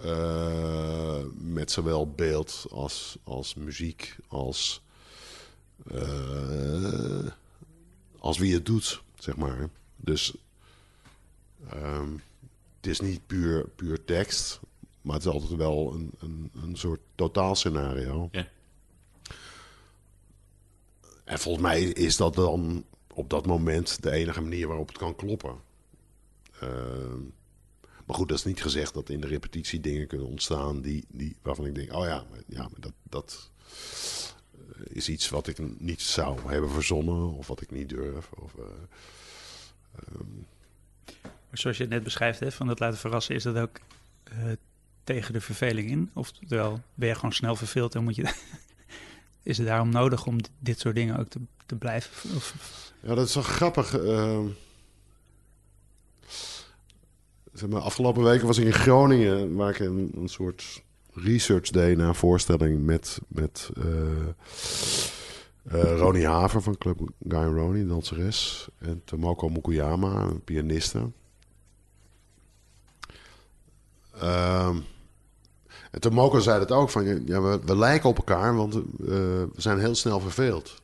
Uh, 0.06 1.18
met 1.34 1.72
zowel 1.72 2.12
beeld 2.12 2.66
als, 2.72 3.18
als 3.24 3.56
muziek, 3.56 4.16
als, 4.28 4.82
uh, 5.92 7.28
als 8.20 8.38
wie 8.38 8.54
het 8.54 8.66
doet, 8.66 9.02
zeg 9.20 9.36
maar. 9.36 9.70
Dus 9.96 10.34
um, 11.74 12.22
het 12.78 12.88
is 12.88 13.00
niet 13.00 13.28
puur, 13.28 13.68
puur 13.76 14.06
tekst, 14.06 14.60
Maar 15.02 15.16
het 15.16 15.26
is 15.26 15.32
altijd 15.32 15.56
wel 15.56 15.94
een, 15.94 16.12
een, 16.20 16.52
een 16.64 16.78
soort 16.78 17.00
totaalscenario. 17.16 18.30
Ja. 18.32 18.48
En 21.28 21.40
volgens 21.40 21.64
mij 21.64 21.82
is 21.82 22.18
dat 22.18 22.36
dan 22.36 22.86
op 23.14 23.30
dat 23.30 23.46
moment 23.46 24.04
de 24.04 24.12
enige 24.12 24.42
manier 24.42 24.68
waarop 24.68 24.88
het 24.88 24.98
kan 24.98 25.16
kloppen. 25.16 25.56
Ehm, 26.60 27.22
maar 28.06 28.16
goed, 28.16 28.28
dat 28.28 28.38
is 28.38 28.44
niet 28.44 28.62
gezegd 28.62 28.94
dat 28.94 29.10
in 29.10 29.22
de 29.22 29.28
repetitie 29.28 29.80
dingen 29.80 30.08
kunnen 30.08 30.28
ontstaan 30.28 30.82
die, 30.82 31.06
die, 31.08 31.36
waarvan 31.42 31.66
ik 31.66 31.76
denk, 31.76 31.94
oh 31.94 32.06
ja, 32.06 32.26
maar, 32.30 32.40
ja, 32.48 32.62
maar 32.62 32.80
dat, 32.80 32.92
dat 33.04 33.52
eh, 34.54 34.60
is 34.88 35.10
iets 35.10 35.30
wat 35.30 35.48
ik 35.48 35.80
niet 35.80 36.02
zou 36.02 36.40
hebben 36.52 36.70
verzonnen 36.70 37.34
of 37.34 37.48
wat 37.48 37.62
ik 37.62 37.72
niet 37.72 37.90
durf. 37.90 38.32
Of, 38.32 38.56
eh, 38.56 38.64
ehm, 39.96 40.30
zoals 41.52 41.78
je 41.78 41.84
het 41.84 41.92
net 41.92 42.04
beschrijft, 42.04 42.40
hè, 42.40 42.52
van 42.52 42.68
het 42.68 42.80
laten 42.80 43.00
verrassen, 43.00 43.36
is 43.36 43.44
dat 43.44 43.58
ook 43.58 43.80
eh, 44.24 44.52
tegen 45.04 45.34
de 45.34 45.42
verveling 45.42 45.90
in? 45.90 46.10
Oftewel, 46.14 46.82
ben 46.94 47.08
je 47.08 47.16
gewoon 47.16 47.34
snel 47.34 47.56
verveeld 47.56 47.96
en 47.96 48.04
moet 48.04 48.16
je... 48.16 48.34
is 49.48 49.58
het 49.58 49.68
daarom 49.68 49.90
nodig 49.90 50.26
om 50.26 50.38
dit 50.60 50.80
soort 50.80 50.96
dingen 50.96 51.18
ook 51.20 51.28
te, 51.28 51.40
te 51.66 51.76
blijven? 51.76 52.36
Of, 52.36 52.54
Ja, 53.02 53.16
dat 53.16 53.28
is 53.28 53.34
wel 53.34 53.44
grappig. 53.44 53.98
ehm. 53.98 54.46
zeg 57.54 57.70
maar, 57.70 57.82
afgelopen 57.82 58.24
weken 58.24 58.48
was 58.48 58.58
ik 58.58 58.66
in 58.66 58.74
Groningen, 58.74 59.56
waar 59.56 59.70
ik 59.70 59.80
een, 59.80 60.22
soort 60.26 60.84
research 61.14 61.70
deed 61.70 62.00
een 62.00 62.16
voorstelling 62.16 62.86
met, 62.86 63.20
met 63.28 63.70
Ronnie 65.64 66.28
Haver 66.28 66.62
van 66.62 66.78
Club 66.78 67.00
Guy 67.28 67.44
Ronnie, 67.44 67.86
danseres. 67.86 68.68
En 68.78 69.02
Tomoko 69.06 69.50
Mukuyama, 69.50 70.22
een 70.22 70.44
pianiste. 70.44 71.12
Ehm, 74.20 74.78
en 75.98 76.04
Tomoko 76.04 76.40
zei 76.40 76.60
het 76.60 76.72
ook, 76.72 76.90
van 76.90 77.26
ja, 77.26 77.42
we, 77.42 77.78
lijken 77.78 78.10
op 78.10 78.18
elkaar, 78.18 78.56
want 78.56 78.76
eh, 78.76 78.82
we 79.00 79.50
zijn 79.56 79.80
heel 79.80 79.96
snel 79.96 80.20
verveeld. 80.20 80.82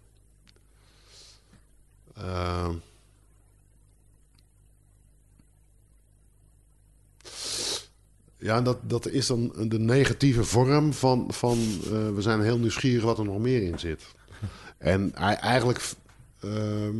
Ehm. 2.13 2.73
ja, 8.37 8.61
dat, 8.61 8.77
dat 8.81 9.07
is 9.07 9.27
dan 9.27 9.53
de 9.67 9.79
negatieve 9.79 10.43
vorm 10.43 10.93
van, 10.93 11.25
van 11.29 11.57
eh, 11.83 12.09
we 12.15 12.21
zijn 12.21 12.41
heel 12.41 12.57
nieuwsgierig 12.59 13.03
wat 13.03 13.17
er 13.17 13.25
nog 13.25 13.39
meer 13.39 13.61
in 13.63 13.79
zit. 13.79 14.03
En 14.77 15.15
ei- 15.15 15.35
eigenlijk 15.35 15.89
ehm, 16.39 16.95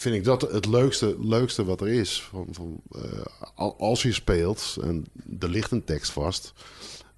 vind 0.00 0.14
ik 0.14 0.24
dat 0.24 0.42
het 0.42 0.66
leukste, 0.66 1.16
leukste 1.20 1.64
wat 1.64 1.80
er 1.80 1.88
is. 1.88 2.22
Van, 2.22 2.46
van, 2.50 2.80
eh, 2.92 3.24
al- 3.54 3.76
als 3.78 4.02
je 4.02 4.12
speelt 4.12 4.76
en 4.82 5.06
er 5.38 5.48
ligt 5.48 5.70
een 5.70 5.84
tekst 5.84 6.10
vast, 6.12 6.52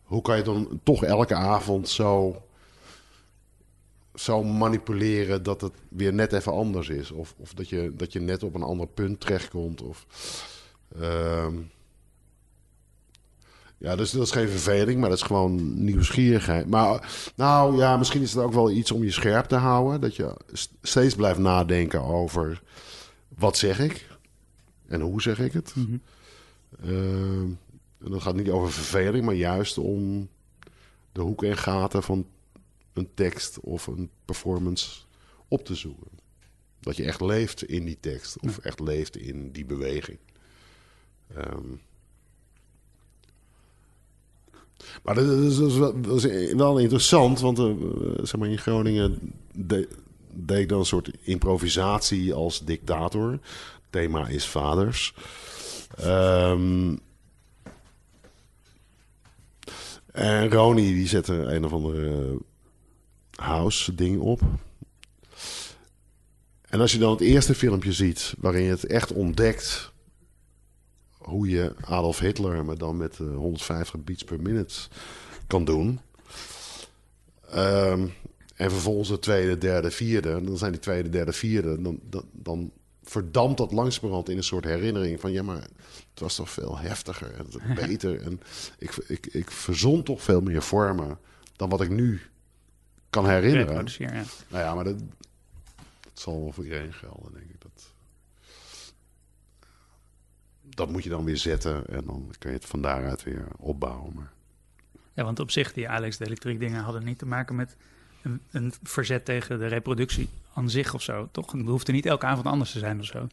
hoe 0.03 0.23
kan 0.23 0.37
je 0.37 0.43
dan 0.43 0.81
toch 0.83 1.05
elke 1.05 1.35
avond 1.35 1.89
zo 1.89 2.43
zo 4.15 4.43
manipuleren 4.45 5.43
dat 5.43 5.61
het 5.61 5.73
weer 5.89 6.13
net 6.13 6.33
even 6.33 6.53
anders 6.53 6.89
is. 6.89 7.11
Of, 7.11 7.35
of 7.39 7.55
dat, 7.55 7.69
je, 7.69 7.93
dat 7.97 8.13
je 8.13 8.21
net 8.21 8.43
op 8.43 8.55
een 8.55 8.63
ander 8.63 8.87
punt 8.87 9.21
terechtkomt. 9.21 9.83
Of, 9.83 10.07
ehm, 11.01 11.55
ja, 13.83 13.97
dus 13.97 14.11
dat 14.11 14.23
is 14.23 14.31
geen 14.31 14.49
verveling, 14.49 15.01
maar 15.01 15.09
dat 15.09 15.19
is 15.19 15.25
gewoon 15.25 15.85
nieuwsgierigheid. 15.85 16.69
Maar 16.69 17.13
nou 17.37 17.77
ja, 17.77 17.97
misschien 17.97 18.23
is 18.23 18.33
het 18.33 18.43
ook 18.43 18.53
wel 18.53 18.71
iets 18.71 18.91
om 18.93 19.03
je 19.05 19.11
scherp 19.11 19.47
te 19.47 19.55
houden. 19.57 20.01
Dat 20.01 20.17
je 20.17 20.35
st- 20.53 20.73
steeds 20.83 21.15
blijft 21.15 21.39
nadenken 21.39 22.03
over 22.03 22.63
wat 23.29 23.57
zeg 23.57 23.79
ik 23.81 24.07
en 24.87 25.01
hoe 25.01 25.23
zeg 25.23 25.39
ik 25.39 25.53
het. 25.53 25.75
Mhm. 25.77 25.97
Ehm, 26.83 27.51
en 28.05 28.11
dat 28.11 28.23
gaat 28.23 28.35
niet 28.37 28.51
over 28.51 28.73
verveling, 28.73 29.25
maar 29.25 29.35
juist 29.35 29.79
om 29.79 30.29
de 31.13 31.21
hoeken 31.21 31.49
en 31.51 31.57
gaten 31.57 32.03
van 32.03 32.27
een 32.93 33.09
tekst 33.15 33.61
of 33.61 33.87
een 33.87 34.11
performance 34.25 35.01
op 35.49 35.65
te 35.65 35.75
zoeken. 35.75 36.11
Dat 36.81 36.97
je 36.97 37.05
echt 37.05 37.21
leeft 37.21 37.65
in 37.65 37.85
die 37.85 37.99
tekst 38.01 38.41
of 38.41 38.59
echt 38.59 38.81
leeft 38.81 39.17
in 39.17 39.51
die 39.53 39.65
beweging. 39.65 40.19
Ehm, 41.35 41.67
maar 45.03 45.15
dat 45.15 45.25
is, 45.39 45.57
dat 45.57 46.25
is 46.25 46.53
wel, 46.53 46.79
interessant, 46.79 47.41
want 47.41 47.59
eh, 47.59 47.73
zeg 48.23 48.37
maar 48.37 48.49
in 48.49 48.59
Groningen 48.59 49.33
de- 49.55 49.89
deed 50.35 50.69
dan 50.69 50.79
een 50.79 50.85
soort 50.87 51.11
improvisatie 51.21 52.35
als 52.35 52.65
dictator. 52.65 53.39
Thema 53.91 54.29
is 54.29 54.47
vaders. 54.47 55.15
Ehm, 55.97 56.97
en 60.13 60.51
Ronnie 60.51 60.95
die 60.95 61.09
zette 61.09 61.35
een 61.35 61.65
of 61.65 61.73
andere 61.73 62.37
house 63.35 63.95
ding 63.95 64.21
op. 64.21 64.41
En 66.69 66.81
als 66.81 66.93
je 66.93 66.99
dan 66.99 67.11
het 67.11 67.21
eerste 67.21 67.55
filmpje 67.55 67.93
ziet 67.93 68.35
waarin 68.39 68.63
je 68.63 68.71
het 68.71 68.87
echt 68.87 69.13
ontdekt 69.13 69.92
hoe 71.23 71.49
je 71.49 71.75
Adolf 71.81 72.19
Hitler, 72.19 72.65
maar 72.65 72.79
dan 72.79 72.97
met 72.97 73.19
eh, 73.21 73.35
150 73.35 74.05
beats 74.05 74.25
per 74.25 74.41
minute 74.41 74.75
kan 75.47 75.65
doen. 75.65 76.01
Ehm, 77.51 78.07
en 78.55 78.71
vervolgens 78.71 79.09
de 79.09 79.19
tweede, 79.19 79.59
derde, 79.59 79.91
vierde. 79.91 80.43
Dan 80.43 80.59
zijn 80.59 80.73
die 80.73 80.81
tweede, 80.81 81.09
derde, 81.09 81.33
vierde. 81.33 81.83
Dan, 81.83 82.01
dan, 82.03 82.25
dan 82.33 82.71
verdampt 83.03 83.59
dat 83.59 83.73
langzamerhand 83.73 84.29
in 84.29 84.37
een 84.37 84.45
soort 84.45 84.65
herinnering 84.65 85.21
van... 85.21 85.33
ja, 85.33 85.43
maar 85.43 85.61
het 86.11 86.21
was 86.21 86.35
toch 86.35 86.51
veel 86.51 86.79
heftiger 86.79 87.35
en 87.35 87.75
beter. 87.75 88.21
En 88.21 88.41
ik, 88.79 88.97
ik, 89.07 89.27
ik 89.27 89.51
verzon 89.51 90.03
toch 90.03 90.23
veel 90.23 90.41
meer 90.41 90.63
vormen 90.63 91.19
dan 91.57 91.69
wat 91.69 91.81
ik 91.81 91.91
nu 91.91 92.21
kan 93.11 93.29
herinneren. 93.29 93.87
Ja. 93.99 94.25
Nou 94.49 94.65
ja, 94.65 94.75
maar 94.75 94.85
dat, 94.85 94.99
dat 96.01 96.13
zal 96.13 96.41
wel 96.41 96.53
voor 96.53 96.65
iedereen 96.65 96.93
gelden, 96.93 97.33
denk 97.33 97.51
ik. 97.51 97.52
Dat, 100.75 100.91
moet 100.91 101.03
je 101.05 101.09
dan 101.11 101.25
weer 101.25 101.37
zetten 101.37 101.87
en 101.87 102.03
dan 102.07 102.33
kun 102.39 102.51
je 102.51 102.57
het 102.57 102.65
van 102.67 102.83
daaruit 102.83 103.23
weer 103.23 103.45
opbouwen. 103.59 104.13
Maar 104.15 104.33
Ja, 105.15 105.25
want 105.25 105.41
op 105.41 105.51
zich, 105.51 105.73
die 105.73 105.89
Alex 105.89 106.17
de 106.17 106.27
Elektriek 106.27 106.59
dingen 106.61 106.83
hadden 106.83 107.05
niet 107.05 107.19
te 107.19 107.27
maken 107.27 107.57
met 107.57 107.77
een, 108.23 108.41
een 108.51 108.73
verzet 108.83 109.25
tegen 109.25 109.59
de 109.59 109.67
reproductie 109.67 110.29
aan 110.55 110.71
zich 110.71 110.95
of 110.95 111.03
zo. 111.03 111.29
Toch? 111.33 111.53
Het 111.53 111.67
hoeft 111.67 111.87
er 111.89 111.95
niet 111.95 112.07
elke 112.07 112.27
avond 112.27 112.47
anders 112.47 112.73
te 112.73 112.79
zijn 112.79 112.99
of 113.01 113.07
zo. 113.07 113.27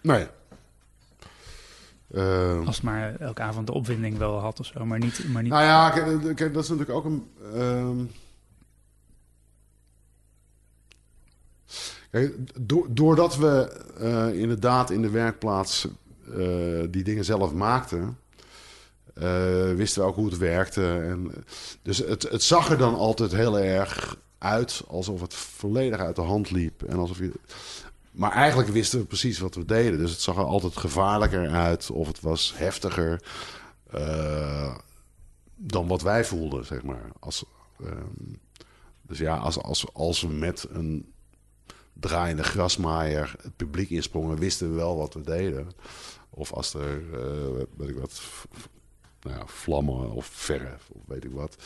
nee. 0.00 0.26
Ehm, 2.14 2.66
Als 2.66 2.76
het 2.76 2.84
maar 2.84 3.14
elke 3.16 3.42
avond 3.42 3.66
de 3.66 3.72
opwinding 3.72 4.18
wel 4.18 4.38
had 4.38 4.60
of 4.60 4.66
zo. 4.66 4.84
Maar 4.86 4.98
niet... 4.98 5.28
Maar 5.28 5.42
niet 5.42 5.52
Nou 5.52 5.64
ja, 5.64 5.90
kijk, 5.90 6.36
kijk, 6.36 6.52
dat 6.54 6.62
is 6.62 6.68
natuurlijk 6.68 6.98
ook 6.98 7.04
een. 7.04 7.26
ehm, 7.54 8.04
Kijk, 12.10 12.34
do- 12.68 12.86
doordat 12.90 13.36
we 13.36 13.72
eh, 13.98 14.40
inderdaad 14.40 14.90
in 14.90 15.02
de 15.02 15.10
werkplaats 15.10 15.88
die 16.90 17.02
dingen 17.02 17.24
zelf 17.24 17.52
maakten, 17.52 18.18
eh, 19.14 19.74
wisten 19.74 20.02
we 20.02 20.08
ook 20.08 20.14
hoe 20.14 20.28
het 20.28 20.38
werkte. 20.38 20.98
En, 21.00 21.32
dus 21.82 21.98
het, 21.98 22.22
het 22.22 22.42
zag 22.42 22.70
er 22.70 22.78
dan 22.78 22.94
altijd 22.94 23.32
heel 23.32 23.58
erg 23.58 24.16
uit 24.38 24.82
alsof 24.88 25.20
het 25.20 25.34
volledig 25.34 26.00
uit 26.00 26.16
de 26.16 26.22
hand 26.22 26.50
liep. 26.50 26.82
En 26.82 26.98
alsof 26.98 27.18
je, 27.18 27.32
maar 28.10 28.32
eigenlijk 28.32 28.68
wisten 28.68 28.98
we 28.98 29.04
precies 29.04 29.38
wat 29.38 29.54
we 29.54 29.64
deden. 29.64 29.98
Dus 29.98 30.10
het 30.10 30.20
zag 30.20 30.36
er 30.36 30.44
altijd 30.44 30.76
gevaarlijker 30.76 31.50
uit 31.50 31.90
of 31.90 32.06
het 32.06 32.20
was 32.20 32.52
heftiger. 32.56 33.22
eh, 33.90 34.76
dan 35.56 35.86
wat 35.86 36.02
wij 36.02 36.24
voelden, 36.24 36.66
zeg 36.66 36.82
maar. 36.82 37.10
Als, 37.18 37.44
ehm, 37.80 38.34
dus 39.02 39.18
ja, 39.18 39.36
als, 39.36 39.58
als, 39.58 39.86
als 39.92 40.20
we 40.20 40.28
met 40.28 40.66
een 40.70 41.12
draaiende 41.92 42.42
grasmaaier 42.42 43.34
het 43.42 43.56
publiek 43.56 43.90
insprongen, 43.90 44.38
wisten 44.38 44.68
we 44.70 44.74
wel 44.74 44.96
wat 44.96 45.14
we 45.14 45.20
deden. 45.20 45.72
Of 46.34 46.52
als 46.52 46.74
er, 46.74 47.02
eh, 47.14 47.64
weet 47.76 47.88
ik 47.88 47.98
wat, 47.98 48.20
nou 49.22 49.38
ja, 49.38 49.46
vlammen 49.46 50.10
of 50.10 50.26
verf 50.26 50.88
of 50.92 51.00
weet 51.06 51.24
ik 51.24 51.32
wat, 51.32 51.56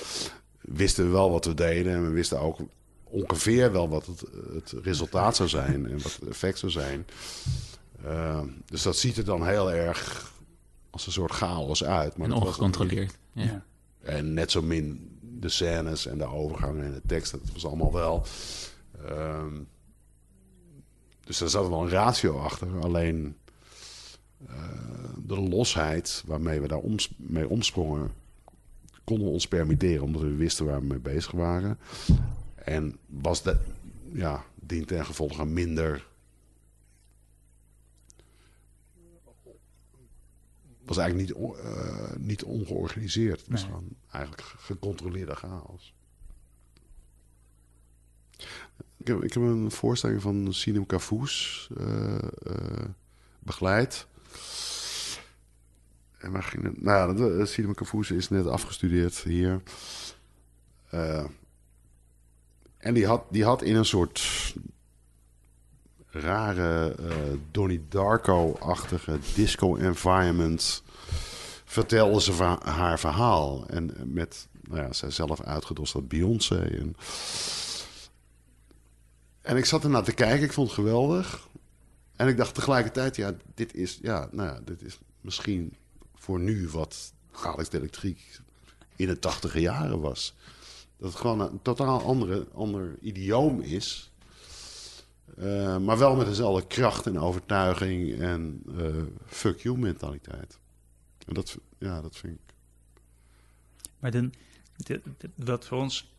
wisten 0.61 1.05
we 1.05 1.11
wel 1.11 1.31
wat 1.31 1.45
we 1.45 1.55
deden. 1.55 1.93
En 1.93 2.03
we 2.03 2.11
wisten 2.11 2.41
ook 2.41 2.59
ongeveer 3.05 3.73
wel 3.73 3.89
wat 3.89 4.07
het, 4.07 4.21
het 4.53 4.75
resultaat 4.83 5.37
zou 5.37 5.49
zijn 5.49 5.87
en 5.87 6.03
wat 6.03 6.13
het 6.21 6.29
effect 6.29 6.59
zou 6.59 6.73
zijn. 6.73 7.07
Ehm, 8.05 8.47
dus 8.65 8.83
dat 8.83 8.97
ziet 8.97 9.17
er 9.17 9.25
dan 9.25 9.47
heel 9.47 9.73
erg 9.73 10.33
als 10.91 11.07
een 11.07 11.13
soort 11.13 11.33
chaos 11.33 11.85
uit. 11.85 12.17
Maar 12.17 12.27
en 12.27 12.33
ongecontroleerd. 12.33 13.19
Ja. 13.33 13.65
En 14.01 14.35
net 14.35 14.51
zo 14.51 14.63
min 14.63 15.19
de 15.21 15.49
scènes 15.49 16.07
en 16.07 16.19
de 16.19 16.27
overgangen 16.27 16.85
en 16.85 16.93
de 16.93 17.03
tekst. 17.07 17.33
Dat 17.33 17.41
was 17.53 17.67
allemaal 17.67 17.93
wel. 17.93 18.27
ehm, 19.05 19.55
dus 21.21 21.39
daar 21.39 21.49
zat 21.49 21.69
wel 21.69 21.83
een 21.83 21.89
ratio 21.89 22.39
achter. 22.39 22.81
Alleen 22.81 23.37
de 25.27 25.41
losheid 25.41 26.23
waarmee 26.27 26.61
we 26.61 26.69
daar 26.69 26.79
oms- 26.79 27.15
mee 27.17 27.49
omsprongen, 27.49 28.11
konden 29.05 29.27
we 29.27 29.33
ons 29.33 29.49
permitteren 29.49 30.03
omdat 30.03 30.23
we 30.23 30.35
wisten 30.35 30.67
waar 30.67 30.81
we 30.81 30.87
mee 30.87 30.99
bezig 30.99 31.31
waren. 31.31 31.79
En 32.55 32.99
was 33.07 33.43
dat, 33.43 33.57
ja, 34.13 34.45
dient 34.55 34.89
ten 34.89 35.07
gevolge 35.07 35.45
minder 35.47 36.07
was 40.85 40.97
eigenlijk 40.97 41.29
niet, 41.39 41.55
eh, 41.59 42.13
niet 42.19 42.45
ongeorganiseerd. 42.45 43.41
Het 43.41 43.49
was 43.51 43.61
Nee. 43.63 43.71
gewoon 43.71 43.89
eigenlijk 44.11 44.43
ge- 44.43 44.57
gecontroleerde 44.59 45.35
chaos. 45.35 45.95
Ik 48.97 49.07
heb, 49.07 49.23
ik 49.23 49.33
heb 49.33 49.43
een 49.43 49.71
voorstelling 49.71 50.23
van 50.23 50.53
Sinem 50.55 50.87
Cafous 50.87 51.69
eh, 51.77 52.19
eh, 52.43 52.85
begeleid. 53.39 54.07
En 56.27 56.33
waar 56.33 56.43
ging 56.43 56.63
het? 56.63 56.83
Nou 56.83 57.19
ja, 57.19 57.29
de, 57.45 57.75
Cafous 57.75 58.11
is 58.11 58.29
net 58.29 58.47
afgestudeerd 58.47 59.19
hier. 59.19 59.63
Eh, 60.91 61.25
en 62.79 62.95
die 62.95 63.07
had, 63.07 63.25
die 63.31 63.45
had 63.45 63.63
in 63.63 63.77
een 63.77 63.85
soort 63.85 64.55
rare 66.07 66.95
eh, 66.95 67.17
Donnie 67.51 67.85
Darko-achtige 67.89 69.19
disco-environment 69.35 70.83
vertelde 71.65 72.21
ze 72.21 72.57
haar 72.63 72.99
verhaal. 72.99 73.67
En 73.67 73.95
met, 74.05 74.49
nou 74.63 74.83
ja, 74.83 74.93
zij 74.93 75.11
zelf 75.11 75.43
uitgedost 75.43 75.95
als 75.95 76.07
Beyoncé. 76.07 76.61
En, 76.61 76.97
en 79.43 79.57
ik 79.57 79.65
zat 79.65 79.85
ernaar 79.85 80.05
te 80.05 80.15
kijken, 80.15 80.45
ik 80.45 80.53
vond 80.53 80.67
het 80.69 80.77
geweldig. 80.77 81.49
En 82.17 82.29
ik 82.29 82.37
dacht 82.37 82.55
tegelijkertijd, 82.55 83.17
ja, 83.17 83.35
dit 83.55 83.75
is, 83.75 83.99
ja, 84.03 84.29
nou 84.33 84.49
ja, 84.49 84.61
dit 84.65 84.83
is 84.83 84.99
misschien 85.21 85.77
voor 86.27 86.41
nu 86.41 86.69
wat 86.69 87.13
Alex 87.31 87.69
de 87.69 87.79
Electriek 87.79 88.41
in 88.97 89.07
de 89.07 89.19
tachtige 89.19 89.61
jaren 89.61 90.01
was. 90.01 90.35
Dat 90.97 91.09
het 91.09 91.21
gewoon 91.21 91.41
een 91.41 91.63
totaal 91.63 92.03
andere, 92.03 92.47
ander 92.55 92.97
idioom 93.01 93.61
is. 93.61 94.11
Eh, 95.37 95.79
maar 95.79 95.99
wel 95.99 96.17
met 96.17 96.27
dezelfde 96.27 96.67
kracht 96.67 97.07
en 97.07 97.19
overtuiging 97.19 98.21
en 98.21 98.63
eh, 98.79 99.03
fuck 99.27 99.61
you 99.61 99.79
mentaliteit. 99.79 100.59
En 101.27 101.35
dat, 101.35 101.59
ja, 101.79 102.01
dat 102.01 102.17
vind 102.17 102.35
ik. 102.35 102.55
Maar 103.99 104.11
dan, 104.11 104.33
wat 105.35 105.67
voor 105.67 105.79
ons, 105.79 106.13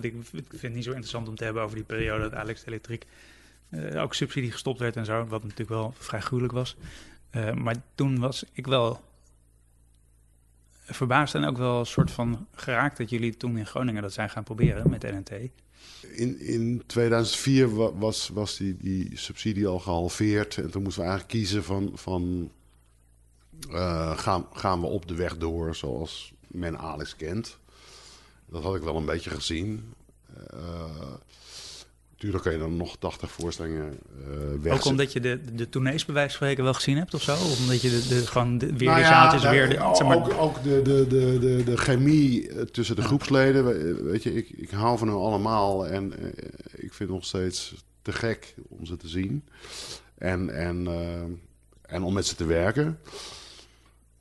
ik 0.00 0.14
vind 0.48 0.62
het 0.62 0.74
niet 0.74 0.84
zo 0.84 0.90
interessant 0.90 1.28
om 1.28 1.36
te 1.36 1.44
hebben 1.44 1.62
over 1.62 1.76
die 1.76 1.84
periode 1.84 2.22
dat 2.22 2.34
Alex 2.34 2.64
de 2.64 2.98
eh, 3.68 4.02
ook 4.02 4.14
subsidie 4.14 4.50
gestopt 4.50 4.78
werd 4.78 4.96
en 4.96 5.04
zo, 5.04 5.26
wat 5.26 5.42
natuurlijk 5.42 5.70
wel 5.70 5.94
vrij 5.98 6.20
gruwelijk 6.20 6.52
was. 6.52 6.76
Maar 7.54 7.76
toen 7.94 8.18
was 8.18 8.44
ik 8.52 8.66
wel 8.66 9.00
verbaasd 10.94 11.34
en 11.34 11.44
ook 11.44 11.56
wel 11.56 11.78
een 11.78 11.86
soort 11.86 12.10
van 12.10 12.46
geraakt 12.54 12.96
dat 12.96 13.10
jullie 13.10 13.36
toen 13.36 13.58
in 13.58 13.66
Groningen 13.66 14.02
dat 14.02 14.12
zijn 14.12 14.30
gaan 14.30 14.44
proberen 14.44 14.90
met 14.90 15.02
NNT. 15.02 15.30
In, 16.00 16.40
in 16.40 16.82
2004 16.86 17.74
wa- 17.74 17.92
was, 17.92 18.28
was 18.28 18.56
die, 18.56 18.76
die 18.76 19.10
subsidie 19.14 19.66
al 19.66 19.78
gehalveerd. 19.78 20.56
En 20.56 20.70
toen 20.70 20.82
moesten 20.82 21.02
we 21.02 21.08
eigenlijk 21.08 21.38
kiezen 21.38 21.64
van... 21.64 21.90
van 21.94 22.50
eh, 23.70 24.18
gaan, 24.18 24.46
gaan 24.52 24.80
we 24.80 24.86
op 24.86 25.08
de 25.08 25.14
weg 25.14 25.36
door 25.36 25.74
zoals 25.74 26.32
men 26.46 26.78
Alex 26.78 27.16
kent. 27.16 27.58
Dat 28.46 28.62
had 28.62 28.74
ik 28.76 28.82
wel 28.82 28.96
een 28.96 29.04
beetje 29.04 29.30
gezien. 29.30 29.92
Eh 30.50 31.14
Tuurlijk 32.22 32.44
kan 32.44 32.52
je 32.52 32.58
dan 32.58 32.76
nog 32.76 32.96
80 32.96 33.30
voorstellingen 33.30 33.98
eh 34.20 34.62
weg. 34.62 34.72
Ook 34.72 34.84
omdat 34.84 35.12
je 35.12 35.20
de, 35.20 35.40
de 35.54 35.68
tournees 35.68 36.04
bij 36.04 36.14
wijze 36.14 36.28
van 36.28 36.36
spreken 36.38 36.64
wel 36.64 36.74
gezien 36.74 36.96
hebt 36.96 37.14
of 37.14 37.22
zo? 37.22 37.32
Of 37.32 37.60
omdat 37.60 37.80
je 37.82 37.90
de, 37.90 38.08
de, 38.08 38.26
gewoon 38.26 38.58
de, 38.58 38.66
weer 38.66 38.88
Nou 38.88 38.94
de 38.94 39.00
ja, 39.00 39.08
zaaltjes, 39.08 39.42
nou, 39.42 39.54
weer 39.56 39.68
de, 39.68 39.80
ook, 39.80 39.96
zeg 39.96 40.06
maar, 40.06 40.38
ook 40.38 40.62
de, 40.62 40.82
de, 40.82 41.06
de, 41.06 41.38
de, 41.38 41.62
de 41.64 41.76
chemie 41.76 42.48
eh, 42.48 42.62
tussen 42.62 42.96
de 42.96 43.02
groepsleden. 43.02 43.64
We- 43.64 44.02
Weet 44.02 44.22
je, 44.22 44.34
ik, 44.34 44.48
ik 44.50 44.70
hou 44.70 44.98
van 44.98 45.08
hen 45.08 45.16
allemaal. 45.16 45.86
En 45.86 46.18
eh, 46.18 46.26
ik 46.72 46.92
vind 46.94 46.98
het 46.98 47.08
nog 47.08 47.24
steeds 47.24 47.74
te 48.02 48.12
gek 48.12 48.54
om 48.68 48.86
ze 48.86 48.96
te 48.96 49.08
zien. 49.08 49.44
En, 50.18 50.50
en, 50.50 50.86
eh, 50.86 51.94
en 51.94 52.02
om 52.02 52.12
met 52.12 52.26
ze 52.26 52.34
te 52.34 52.44
werken. 52.44 52.98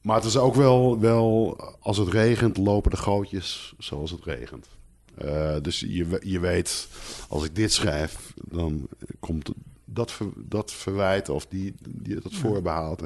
Maar 0.01 0.15
het 0.15 0.25
is 0.25 0.37
ook 0.37 0.55
wel, 0.55 0.99
wel, 0.99 1.57
als 1.79 1.97
het 1.97 2.07
regent, 2.09 2.57
lopen 2.57 2.91
de 2.91 2.97
gootjes 2.97 3.73
zoals 3.77 4.11
het 4.11 4.23
regent. 4.23 4.67
Eh, 5.15 5.55
dus 5.61 5.79
je, 5.79 6.19
je 6.23 6.39
weet, 6.39 6.87
als 7.29 7.43
ik 7.43 7.55
dit 7.55 7.73
schrijf, 7.73 8.33
dan 8.49 8.87
komt 9.19 9.51
dat, 9.85 10.11
ver- 10.11 10.33
dat 10.35 10.71
verwijt 10.71 11.29
of 11.29 11.45
die, 11.45 11.73
die 11.87 12.19
dat 12.21 12.33
voorbehaalt. 12.33 13.03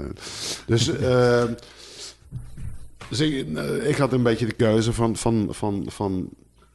Dus 0.66 0.88
eh, 0.97 1.43
dus 3.10 3.20
ik, 3.20 3.56
eh, 3.56 3.89
ik 3.89 3.95
had 3.95 4.14
een 4.14 4.24
beetje 4.24 4.45
de 4.45 4.53
keuze 4.53 4.93
van, 4.93 5.16
van, 5.16 5.47
van, 5.49 5.86
van 5.88 6.30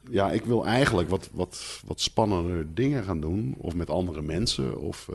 ja, 0.09 0.31
ik 0.31 0.45
wil 0.45 0.65
eigenlijk 0.65 1.09
wat, 1.09 1.29
wat, 1.31 1.81
wat 1.85 2.01
spannender 2.01 2.65
dingen 2.73 3.03
gaan 3.03 3.21
doen. 3.21 3.55
Of 3.57 3.75
met 3.75 3.89
andere 3.89 4.21
mensen. 4.21 4.77
Of, 4.77 5.09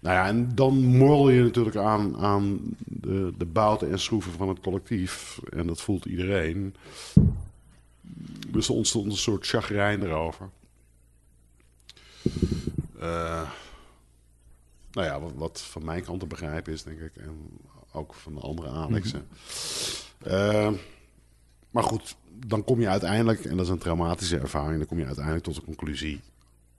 nou 0.00 0.14
ja, 0.14 0.26
en 0.26 0.50
dan 0.54 0.84
morrel 0.84 1.30
je 1.30 1.42
natuurlijk 1.42 1.76
aan, 1.76 2.16
aan 2.16 2.60
de, 2.84 3.32
de 3.38 3.44
bouten 3.44 3.90
en 3.90 3.98
schroeven 3.98 4.32
van 4.32 4.48
het 4.48 4.60
collectief. 4.60 5.40
En 5.50 5.66
dat 5.66 5.80
voelt 5.80 6.04
iedereen. 6.04 6.74
Dus 8.48 8.68
er 8.68 8.74
ontstond 8.74 9.06
een 9.06 9.16
soort 9.18 9.46
chagrijn 9.46 10.02
erover. 10.02 10.50
Eh, 12.98 13.50
nou 14.92 15.06
ja, 15.06 15.20
wat, 15.20 15.32
wat 15.34 15.60
van 15.60 15.84
mijn 15.84 16.04
kant 16.04 16.20
te 16.20 16.26
begrijpen 16.26 16.72
is, 16.72 16.82
denk 16.82 17.00
ik. 17.00 17.16
En 17.16 17.58
ook 17.92 18.14
van 18.14 18.34
de 18.34 18.40
andere 18.40 18.68
Alexen. 18.68 19.28
Eh, 20.18 20.72
maar 21.70 21.82
goed, 21.82 22.16
dan 22.46 22.64
kom 22.64 22.80
je 22.80 22.88
uiteindelijk, 22.88 23.44
en 23.44 23.56
dat 23.56 23.66
is 23.66 23.72
een 23.72 23.78
traumatische 23.78 24.38
ervaring, 24.38 24.78
dan 24.78 24.86
kom 24.86 24.98
je 24.98 25.06
uiteindelijk 25.06 25.44
tot 25.44 25.54
de 25.54 25.64
conclusie: 25.64 26.20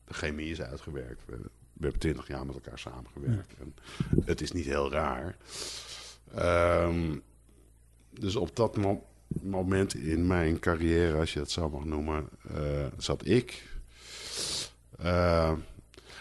de 0.05 0.13
chemie 0.13 0.51
is 0.51 0.61
uitgewerkt. 0.61 1.21
We, 1.25 1.35
we 1.73 1.81
hebben 1.81 1.99
twintig 1.99 2.27
jaar 2.27 2.45
met 2.45 2.55
elkaar 2.55 2.79
samengewerkt. 2.79 3.53
En 3.59 3.73
het 4.25 4.41
is 4.41 4.51
niet 4.51 4.65
heel 4.65 4.91
raar. 4.91 5.35
Ehm, 6.35 7.17
dus 8.09 8.35
op 8.35 8.55
dat 8.55 8.77
mo- 8.77 9.05
moment 9.41 9.93
in 9.95 10.27
mijn 10.27 10.59
carrière, 10.59 11.19
als 11.19 11.33
je 11.33 11.39
het 11.39 11.51
zo 11.51 11.69
mag 11.69 11.83
noemen, 11.83 12.29
eh, 12.53 12.85
zat 12.97 13.25
ik. 13.25 13.67
Eh, 14.97 15.51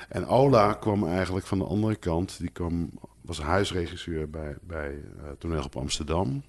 en 0.09 0.27
Ola 0.27 0.73
kwam 0.73 1.07
eigenlijk 1.07 1.47
van 1.47 1.59
de 1.59 1.65
andere 1.65 1.97
kant. 1.97 2.39
Die 2.39 2.51
kwam, 2.51 2.91
was 3.21 3.41
huisregisseur 3.41 4.31
bij, 4.31 4.57
bij 4.63 5.03
Toneel 5.39 5.65
op 5.65 5.77
Amsterdam. 5.77 6.43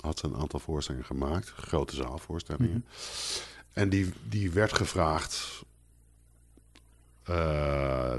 Had 0.00 0.22
een 0.22 0.36
aantal 0.36 0.60
voorstellingen 0.60 1.06
gemaakt, 1.06 1.48
grote 1.48 1.94
zaalvoorstellingen. 1.94 2.84
En 3.72 3.88
die, 3.88 4.12
die 4.28 4.50
werd 4.50 4.72
gevraagd 4.72 5.64
eh, 7.22 8.14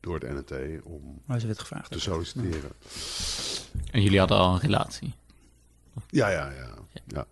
door 0.00 0.18
het 0.18 0.22
NNT 0.22 0.82
om 0.84 1.22
oh, 1.28 1.36
ze 1.36 1.46
werd 1.46 1.58
gevraagd. 1.58 1.90
te 1.90 2.00
solliciteren. 2.00 2.72
En 3.90 4.02
jullie 4.02 4.18
hadden 4.18 4.36
al 4.38 4.54
een 4.54 4.60
relatie. 4.60 5.14
Ja, 6.08 6.28
ja, 6.28 6.50
ja. 6.50 6.74
ja. 7.06 7.26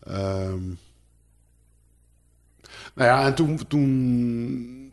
Ehm, 0.00 0.66
nou 2.94 3.08
ja, 3.08 3.26
en 3.26 3.34
toen, 3.34 3.66
toen. 3.66 4.92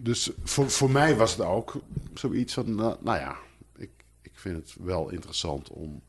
Dus 0.00 0.30
voor, 0.42 0.70
voor 0.70 0.90
mij 0.90 1.16
was 1.16 1.30
het 1.30 1.40
ook 1.40 1.80
zoiets 2.14 2.54
van. 2.54 2.74
Nou, 2.74 3.00
ja, 3.02 3.36
ik, 3.76 3.90
ik 4.22 4.32
vind 4.34 4.56
het 4.56 4.76
wel 4.84 5.10
interessant 5.10 5.68
om 5.68 6.02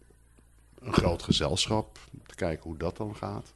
een 0.79 0.93
groot 0.93 1.23
gezelschap 1.23 1.99
te 2.25 2.35
kijken 2.35 2.63
hoe 2.63 2.77
dat 2.77 2.97
dan 2.97 3.15
gaat. 3.15 3.53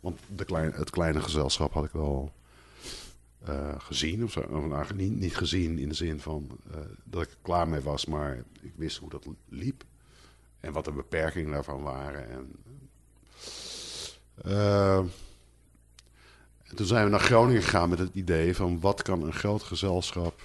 Want 0.00 0.20
de 0.36 0.44
klein, 0.44 0.72
het 0.72 0.90
kleine 0.90 1.20
gezelschap 1.20 1.72
had 1.72 1.84
ik 1.84 1.92
wel 1.92 2.32
eh, 3.44 3.74
gezien. 3.78 4.24
Of 4.24 4.32
zo. 4.32 4.40
Of 4.40 4.64
nou, 4.64 4.94
niet, 4.94 5.12
niet 5.12 5.36
gezien 5.36 5.78
in 5.78 5.88
de 5.88 5.94
zin 5.94 6.20
van 6.20 6.58
eh, 6.70 6.78
dat 7.04 7.22
ik 7.22 7.30
er 7.30 7.36
klaar 7.42 7.68
mee 7.68 7.80
was, 7.80 8.06
maar 8.06 8.44
ik 8.60 8.72
wist 8.76 8.96
hoe 8.96 9.10
dat 9.10 9.26
liep. 9.48 9.84
En 10.64 10.72
wat 10.72 10.84
de 10.84 10.92
beperkingen 10.92 11.52
daarvan 11.52 11.82
waren. 11.82 12.30
En, 12.30 12.52
eh, 14.34 14.98
en 16.62 16.76
toen 16.76 16.86
zijn 16.86 17.04
we 17.04 17.10
naar 17.10 17.20
Groningen 17.20 17.62
gegaan 17.62 17.88
met 17.88 17.98
het 17.98 18.14
idee 18.14 18.56
van 18.56 18.80
wat 18.80 19.02
kan 19.02 19.22
een 19.22 19.32
groot 19.32 19.62
gezelschap 19.62 20.42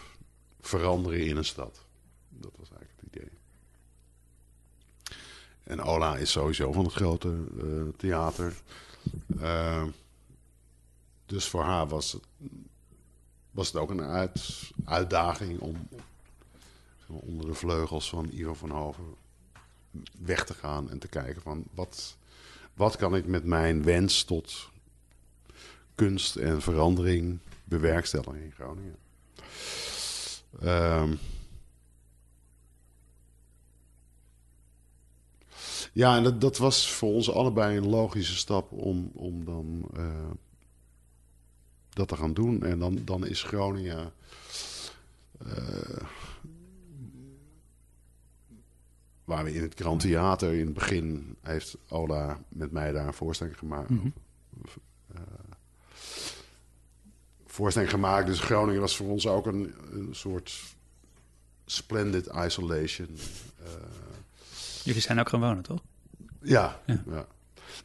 veranderen 0.61 1.25
in 1.25 1.37
een 1.37 1.45
stad. 1.45 1.85
Dat 2.29 2.51
was 2.57 2.69
eigenlijk 2.69 2.99
het 3.01 3.15
idee. 3.15 3.31
En 5.63 5.81
Ola 5.81 6.17
is 6.17 6.31
sowieso 6.31 6.71
van 6.71 6.83
het 6.83 6.93
grote 6.93 7.43
eh, 7.59 7.65
theater. 7.97 8.53
Eh, 9.39 9.83
dus 11.25 11.47
voor 11.47 11.63
haar 11.63 11.87
was 11.87 12.11
het, 12.11 12.23
was 13.51 13.67
het 13.67 13.75
ook 13.75 13.89
een 13.89 14.01
uit, 14.01 14.71
uitdaging 14.85 15.59
om 15.59 15.87
onder 17.07 17.45
de 17.45 17.53
vleugels 17.53 18.09
van 18.09 18.29
Ivo 18.31 18.53
van 18.53 18.69
Hoven 18.69 19.15
weg 20.19 20.45
te 20.45 20.53
gaan 20.53 20.89
en 20.89 20.99
te 20.99 21.07
kijken 21.07 21.41
van 21.41 21.63
wat, 21.73 22.17
wat 22.73 22.95
kan 22.95 23.15
ik 23.15 23.25
met 23.25 23.43
mijn 23.43 23.83
wens 23.83 24.23
tot 24.23 24.69
kunst 25.95 26.35
en 26.35 26.61
verandering 26.61 27.39
bewerkstelligen 27.63 28.43
in 28.43 28.51
Groningen. 28.51 28.95
Ehm, 30.61 31.15
ja, 35.93 36.15
en 36.15 36.23
dat, 36.23 36.41
dat 36.41 36.57
was 36.57 36.91
voor 36.91 37.13
ons 37.13 37.31
allebei 37.31 37.77
een 37.77 37.89
logische 37.89 38.35
stap 38.35 38.71
om, 38.71 39.11
om 39.13 39.45
dan 39.45 39.89
eh, 39.95 40.29
dat 41.89 42.07
te 42.07 42.15
gaan 42.15 42.33
doen. 42.33 42.63
En 42.63 42.79
dan, 42.79 43.01
dan 43.05 43.25
is 43.25 43.43
Groningen. 43.43 44.13
eh, 45.45 46.07
waar 49.29 49.43
we 49.43 49.53
in 49.53 49.61
het 49.61 49.73
Grand 49.79 49.99
Theater 50.01 50.53
in 50.53 50.65
het 50.65 50.73
begin 50.73 51.35
heeft 51.41 51.77
Ola 51.89 52.39
met 52.49 52.71
mij 52.71 52.91
daar 52.91 53.07
een 53.07 53.13
voorstelling 53.13 53.57
gemaakt. 53.57 53.89
Eh, 55.13 55.21
voorstelling 57.45 57.91
gemaakt. 57.91 58.27
Dus 58.27 58.39
Groningen 58.39 58.81
was 58.81 58.95
voor 58.95 59.07
ons 59.09 59.27
ook 59.27 59.45
een, 59.45 59.73
een 59.91 60.09
soort 60.11 60.59
splendid 61.65 62.29
isolation. 62.45 63.07
Eh, 63.63 63.69
Jullie 64.83 65.01
zijn 65.01 65.19
ook 65.19 65.29
gaan 65.29 65.39
wonen, 65.39 65.63
toch? 65.63 65.81
ja, 66.41 66.81
Ja. 66.85 67.03
ja. 67.07 67.25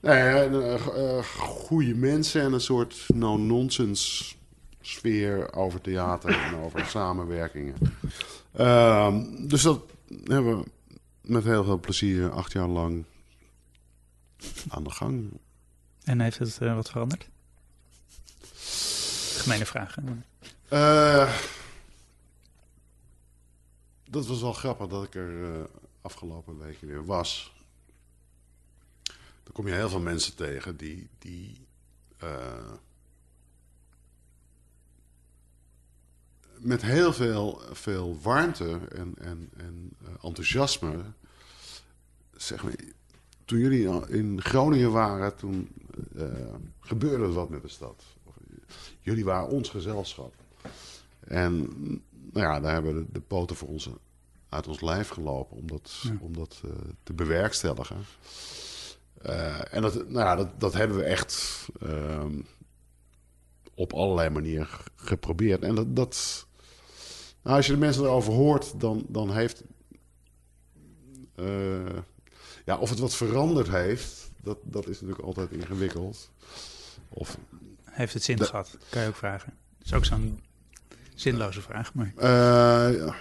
Nee, 0.00 0.20
eh, 0.60 1.24
goede 1.38 1.94
mensen 1.94 2.42
en 2.42 2.52
een 2.52 2.60
soort 2.60 3.06
no-nonsense 3.14 4.34
sfeer 4.80 5.52
over 5.54 5.80
theater 5.80 6.30
en 6.38 6.54
over 6.56 6.86
samenwerkingen. 6.98 7.74
Ehm, 8.52 9.24
dus 9.48 9.62
dat 9.62 9.80
hebben 10.24 10.58
we 10.58 10.64
met 11.24 11.44
heel 11.44 11.64
veel 11.64 11.80
plezier 11.80 12.30
acht 12.30 12.52
jaar 12.52 12.68
lang 12.68 13.04
aan 14.68 14.84
de 14.84 14.90
gang. 14.90 15.40
En 16.04 16.20
heeft 16.20 16.38
het 16.38 16.58
eh, 16.58 16.74
wat 16.74 16.90
veranderd? 16.90 17.28
Gemene 19.36 19.66
vragen. 19.66 20.24
Eh, 20.68 21.34
dat 24.04 24.26
was 24.26 24.40
wel 24.40 24.52
grappig 24.52 24.86
dat 24.86 25.04
ik 25.04 25.14
er 25.14 25.54
eh, 25.54 25.64
afgelopen 26.00 26.58
weken 26.58 26.88
weer 26.88 27.04
was. 27.04 27.52
Dan 29.42 29.52
kom 29.52 29.66
je 29.66 29.74
heel 29.74 29.88
veel 29.88 30.00
mensen 30.00 30.34
tegen 30.34 30.76
die, 30.76 31.08
die 31.18 31.66
met 36.64 36.82
heel 36.82 37.12
veel, 37.12 37.60
veel 37.72 38.18
warmte 38.22 38.80
en, 38.88 39.14
en, 39.18 39.50
en 39.56 39.90
eh, 40.04 40.08
enthousiasme. 40.22 40.96
Zeg 42.36 42.62
maar, 42.62 42.72
toen 43.44 43.58
jullie 43.58 44.08
in 44.08 44.42
Groningen 44.42 44.92
waren, 44.92 45.36
toen 45.36 45.68
eh, 46.16 46.54
gebeurde 46.80 47.24
er 47.24 47.32
wat 47.32 47.48
met 47.48 47.62
de 47.62 47.68
stad. 47.68 48.04
Jullie 49.00 49.24
waren 49.24 49.48
ons 49.48 49.68
gezelschap. 49.68 50.34
En 51.20 51.56
nou 52.10 52.46
ja, 52.46 52.60
daar 52.60 52.72
hebben 52.72 52.94
de, 52.94 53.06
de 53.12 53.20
poten 53.20 53.56
voor 53.56 53.68
ons 53.68 53.88
uit 54.48 54.68
ons 54.68 54.80
lijf 54.80 55.08
gelopen 55.08 55.56
om 55.56 55.66
dat, 55.66 56.00
Ja. 56.02 56.16
om 56.20 56.32
dat 56.36 56.60
eh, 56.64 56.70
te 57.02 57.12
bewerkstelligen. 57.12 57.96
En 59.70 59.82
dat, 59.82 59.94
nou 59.94 60.26
ja, 60.26 60.36
dat, 60.36 60.60
dat 60.60 60.72
hebben 60.72 60.96
we 60.96 61.02
echt 61.02 61.66
ehm, 61.80 62.40
op 63.74 63.92
allerlei 63.92 64.30
manieren 64.30 64.68
geprobeerd. 64.94 65.62
En 65.62 65.74
dat, 65.74 65.96
dat 65.96 66.46
nou, 67.44 67.56
als 67.56 67.66
je 67.66 67.72
de 67.72 67.78
mensen 67.78 68.02
erover 68.02 68.32
hoort, 68.32 68.80
dan, 68.80 69.04
dan 69.08 69.32
heeft. 69.32 69.62
eh, 71.34 71.44
ja, 72.64 72.76
of 72.76 72.90
het 72.90 72.98
wat 72.98 73.14
veranderd 73.14 73.68
heeft, 73.68 74.30
dat, 74.42 74.58
dat 74.62 74.88
is 74.88 75.00
natuurlijk 75.00 75.26
altijd 75.26 75.50
ingewikkeld. 75.50 76.30
Of 77.08 77.36
Heeft 77.84 78.14
het 78.14 78.22
zin 78.22 78.40
gehad? 78.44 78.76
Kan 78.90 79.02
je 79.02 79.08
ook 79.08 79.16
vragen. 79.16 79.52
Dat 79.78 79.86
is 79.86 79.92
ook 79.94 80.04
zo'n 80.04 80.40
zinloze 81.14 81.60
vraag. 81.60 81.94
Maar 81.94 82.12
eh, 82.16 82.96
ja, 82.98 83.14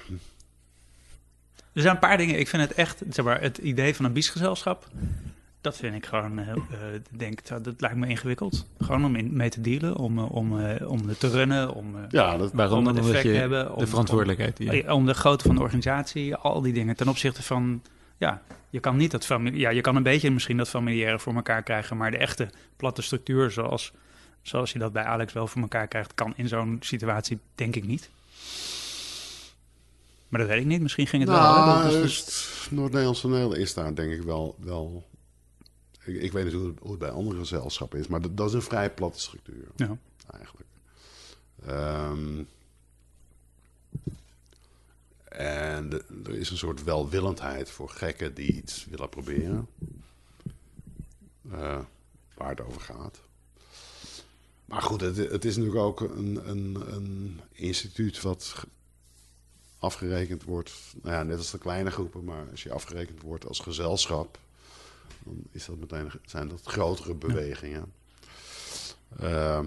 er 1.74 1.82
zijn 1.82 1.94
een 1.94 2.00
paar 2.00 2.18
dingen. 2.18 2.40
Ik 2.40 2.48
vind 2.48 2.62
het 2.62 2.74
echt, 2.74 3.02
zeg 3.10 3.26
maar, 3.26 3.42
het 3.42 3.58
idee 3.58 3.96
van 3.96 4.06
een 4.06 4.14
biesgezelschap. 4.14 4.88
Dat 5.64 5.78
vind 5.78 5.96
ik 5.96 6.06
gewoon, 6.06 6.40
eh, 6.40 6.54
denk, 7.10 7.48
dat, 7.48 7.64
dat 7.64 7.82
lijkt 7.82 7.96
me 7.96 8.08
ingewikkeld. 8.08 8.66
Gewoon 8.80 9.06
om 9.06 9.16
in, 9.16 9.36
mee 9.36 9.50
te 9.50 9.62
dealen, 9.62 9.96
om, 9.96 10.20
eh, 10.20 10.32
om, 10.32 10.54
om 10.86 11.08
het 11.08 11.20
te 11.20 11.30
runnen, 11.30 11.74
om, 11.74 11.96
ja, 12.10 12.38
dat, 12.38 12.52
Waarom? 12.54 12.78
om 12.78 12.88
het 12.88 12.98
effect 12.98 13.24
je 13.24 13.30
hebben. 13.30 13.74
Om, 13.74 13.80
de 13.80 13.88
verantwoordelijkheid 13.88 14.88
Om, 14.88 15.06
de 15.06 15.14
grootte 15.14 15.46
van 15.46 15.56
de 15.56 15.62
organisatie, 15.62 16.36
al 16.36 16.62
die 16.62 16.74
dingen. 16.74 16.96
Ten 16.96 17.08
opzichte 17.08 17.44
van, 17.44 17.82
ja, 18.18 18.42
je 18.70 18.80
kan 18.80 18.96
niet 18.96 19.12
dat 19.12 19.26
familie, 19.26 19.60
ja, 19.60 19.70
je 19.70 19.82
kan 19.82 19.96
een 19.96 20.04
beetje 20.04 20.32
misschien 20.32 20.58
dat 20.58 20.70
familiaire 20.70 21.20
voor 21.20 21.36
elkaar 21.36 21.64
krijgen, 21.64 21.98
maar 21.98 22.12
de 22.12 22.18
echte 22.18 22.50
platte 22.76 23.02
structuur 23.02 23.52
zoals, 23.52 23.94
zoals 24.42 24.72
je 24.72 24.80
dat 24.80 24.94
bij 24.94 25.04
Alex 25.04 25.34
wel 25.34 25.48
voor 25.48 25.62
elkaar 25.62 25.88
krijgt, 25.88 26.14
kan 26.14 26.34
in 26.36 26.48
zo'n 26.48 26.78
situatie 26.80 27.40
denk 27.56 27.76
ik 27.76 27.86
niet. 27.86 28.10
Maar 30.28 30.42
dat 30.42 30.50
weet 30.50 30.60
ik 30.60 30.66
niet. 30.68 30.82
Misschien 30.82 31.08
ging 31.08 31.24
het 31.24 31.32
wel. 31.32 31.42
Nou, 31.42 31.92
dus- 31.92 32.68
Noord-Nederlands 32.70 33.22
toneel 33.22 33.54
is 33.56 33.74
daar 33.74 33.96
denk 33.96 34.12
ik 34.12 34.22
wel... 34.22 34.56
wel 34.60 35.04
ik, 36.06 36.22
ik 36.22 36.32
weet 36.32 36.44
niet 36.44 36.54
hoe 36.54 36.74
het, 36.92 37.00
bij 37.00 37.10
andere 37.10 37.40
gezelschappen 37.40 38.00
is, 38.00 38.08
maar 38.08 38.22
dat, 38.22 38.38
dat 38.38 38.48
is 38.48 38.54
een 38.54 38.62
vrij 38.62 38.94
platte 38.94 39.20
structuur 39.20 39.68
ja. 39.76 39.98
eigenlijk. 40.32 40.68
Ehm, 41.66 42.44
en 45.24 45.90
de- 45.90 46.06
er 46.24 46.36
is 46.36 46.50
een 46.50 46.58
soort 46.58 46.84
welwillendheid 46.84 47.70
voor 47.70 47.90
gekken 47.90 48.34
die 48.34 48.54
iets 48.54 48.86
willen 48.86 49.10
proberen. 49.10 49.68
Eh, 51.52 51.80
waar 52.36 52.50
het 52.50 52.62
over 52.62 52.82
gaat. 52.82 53.20
Maar 54.66 54.82
goed, 54.82 55.02
het, 55.02 55.18
het 55.18 55.46
is 55.46 55.56
natuurlijk 55.58 55.84
ook 55.86 56.00
een, 56.02 56.50
een, 56.50 56.94
een 56.96 57.40
instituut 57.52 58.22
wat 58.22 58.44
ge- 58.44 58.68
afgerekend 59.80 60.44
wordt. 60.44 60.72
Nou 61.02 61.16
ja, 61.16 61.24
net 61.24 61.38
als 61.38 61.52
de 61.52 61.58
kleine 61.58 61.92
groepen, 61.92 62.24
maar 62.24 62.50
als 62.52 62.64
je 62.64 62.72
afgerekend 62.74 63.22
wordt 63.22 63.48
als 63.48 63.60
gezelschap, 63.60 64.40
dan 65.26 65.44
is 65.52 65.66
dat 65.66 65.78
meteen, 65.78 66.12
zijn 66.26 66.48
dat 66.48 66.62
grotere 66.64 67.16
bewegingen. 67.16 67.94
Eh, 69.18 69.60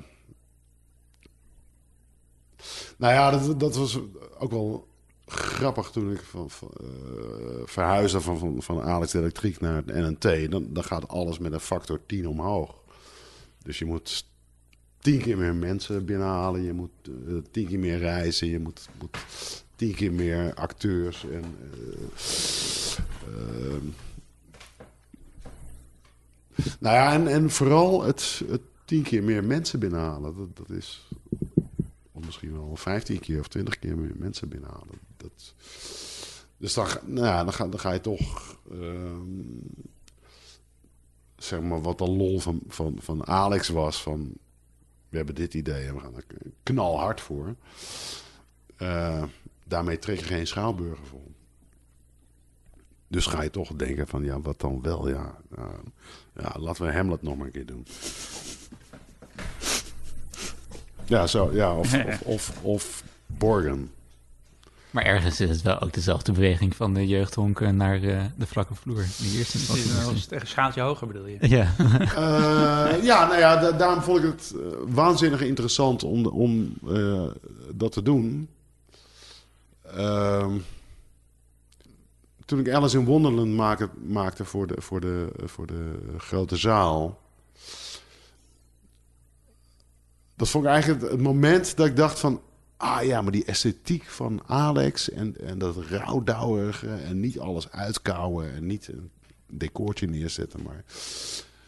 nou 2.96 3.12
ja, 3.14 3.30
dat, 3.30 3.60
dat 3.60 3.76
was 3.76 4.00
ook 4.38 4.50
wel 4.50 4.88
grappig 5.26 5.90
toen 5.90 6.12
ik 6.12 6.20
van, 6.20 6.50
van, 6.50 6.70
eh, 6.80 6.86
verhuisde 7.64 8.20
van, 8.20 8.38
van, 8.38 8.62
van 8.62 8.82
Alex 8.82 9.14
Elektriek 9.14 9.60
naar 9.60 9.76
het 9.76 9.86
NNT. 9.86 10.50
Dan, 10.50 10.72
dan 10.72 10.84
gaat 10.84 11.08
alles 11.08 11.38
met 11.38 11.52
een 11.52 11.60
factor 11.60 12.00
10 12.06 12.28
omhoog. 12.28 12.74
Dus 13.62 13.78
je 13.78 13.84
moet 13.84 14.26
tien 14.98 15.20
keer 15.20 15.38
meer 15.38 15.54
mensen 15.54 16.04
binnenhalen. 16.04 16.62
Je 16.62 16.72
moet 16.72 16.90
eh, 17.04 17.34
tien 17.50 17.66
keer 17.66 17.78
meer 17.78 17.98
reizen. 17.98 18.48
Je 18.48 18.58
moet, 18.58 18.88
moet 19.00 19.18
tien 19.76 19.94
keer 19.94 20.12
meer 20.12 20.54
acteurs. 20.54 21.24
En. 21.24 21.44
Nou 26.80 26.94
ja, 26.94 27.26
en, 27.26 27.50
vooral 27.50 28.02
het, 28.02 28.42
het 28.48 28.60
tien 28.84 29.02
keer 29.02 29.22
meer 29.22 29.44
mensen 29.44 29.78
binnenhalen. 29.78 30.36
Dat, 30.36 30.56
dat 30.56 30.70
is 30.70 31.08
of 32.12 32.24
misschien 32.24 32.52
wel 32.52 32.76
15 32.76 33.20
keer 33.20 33.40
of 33.40 33.48
20 33.48 33.78
keer 33.78 33.98
meer 33.98 34.14
mensen 34.16 34.48
binnenhalen. 34.48 34.98
Dat, 35.16 35.54
dus 36.56 36.74
dan, 36.74 36.86
nou 37.04 37.44
dan, 37.44 37.52
ga, 37.52 37.68
dan 37.68 37.80
ga 37.80 37.92
je 37.92 38.00
toch. 38.00 38.56
ehm, 38.70 39.42
zeg 41.36 41.60
maar 41.60 41.82
wat 41.82 41.98
de 41.98 42.08
lol 42.08 42.40
van, 42.40 42.60
van, 42.68 42.96
van 43.00 43.26
Alex 43.26 43.68
was. 43.68 44.02
Van 44.02 44.32
we 45.08 45.16
hebben 45.16 45.34
dit 45.34 45.54
idee 45.54 45.86
en 45.86 45.94
we 45.94 46.00
gaan 46.00 46.16
er 46.16 46.24
knalhard 46.62 47.20
voor. 47.20 47.54
Eh, 48.76 49.22
daarmee 49.64 49.98
trek 49.98 50.18
je 50.18 50.24
geen 50.24 50.46
schouwburger 50.46 51.06
vol. 51.06 51.34
Dus 53.08 53.26
ga 53.26 53.42
je 53.42 53.50
toch 53.50 53.72
denken 53.76 54.06
van 54.06 54.24
ja, 54.24 54.40
wat 54.40 54.60
dan 54.60 54.78
wel? 54.82 55.08
Ja, 55.08 55.34
ja, 55.56 55.68
ja 56.42 56.54
laten 56.58 56.86
we 56.86 56.92
Hamlet 56.92 57.22
nog 57.22 57.36
maar 57.36 57.46
een 57.46 57.52
keer 57.52 57.66
doen. 57.66 57.86
Ja, 61.04 61.26
zo, 61.26 61.50
ja 61.52 61.74
of, 61.76 61.94
of, 62.04 62.20
of, 62.24 62.52
of 62.62 63.02
Borgen. 63.26 63.90
Maar 64.90 65.04
ergens 65.04 65.40
is 65.40 65.48
het 65.50 65.62
wel 65.62 65.80
ook 65.80 65.92
dezelfde 65.92 66.32
beweging 66.32 66.76
van 66.76 66.94
de 66.94 67.06
jeugdhonken 67.06 67.76
naar 67.76 68.02
eh, 68.02 68.24
de 68.36 68.46
vlakke 68.46 68.74
vloer. 68.74 69.04
Die 69.18 69.38
eerste 69.38 69.58
Het 69.58 70.14
is 70.14 70.26
een 70.30 70.46
schaaltje 70.46 70.80
hoger 70.80 71.06
bedoel 71.06 71.26
je? 71.26 71.36
Ja, 71.48 71.72
Eh, 72.16 73.02
ja, 73.04 73.26
nou 73.26 73.38
ja, 73.38 73.56
da- 73.56 73.72
daarom 73.72 74.02
vond 74.02 74.18
ik 74.18 74.24
het 74.24 74.54
eh, 74.56 74.60
waanzinnig 74.86 75.40
interessant 75.40 76.02
om, 76.04 76.26
om 76.26 76.74
eh, 76.88 77.24
dat 77.74 77.92
te 77.92 78.02
doen. 78.02 78.48
Ehm, 79.94 80.52
toen 82.46 82.58
ik 82.58 82.70
Alice 82.70 82.98
in 82.98 83.04
Wonderland 83.04 83.54
maakte, 83.54 83.88
maakte 84.06 84.44
voor, 84.44 84.66
de, 84.66 84.74
voor, 84.78 85.00
de, 85.00 85.28
voor 85.44 85.66
de 85.66 85.98
grote 86.18 86.56
zaal. 86.56 87.20
Dat 90.36 90.48
vond 90.48 90.64
ik 90.64 90.70
eigenlijk 90.70 91.10
het, 91.10 91.20
moment 91.20 91.76
dat 91.76 91.86
ik 91.86 91.96
dacht 91.96 92.18
van... 92.18 92.40
Ah 92.76 93.04
ja, 93.04 93.22
maar 93.22 93.32
die 93.32 93.44
esthetiek 93.44 94.04
van 94.04 94.42
Alex 94.46 95.10
en, 95.10 95.40
en 95.40 95.58
dat 95.58 95.76
rouwdouwige 95.76 96.88
en 96.88 97.20
niet 97.20 97.38
alles 97.38 97.70
uitkouwen 97.70 98.54
en 98.54 98.66
niet 98.66 98.88
een 98.88 99.10
decoortje 99.46 100.06
neerzetten, 100.06 100.62
maar... 100.62 100.84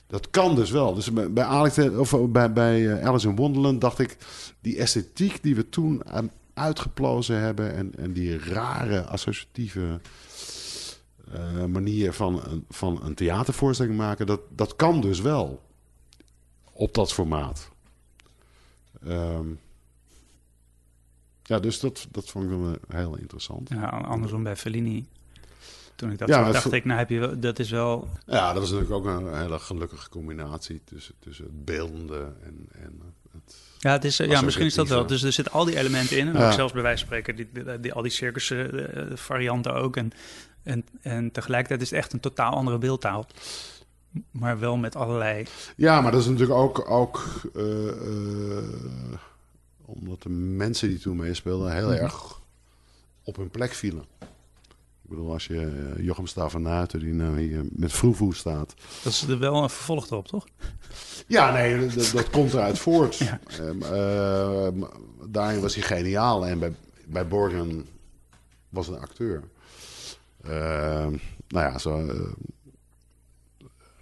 Dat 0.07 0.31
kan 0.31 0.55
dus 0.55 0.71
wel. 0.71 0.95
Dus 0.95 1.13
bij, 1.13 1.33
bij 1.33 1.45
Alex, 1.45 1.79
of 1.79 2.17
bij, 2.29 2.53
bij 2.53 2.99
eh, 2.99 3.07
Alice 3.07 3.29
in 3.29 3.37
Wonderland 3.37 3.81
dacht 3.81 3.99
ik... 3.99 4.17
die 4.61 4.79
esthetiek 4.79 5.43
die 5.43 5.55
we 5.55 5.69
toen 5.69 6.07
aan- 6.07 6.31
uitgeplozen 6.55 7.41
hebben... 7.41 7.75
en, 7.75 7.93
en 7.97 8.13
die 8.13 8.39
rare 8.39 9.03
associatieve 9.03 10.01
eh, 11.33 11.65
manier 11.65 12.13
van 12.13 12.43
een, 12.45 12.65
van 12.69 13.03
een 13.05 13.15
theatervoorstelling 13.15 13.97
maken... 13.97 14.27
Dat, 14.27 14.41
dat 14.51 14.77
kan 14.77 15.01
dus 15.01 15.21
wel 15.21 15.63
op 16.73 16.95
dat 16.95 17.13
formaat. 17.13 17.71
Ehm, 19.07 19.47
ja, 21.43 21.59
dus 21.59 21.81
dat, 21.81 22.07
dat 22.11 22.29
vond 22.29 22.45
ik 22.45 22.51
wel 22.51 22.77
heel 22.89 23.17
interessant. 23.17 23.69
Ja, 23.69 23.87
andersom 23.89 24.43
bij 24.43 24.57
Fellini 24.57 25.07
toen 25.97 26.11
ik 26.13 26.19
dat 26.19 26.29
Ja, 26.29 26.45
zag, 26.45 26.53
dacht 26.53 26.73
ik, 26.73 26.85
nou 26.85 26.99
heb 26.99 27.11
je 27.11 27.19
wel- 27.19 27.39
dat 27.41 27.59
is 27.59 27.71
wel... 27.71 28.09
Ja, 28.27 28.53
dat 28.53 28.61
was 28.63 28.71
natuurlijk 28.71 28.97
ook 28.97 29.05
een 29.07 29.39
hele 29.39 29.59
gelukkige 29.59 30.09
combinatie 30.09 30.81
tussen, 30.85 31.15
tussen 31.19 31.45
het 31.45 31.65
beeldende 31.65 32.33
en, 32.43 32.67
en 32.73 33.01
het... 33.33 33.57
Ja, 33.79 33.93
het 33.93 34.05
is, 34.05 34.17
ja 34.17 34.41
misschien 34.41 34.67
is 34.67 34.75
dat 34.75 34.89
wel. 34.89 35.07
Dus 35.07 35.23
er 35.23 35.33
zitten 35.33 35.53
al 35.55 35.65
die 35.65 35.79
elementen 35.79 36.19
in. 36.19 36.29
En 36.29 36.33
Ja. 36.41 36.47
ook 36.47 36.53
zelfs 36.53 36.73
bij 36.73 36.83
wijze 36.83 37.07
van 37.07 37.07
spreken, 37.07 37.37
die, 37.37 37.65
die, 37.65 37.81
die- 37.81 37.93
al 37.93 38.03
die 38.03 38.11
circus 38.11 38.53
varianten 39.15 39.75
ook. 39.75 39.97
En, 39.97 40.11
en, 40.63 40.85
en 41.01 41.31
tegelijkertijd 41.33 41.83
is 41.83 41.91
het 41.91 41.99
echt 41.99 42.13
een 42.13 42.21
totaal 42.21 42.53
andere 42.53 42.79
beeldtaal. 42.79 43.27
Maar 44.31 44.59
wel 44.59 44.77
met 44.77 44.97
allerlei... 44.97 45.47
Ja, 45.77 46.01
maar 46.01 46.13
dat 46.13 46.21
is 46.21 46.27
natuurlijk 46.27 46.59
ook, 46.59 46.91
ook 46.91 47.41
eh, 47.55 47.89
eh, 47.89 48.65
omdat 49.85 50.23
de 50.23 50.29
mensen 50.29 50.89
die 50.89 50.99
toen 50.99 51.17
meespeelden 51.17 51.75
heel 51.75 51.89
Mhm. 51.91 51.97
erg 52.03 52.41
op 53.25 53.37
hun 53.37 53.51
plek 53.51 53.73
vielen. 53.73 54.05
Ik 55.03 55.15
bedoel, 55.15 55.33
als 55.33 55.47
je 55.47 55.93
eh, 55.97 56.05
Jochem 56.05 56.27
Stavenuiten, 56.27 57.01
die 57.01 57.13
nou 57.13 57.41
hier 57.41 57.65
met 57.71 57.93
Vroevoe 57.93 58.35
staat. 58.35 58.75
Dat 59.03 59.13
is 59.13 59.23
er 59.29 59.39
wel 59.39 59.63
een 59.63 59.71
vervolg 59.71 60.07
erop, 60.11 60.27
toch? 60.29 60.47
Ja, 61.27 61.53
nee, 61.53 61.87
dat, 61.89 62.11
dat 62.15 62.31
komt 62.31 62.53
eruit 62.53 62.79
voort. 62.79 63.17
Ja. 63.29 63.41
Ehm, 63.47 63.83
eh, 63.83 64.71
maar 64.73 64.91
daarin 65.29 65.61
was 65.61 65.75
hij 65.75 65.83
geniaal. 65.85 66.47
En 66.47 66.59
bij, 66.59 66.73
bij 67.07 67.29
Borgen 67.29 67.87
was 68.69 68.89
een 68.89 68.99
acteur. 68.99 69.43
Ehm, 70.43 71.17
nou 71.49 71.67
ja, 71.73 71.79
zo... 71.79 72.07
eh 72.09 72.33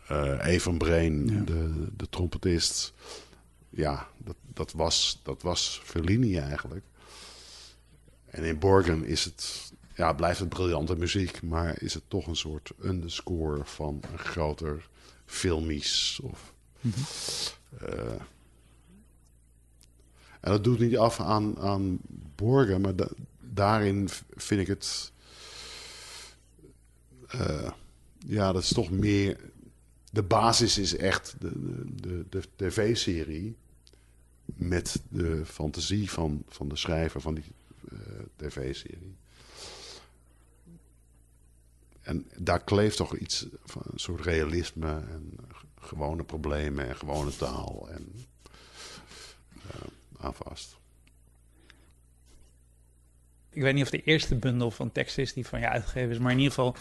eh, 0.07 0.47
Evan 0.47 0.79
Brain, 0.79 1.27
Ja. 1.29 1.41
de, 1.41 1.87
de 1.97 2.09
trompetist. 2.09 2.93
Ja, 3.71 4.09
dat, 4.19 4.37
dat, 4.53 4.73
was, 4.73 5.21
dat 5.23 5.43
was 5.43 5.81
Fellini 5.85 6.37
eigenlijk. 6.39 6.85
En 8.27 8.45
in 8.45 8.59
Borgen 8.59 9.05
is 9.05 9.25
het... 9.25 9.73
Ja, 9.95 10.13
blijft 10.13 10.39
het 10.41 10.49
briljante 10.49 10.97
muziek, 10.97 11.43
maar 11.43 11.83
is 11.83 11.95
het 11.95 12.03
toch 12.09 12.27
een 12.27 12.37
soort 12.37 12.73
underscore 12.83 13.65
van 13.65 14.01
een 14.13 14.19
groter 14.19 14.89
filmies 15.25 16.21
of 16.23 16.53
eh, 17.79 18.21
en 20.41 20.53
dat 20.53 20.65
doet 20.65 20.79
niet 20.79 20.97
af 20.97 21.21
aan, 21.21 21.59
aan 21.59 21.99
Borgen, 22.35 22.81
maar 22.81 22.97
da- 22.97 23.11
daarin 23.41 24.09
vind 24.37 24.61
ik 24.61 24.67
het. 24.67 25.13
Eh, 27.39 27.71
ja, 28.27 28.53
dat 28.53 28.63
is 28.63 28.73
toch 28.73 28.91
meer. 28.91 29.41
De 30.11 30.23
basis 30.23 30.79
is 30.79 30.97
echt 30.97 31.35
de, 31.39 31.53
de, 31.55 32.25
de, 32.29 32.29
de 32.29 32.43
tv-serie. 32.57 33.57
Met 34.45 35.03
de 35.09 35.47
fantasie 35.47 36.11
van, 36.11 36.43
van 36.49 36.69
de 36.69 36.77
schrijver 36.77 37.21
van 37.21 37.35
die 37.35 37.45
eh, 37.91 37.99
tv-serie. 38.37 39.17
En 42.01 42.27
daar 42.39 42.65
kleeft 42.65 42.97
toch 42.97 43.17
iets 43.17 43.47
van 43.65 43.83
een 43.93 43.99
soort 43.99 44.25
realisme 44.25 44.89
en 44.89 45.35
gewone 45.81 46.25
problemen 46.25 46.89
en 46.89 46.97
gewone 46.97 47.37
taal 47.37 47.89
en, 47.91 48.13
eh, 49.71 49.81
aan 50.19 50.35
vast. 50.35 50.77
Ik 53.51 53.63
weet 53.63 53.75
niet 53.75 53.83
of 53.83 53.91
de 53.91 54.03
eerste 54.03 54.35
bundel 54.35 54.71
van 54.71 54.93
tekst 54.93 55.19
is 55.19 55.33
die 55.33 55.47
van 55.47 55.61
je 55.61 55.69
uitgegeven 55.69 56.11
is. 56.11 56.19
Maar 56.19 56.33
in 56.33 56.39
ieder 56.39 56.53
geval 56.53 56.77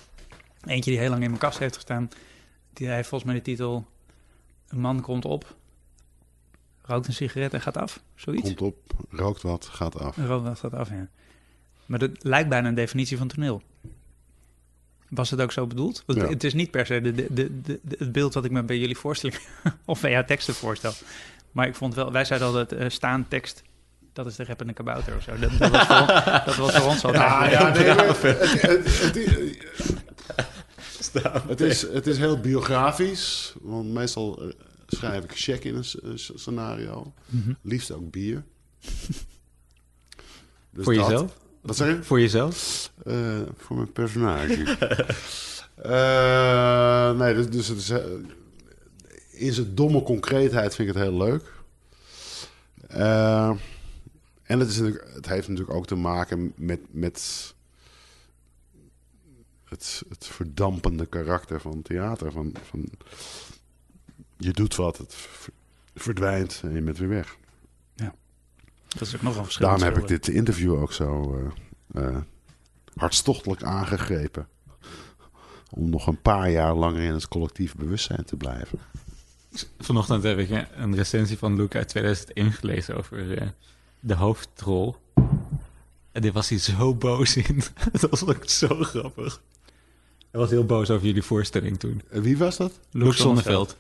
eentje 0.68 0.92
die 0.92 1.00
heel 1.00 1.10
lang 1.10 1.22
in 1.24 1.28
mijn 1.30 1.42
kast 1.42 1.60
heeft 1.60 1.76
gestaan. 1.76 2.10
Die 2.74 2.88
heeft 2.90 3.10
volgens 3.10 3.32
mij 3.32 3.40
de 3.40 3.46
titel... 3.46 3.88
Een 4.68 4.80
man 4.80 5.02
komt 5.02 5.26
op, 5.26 5.56
rookt 6.82 7.08
een 7.08 7.14
sigaret 7.14 7.54
en 7.54 7.62
gaat 7.62 7.78
af. 7.78 8.00
Zoiets. 8.16 8.44
Komt 8.44 8.62
op, 8.62 8.76
rookt 9.10 9.42
wat, 9.42 9.66
gaat 9.66 10.00
af. 10.00 10.18
Rookt 10.18 10.60
gaat 10.60 10.74
af, 10.74 10.90
ja. 10.90 11.08
Maar 11.86 12.00
dat 12.00 12.12
lijkt 12.20 12.50
bijna 12.50 12.68
een 12.68 12.76
definitie 12.76 13.18
van 13.18 13.28
toneel. 13.28 13.62
Was 15.10 15.30
het 15.30 15.42
ook 15.42 15.52
zo 15.52 15.68
bedoeld? 15.68 16.04
Want 16.06 16.20
Ja. 16.20 16.28
Het 16.28 16.44
is 16.44 16.54
niet 16.54 16.72
per 16.72 16.86
se 16.86 17.02
de, 17.02 17.12
de, 17.14 17.34
de, 17.34 17.62
de- 17.62 17.80
het 17.98 18.12
beeld 18.12 18.34
wat 18.34 18.46
ik 18.46 18.52
me 18.52 18.64
bij 18.64 18.78
jullie 18.78 18.98
voorstelling 18.98 19.40
of 19.86 20.02
bij 20.02 20.12
jouw 20.12 20.26
teksten 20.26 20.54
voorstel. 20.54 20.94
Maar 21.52 21.68
ik 21.68 21.76
vond 21.76 21.96
wel, 21.96 22.12
wij 22.12 22.26
zeiden 22.26 22.48
altijd 22.48 22.74
uh, 22.74 22.90
staan 22.90 23.28
tekst, 23.28 23.62
dat 24.14 24.26
is 24.26 24.36
de 24.36 24.44
rappende 24.46 24.74
kabouter 24.74 25.16
of 25.16 25.24
zo. 25.24 25.40
Dat, 25.40 25.52
dat, 25.58 25.72
was, 25.72 25.86
voor, 25.86 26.08
dat 26.46 26.56
was 26.56 26.76
voor 26.76 26.90
ons 26.90 27.06
altijd. 27.06 27.24
Ja, 27.24 27.50
ja, 27.50 27.74
nee, 27.74 27.88
maar 27.96 28.06
het, 28.08 28.22
het, 28.22 28.62
het, 29.02 30.55
het 31.24 31.62
is- 31.62 31.82
het 31.82 31.90
is, 31.90 31.94
het 31.94 32.08
is 32.08 32.18
heel 32.18 32.40
biografisch, 32.40 33.54
want 33.62 33.94
meestal 33.94 34.42
eh, 34.42 34.48
schrijf 34.88 35.24
ik 35.24 35.32
check 35.36 35.64
in 35.64 35.76
een 35.76 36.20
scenario. 36.20 37.14
Mhm. 37.26 37.52
Liefst 37.62 37.92
ook 37.92 38.12
bier. 38.12 38.44
Dus 40.70 40.84
Voor 40.84 40.94
dat- 40.94 41.06
jezelf? 41.08 41.38
Wat 41.62 41.76
zeg 41.76 41.88
je? 41.96 42.04
Voor 42.04 42.20
jezelf? 42.20 42.92
Eh, 43.06 43.40
voor 43.58 43.76
mijn 43.76 43.92
personage. 43.92 44.64
Eh, 45.76 47.12
nee, 47.18 47.34
dus, 47.34 47.50
dus 47.50 47.68
het 47.68 47.78
is, 47.78 47.90
in 49.32 49.54
zijn 49.54 49.76
domme 49.76 50.04
concreetheid 50.04 50.76
vind 50.76 50.90
ik 50.90 50.94
het 50.96 51.04
heel 51.04 51.18
leuk. 51.18 51.54
Eh, 52.88 53.52
en 54.44 54.60
het, 54.60 54.70
is 54.70 54.78
natuurlijk, 54.78 55.08
het 55.14 55.28
heeft 55.28 55.48
natuurlijk 55.48 55.78
ook 55.78 55.88
te 55.88 55.96
maken 55.96 56.54
met, 56.56 56.80
met 56.92 57.54
het, 59.76 60.04
het 60.10 60.26
verdampende 60.28 61.06
karakter 61.06 61.62
van 61.62 61.82
theater. 61.82 62.32
Van, 62.32 62.56
van, 62.64 62.90
je 64.38 64.52
doet 64.52 64.76
wat, 64.76 64.98
het 64.98 65.16
verdwijnt 65.96 66.62
en 66.64 66.74
je 66.74 66.82
bent 66.82 66.98
weer 66.98 67.10
weg. 67.10 67.38
Dat 68.88 69.08
is 69.08 69.16
ook 69.16 69.22
nog 69.22 69.38
een 69.38 69.44
verschil. 69.44 69.66
Daarom 69.68 69.84
heb 69.84 69.98
ik 69.98 70.08
dit 70.08 70.28
interview 70.28 70.74
ook 70.82 70.94
zo 70.94 71.40
eh, 71.94 72.08
eh, 72.08 72.18
hartstochtelijk 72.96 73.64
aangegrepen. 73.64 74.48
Om 75.72 75.90
nog 75.90 76.08
een 76.08 76.22
paar 76.22 76.50
jaar 76.50 76.74
langer 76.76 77.02
in 77.02 77.14
het 77.14 77.28
collectief 77.28 77.76
bewustzijn 77.76 78.26
te 78.26 78.36
blijven. 78.36 78.80
Vanochtend 79.80 80.24
heb 80.24 80.38
ik 80.38 80.50
een- 80.76 80.96
recensie 80.96 81.38
van 81.38 81.56
Luke 81.56 81.78
uit 81.78 81.88
2001 81.88 82.52
gelezen 82.52 82.98
over 82.98 83.38
eh, 83.38 83.48
de 84.00 84.16
hoofdrol. 84.16 84.96
En 86.12 86.22
dit 86.22 86.34
was 86.34 86.50
hij 86.50 86.58
zo 86.60 86.96
boos 86.96 87.38
in. 87.38 87.62
dat 87.92 88.10
was 88.10 88.26
ook 88.26 88.50
zo 88.50 88.68
grappig. 88.68 89.42
Hij 90.36 90.44
was 90.44 90.54
heel 90.54 90.66
boos 90.66 90.90
over 90.90 91.06
jullie 91.06 91.24
voorstelling 91.24 91.80
toen. 91.80 92.02
En 92.10 92.22
wie 92.22 92.38
was 92.38 92.58
dat? 92.58 92.80
Luke 92.92 93.16
Sonneveld. 93.16 93.78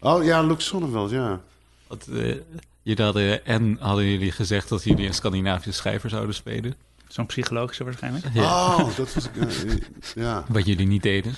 Oh 0.00 0.24
ja, 0.24 0.42
Luc 0.42 0.64
Sonneveld, 0.64 1.10
ja. 1.10 1.40
Want, 1.86 2.08
eh, 2.08 2.36
jullie 2.82 3.04
hadden, 3.04 3.44
en 3.46 3.76
hadden 3.80 4.04
jullie 4.04 4.32
gezegd 4.32 4.68
dat 4.68 4.82
jullie 4.84 5.06
een 5.06 5.14
Scandinavische 5.14 5.72
schrijver 5.72 6.10
zouden 6.10 6.34
spelen. 6.34 6.74
Zo'n 7.08 7.26
psychologische 7.26 7.84
waarschijnlijk. 7.84 8.24
Ja. 8.32 8.42
Oh, 8.76 8.96
dat 8.96 9.14
was... 9.14 9.28
eh, 9.30 9.76
ja. 10.14 10.44
Wat 10.48 10.66
jullie 10.66 10.86
niet 10.86 11.02
deden. 11.02 11.34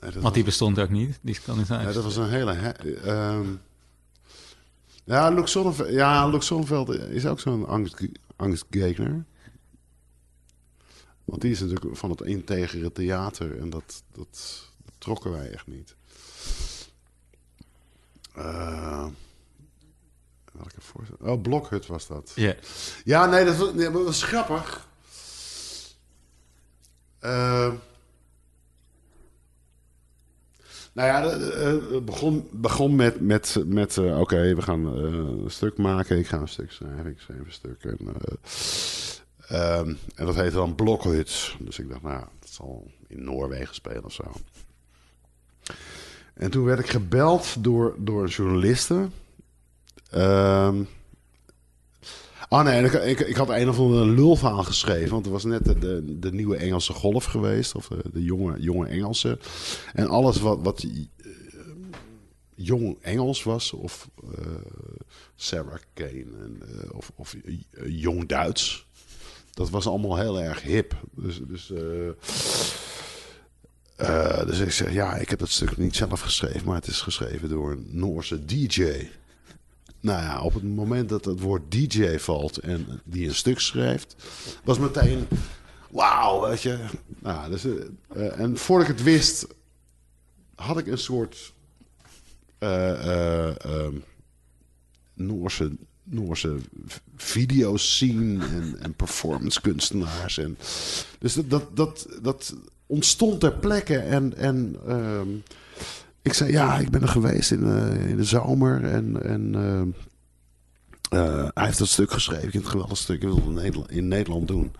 Nee, 0.00 0.10
dat, 0.10 0.22
Want 0.22 0.34
die 0.34 0.44
was, 0.44 0.52
bestond 0.58 0.78
ook 0.78 0.90
niet, 0.90 1.18
die 1.22 1.34
Scandinavische. 1.34 1.84
nee, 1.84 1.94
dat 1.94 2.04
was 2.04 2.16
een 2.16 2.30
hele... 2.30 2.52
he- 2.52 2.94
ehm, 2.94 3.46
ja, 5.04 5.28
Luc 5.30 5.50
Sonneveld, 5.50 5.90
ja, 5.90 6.26
Luc 6.28 6.44
Sonneveld 6.46 6.88
is 6.90 7.26
ook 7.26 7.40
zo'n 7.40 7.66
angst, 7.66 8.00
angstgegner. 8.36 9.24
Want 11.28 11.40
die 11.42 11.50
is 11.50 11.60
natuurlijk 11.60 11.96
van 11.96 12.10
het 12.10 12.20
integere 12.20 12.92
theater. 12.92 13.58
En 13.60 13.70
dat, 13.70 14.02
dat, 14.12 14.26
dat 14.84 14.94
trokken 14.98 15.30
wij 15.30 15.50
echt 15.50 15.66
niet. 15.66 15.94
Eh, 18.34 19.06
welke 20.52 20.80
voorstel? 20.80 21.16
Oh, 21.20 21.42
Blokhut 21.42 21.86
was 21.86 22.06
dat. 22.06 22.32
Ja. 22.34 22.54
Ja, 23.04 23.26
nee, 23.26 23.44
dat 23.44 23.56
was, 23.56 23.72
nee, 23.74 23.90
dat 23.90 24.04
was 24.04 24.22
grappig. 24.22 24.88
Eh, 27.18 27.72
nou 30.92 31.08
ja, 31.08 31.20
de- 31.38 31.88
het 31.92 32.04
begon, 32.04 32.48
begon 32.52 32.96
met, 32.96 33.20
met, 33.20 33.56
met 33.66 33.96
eh, 33.96 34.20
oké, 34.20 34.54
we 34.54 34.62
gaan 34.62 34.86
eh, 34.96 35.02
een 35.02 35.50
stuk 35.50 35.76
maken. 35.78 36.18
Ik 36.18 36.26
ga 36.26 36.38
een 36.40 36.48
stuk 36.48 36.72
schrijven. 36.72 37.06
Ik 37.10 37.20
schreef 37.20 37.38
een 37.38 37.52
stuk. 37.52 37.84
En, 37.84 37.98
eh, 39.48 39.78
ehm, 39.78 39.94
en 40.14 40.26
dat 40.26 40.34
heette 40.34 40.56
dan 40.56 40.74
Blokhut. 40.74 41.56
Dus 41.58 41.78
ik 41.78 41.88
dacht, 41.88 42.02
nou, 42.02 42.24
dat 42.40 42.50
zal 42.50 42.90
in 43.06 43.24
Noorwegen 43.24 43.74
spelen 43.74 44.04
of 44.04 44.12
zo. 44.12 44.32
En 46.34 46.50
toen 46.50 46.64
werd 46.64 46.78
ik 46.78 46.90
gebeld 46.90 47.64
door, 47.64 47.94
door 47.98 48.22
een 48.22 48.28
journaliste. 48.28 49.08
Ehm 50.10 50.82
Oh 52.48 52.62
nee, 52.62 52.82
ik, 52.82 53.20
ik, 53.20 53.36
had 53.36 53.48
een 53.48 53.68
of 53.68 53.78
andere 53.78 54.06
lulverhaal 54.06 54.64
geschreven. 54.64 55.10
Want 55.10 55.26
er 55.26 55.32
was 55.32 55.44
net 55.44 55.64
de, 55.64 56.18
de, 56.18 56.32
nieuwe 56.32 56.56
Engelse 56.56 56.92
golf 56.92 57.24
geweest. 57.24 57.74
Of 57.74 57.88
de, 57.88 58.02
de 58.12 58.22
jonge, 58.22 58.60
jonge 58.60 58.86
Engelse. 58.86 59.38
En 59.94 60.08
alles 60.08 60.40
wat, 60.40 60.58
wat 60.62 60.82
eh, 60.82 60.90
jong 62.54 62.98
Engels 63.00 63.42
was. 63.42 63.72
Of 63.72 64.08
eh, 64.38 64.46
Sarah 65.34 65.78
Kane. 65.94 66.26
En, 66.40 66.62
eh, 66.62 66.96
of 66.96 67.12
of 67.14 67.36
jong 67.86 68.28
Duits. 68.28 68.86
Dat 69.58 69.70
was 69.70 69.86
allemaal 69.86 70.16
heel 70.16 70.40
erg 70.40 70.62
hip. 70.62 70.94
Dus, 71.10 71.40
dus, 71.46 71.70
eh, 71.70 72.08
eh, 73.96 74.46
dus 74.46 74.58
ik 74.58 74.72
zeg, 74.72 74.92
ja, 74.92 75.14
ik 75.14 75.30
heb 75.30 75.38
dat 75.38 75.48
stuk 75.48 75.76
niet 75.76 75.96
zelf 75.96 76.20
geschreven. 76.20 76.64
Maar 76.64 76.74
het 76.74 76.86
is 76.86 77.00
geschreven 77.00 77.48
door 77.48 77.70
een 77.70 77.86
Noorse 77.90 78.44
DJ. 78.44 79.08
Nou 80.00 80.22
ja, 80.22 80.40
op 80.40 80.54
het 80.54 80.62
moment 80.62 81.08
dat 81.08 81.24
het 81.24 81.40
woord 81.40 81.70
DJ 81.70 82.18
valt 82.18 82.58
en 82.58 83.00
die 83.04 83.28
een 83.28 83.34
stuk 83.34 83.60
schrijft, 83.60 84.16
was 84.64 84.78
meteen, 84.78 85.26
wauw, 85.90 86.48
weet 86.48 86.62
je, 86.62 86.84
nou, 87.18 87.50
dus, 87.50 87.64
eh, 88.08 88.40
en 88.40 88.56
voordat 88.56 88.88
ik 88.88 88.96
het 88.96 89.04
wist, 89.04 89.46
had 90.54 90.78
ik 90.78 90.86
een 90.86 90.98
soort 90.98 91.52
Noorse, 95.14 95.76
Noorse 96.10 96.56
video's 97.16 97.98
zien 97.98 98.40
en, 98.40 98.76
en 98.80 98.94
performance 98.94 99.60
kunstenaars. 99.60 100.38
En, 100.38 100.58
dus 101.18 101.34
dat, 101.34 101.76
dat, 101.76 102.08
dat, 102.22 102.54
ontstond 102.86 103.40
ter 103.40 103.52
plekke. 103.52 103.98
En, 103.98 104.36
en 104.36 104.76
ehm, 104.86 105.28
ik 106.22 106.32
zei, 106.32 106.52
ja, 106.52 106.78
ik 106.78 106.90
ben 106.90 107.02
er 107.02 107.08
geweest 107.08 107.50
in, 107.50 107.64
eh, 107.64 108.08
in 108.08 108.16
de 108.16 108.24
zomer. 108.24 108.84
En, 108.84 109.22
en 109.22 109.54
ehm, 109.54 109.88
eh, 111.10 111.48
hij 111.54 111.64
heeft 111.64 111.78
dat 111.78 111.88
stuk 111.88 112.12
geschreven. 112.12 112.46
Ik 112.46 112.52
het 112.52 112.66
geweldig 112.66 112.98
stuk. 112.98 113.16
Ik 113.16 113.22
wil 113.22 113.36
het 113.36 113.46
in 113.46 113.54
Nederland, 113.54 113.90
in 113.90 114.08
Nederland 114.08 114.48
doen. 114.48 114.72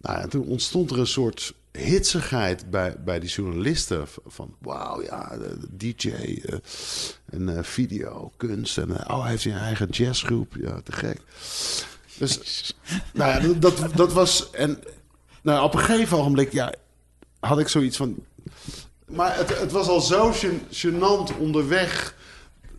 Nou, 0.00 0.20
en 0.20 0.28
toen 0.28 0.46
ontstond 0.46 0.90
er 0.90 0.98
een 0.98 1.06
soort 1.06 1.54
hitsigheid 1.78 2.70
bij, 2.70 2.96
bij 3.04 3.20
die 3.20 3.28
journalisten. 3.28 4.06
Van, 4.26 4.54
wauw, 4.58 5.02
ja, 5.02 5.36
de, 5.36 5.56
de 5.58 5.76
DJ 5.76 6.08
eh, 6.08 6.58
en 7.30 7.56
eh, 7.56 7.62
video, 7.62 8.32
kunst. 8.36 8.78
En 8.78 8.98
eh, 8.98 9.16
oh, 9.16 9.20
hij 9.20 9.30
heeft 9.30 9.42
zijn 9.42 9.56
eigen 9.56 9.88
jazzgroep. 9.88 10.54
Ja, 10.60 10.80
te 10.80 10.92
gek. 10.92 11.20
Dus, 12.18 12.74
nou 13.14 13.48
ja, 13.48 13.54
dat, 13.58 13.82
dat, 13.94 14.12
was... 14.12 14.50
En 14.50 14.78
nou, 15.42 15.64
op 15.64 15.74
een 15.74 15.80
gegeven 15.80 16.18
ogenblik, 16.18 16.52
ja, 16.52 16.74
had 17.40 17.58
ik 17.58 17.68
zoiets 17.68 17.96
van... 17.96 18.16
Maar 19.06 19.36
het, 19.36 19.60
het 19.60 19.72
was 19.72 19.88
al 19.88 20.00
zo 20.00 20.32
gen- 20.32 20.62
gênant 20.70 21.38
onderweg... 21.38 22.14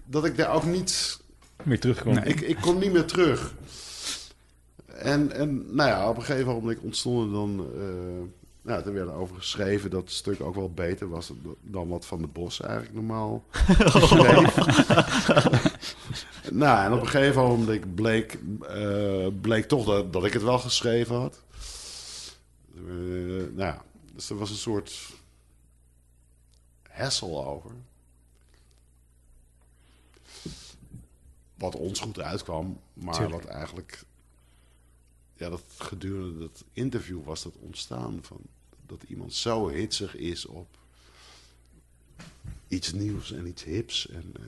dat 0.05 0.25
ik 0.25 0.37
daar 0.37 0.53
ook 0.53 0.65
niet 0.65 1.19
Meer 1.63 1.79
terugkomen. 1.79 2.23
Nee. 2.23 2.33
ik, 2.33 2.41
ik 2.41 2.57
kon 2.61 2.77
niet 2.77 2.91
meer 2.91 3.05
terug. 3.05 3.53
En, 4.85 5.31
en 5.31 5.75
nou 5.75 5.89
ja, 5.89 6.09
op 6.09 6.17
een 6.17 6.23
gegeven 6.23 6.53
moment 6.53 6.79
ontstonden 6.79 7.31
dan... 7.31 7.67
eh 7.75 8.38
nou, 8.61 8.83
er 8.85 8.93
werd 8.93 9.09
over 9.09 9.35
geschreven 9.35 9.89
dat 9.89 10.01
het 10.01 10.11
stuk 10.11 10.41
ook 10.41 10.55
wel 10.55 10.71
beter 10.71 11.09
was 11.09 11.31
dan 11.61 11.87
wat 11.87 12.05
Van 12.05 12.21
de 12.21 12.27
Bos 12.27 12.61
eigenlijk 12.61 12.93
normaal 12.93 13.43
schreef. 14.07 14.55
nou, 16.51 16.85
en 16.85 16.93
op 16.93 17.01
een 17.01 17.07
gegeven 17.07 17.41
moment 17.41 17.95
bleek, 17.95 18.39
eh, 18.61 19.27
bleek 19.41 19.67
toch 19.67 19.85
dat, 19.85 20.13
dat 20.13 20.25
ik 20.25 20.33
het 20.33 20.43
wel 20.43 20.59
geschreven 20.59 21.15
had. 21.15 21.41
Eh, 22.75 22.83
nou 23.35 23.55
ja, 23.55 23.81
dus 24.13 24.29
er 24.29 24.37
was 24.37 24.49
een 24.49 24.55
soort 24.55 25.09
hessel 26.83 27.45
over. 27.45 27.71
wat 31.59 31.75
ons 31.75 31.99
goed 31.99 32.19
uitkwam, 32.19 32.79
maar 32.93 33.13
Tuurlijk. 33.13 33.43
wat 33.43 33.51
eigenlijk 33.51 34.03
ja, 35.39 35.49
dat 35.49 35.63
gedurende 35.77 36.39
dat 36.39 36.63
interview 36.73 37.23
was 37.23 37.43
dat 37.43 37.55
ontstaan 37.59 38.19
van 38.21 38.41
dat 38.85 39.03
iemand 39.03 39.33
zo 39.33 39.67
hitsig 39.67 40.15
is 40.15 40.45
op 40.45 40.67
iets 42.67 42.93
nieuws 42.93 43.31
en 43.31 43.47
iets 43.47 43.63
hips 43.63 44.09
en, 44.09 44.33
eh, 44.35 44.43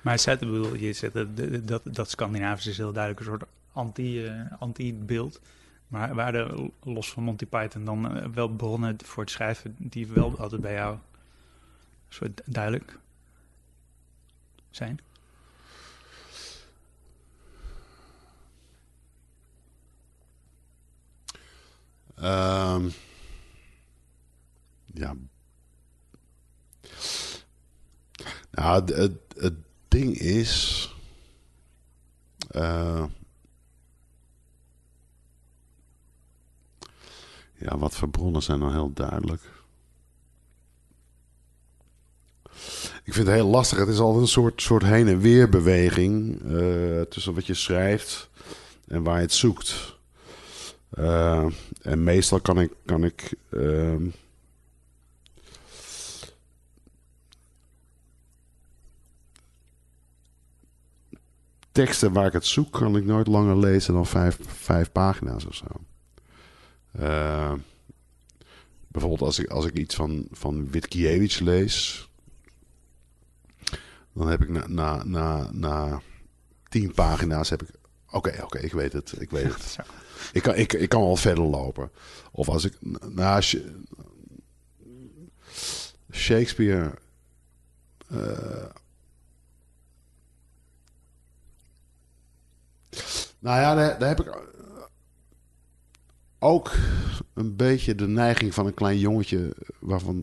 Maar 0.00 0.36
bedoel, 0.38 0.74
je 0.74 0.92
zegt 0.92 1.12
dat, 1.12 1.36
dat, 1.68 1.82
dat 1.84 2.10
Scandinavisch 2.10 2.66
is 2.66 2.76
heel 2.76 2.92
duidelijk 2.92 3.26
een 3.26 3.32
soort 3.32 3.44
eh, 3.98 4.52
anti-beeld. 4.58 5.40
Maar 5.88 6.14
waren 6.14 6.72
los 6.82 7.10
van 7.12 7.22
Monty 7.22 7.46
Python 7.46 7.84
dan 7.84 8.16
eh, 8.16 8.28
wel 8.28 8.48
bronnen 8.48 8.96
voor 9.04 9.22
het 9.22 9.32
schrijven 9.32 9.74
die 9.78 10.06
wel 10.06 10.38
altijd 10.38 10.60
bij 10.60 10.72
jou 10.72 10.98
soort 12.08 12.40
duidelijk 12.44 12.98
zijn? 14.70 15.00
Ehm, 22.20 22.88
ja. 24.84 25.14
Nou, 28.50 28.92
het, 28.94 29.14
het, 29.36 29.54
ding 29.88 30.18
is. 30.18 30.84
eh, 32.48 33.04
ja, 37.58 37.78
wat 37.78 37.96
voor 37.96 38.08
bronnen 38.08 38.42
zijn 38.42 38.58
nou 38.58 38.72
heel 38.72 38.92
duidelijk? 38.92 39.42
Ik 43.04 43.14
vind 43.14 43.26
het 43.26 43.36
heel 43.36 43.46
lastig. 43.46 43.78
Het 43.78 43.88
is 43.88 43.98
altijd 43.98 44.22
een 44.22 44.28
soort, 44.28 44.62
soort 44.62 44.82
heen 44.82 45.08
en 45.08 45.18
weer 45.18 45.48
beweging 45.48 46.42
eh, 46.42 47.00
tussen 47.00 47.34
wat 47.34 47.46
je 47.46 47.54
schrijft 47.54 48.30
en 48.86 49.02
waar 49.02 49.16
je 49.16 49.22
het 49.22 49.32
zoekt. 49.32 49.97
Eh, 50.90 51.46
en 51.82 52.04
meestal 52.04 52.40
kan 52.40 52.60
ik, 52.60 52.72
kan 52.84 53.04
ik 53.04 53.34
ehm, 53.50 54.08
teksten 61.72 62.12
waar 62.12 62.26
ik 62.26 62.32
het 62.32 62.46
zoek, 62.46 62.72
kan 62.72 62.96
ik 62.96 63.04
nooit 63.04 63.26
langer 63.26 63.58
lezen 63.58 63.94
dan 63.94 64.06
vijf, 64.06 64.38
vijf 64.46 64.92
pagina's 64.92 65.46
of 65.46 65.54
zo. 65.54 65.66
Eh, 66.92 67.52
bijvoorbeeld 68.88 69.22
als 69.22 69.38
ik, 69.38 69.50
als 69.50 69.66
ik 69.66 69.74
iets 69.74 69.94
van, 69.94 70.26
van 70.30 70.70
Witkiewicz 70.70 71.38
lees, 71.38 72.08
dan 74.12 74.28
heb 74.28 74.42
ik 74.42 74.48
na, 74.48 74.66
na, 74.66 75.04
na, 75.04 75.50
na 75.52 76.00
tien 76.68 76.92
pagina's 76.92 77.50
heb 77.50 77.62
ik, 77.62 77.68
oké, 78.10 78.42
oké, 78.42 78.58
ik 78.58 78.72
weet 78.72 78.92
het, 78.92 79.20
ik 79.20 79.30
weet 79.30 79.54
het. 79.54 79.76
Ik 80.32 80.42
kan, 80.42 80.54
ik, 80.54 80.72
ik 80.72 80.88
kan 80.88 81.00
wel 81.02 81.16
verder 81.16 81.44
lopen. 81.44 81.90
Of 82.32 82.48
als 82.48 82.64
ik 82.64 82.78
Sh- 83.40 83.56
Shakespeare. 86.12 86.94
eh, 88.08 88.64
nou 93.38 93.60
ja, 93.60 93.74
daar, 93.74 93.98
daar 93.98 94.08
heb 94.08 94.20
ik 94.20 94.38
ook 96.38 96.72
een 97.34 97.56
beetje 97.56 97.94
de 97.94 98.06
neiging 98.08 98.54
van 98.54 98.66
een 98.66 98.74
klein 98.74 98.98
jongetje 98.98 99.54
waarvan 99.78 100.22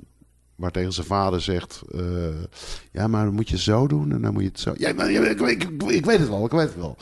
waar 0.56 0.72
tegen 0.72 0.94
zijn 0.94 1.08
vader 1.08 1.42
zegt: 1.42 1.82
eh, 1.92 2.44
Ja, 2.92 3.08
maar 3.08 3.26
dan 3.26 3.34
moet 3.34 3.50
je 3.50 3.58
zo 3.58 3.88
doen 3.88 4.12
en 4.12 4.22
dan 4.22 4.34
moet 4.34 4.42
je 4.42 4.48
het 4.48 4.60
zo. 4.60 4.74
Ja, 4.78 4.90
ik, 4.90 5.40
ik, 5.40 5.64
ik 5.88 6.06
weet 6.06 6.20
het 6.20 6.30
wel, 6.30 6.46
ik 6.46 6.52
weet 6.52 6.68
het 6.68 6.76
wel. 6.76 6.98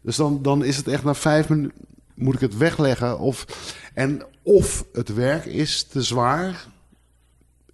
Dus 0.00 0.16
dan, 0.16 0.42
dan 0.42 0.64
is 0.64 0.76
het 0.76 0.88
echt 0.88 1.04
na 1.04 1.14
vijf 1.14 1.48
minuten 1.48 1.76
moet 2.14 2.34
ik 2.34 2.40
het 2.40 2.56
wegleggen. 2.56 3.18
Of, 3.18 3.46
en 3.94 4.22
of 4.42 4.84
het 4.92 5.14
werk 5.14 5.44
is 5.44 5.82
te 5.82 6.02
zwaar. 6.02 6.66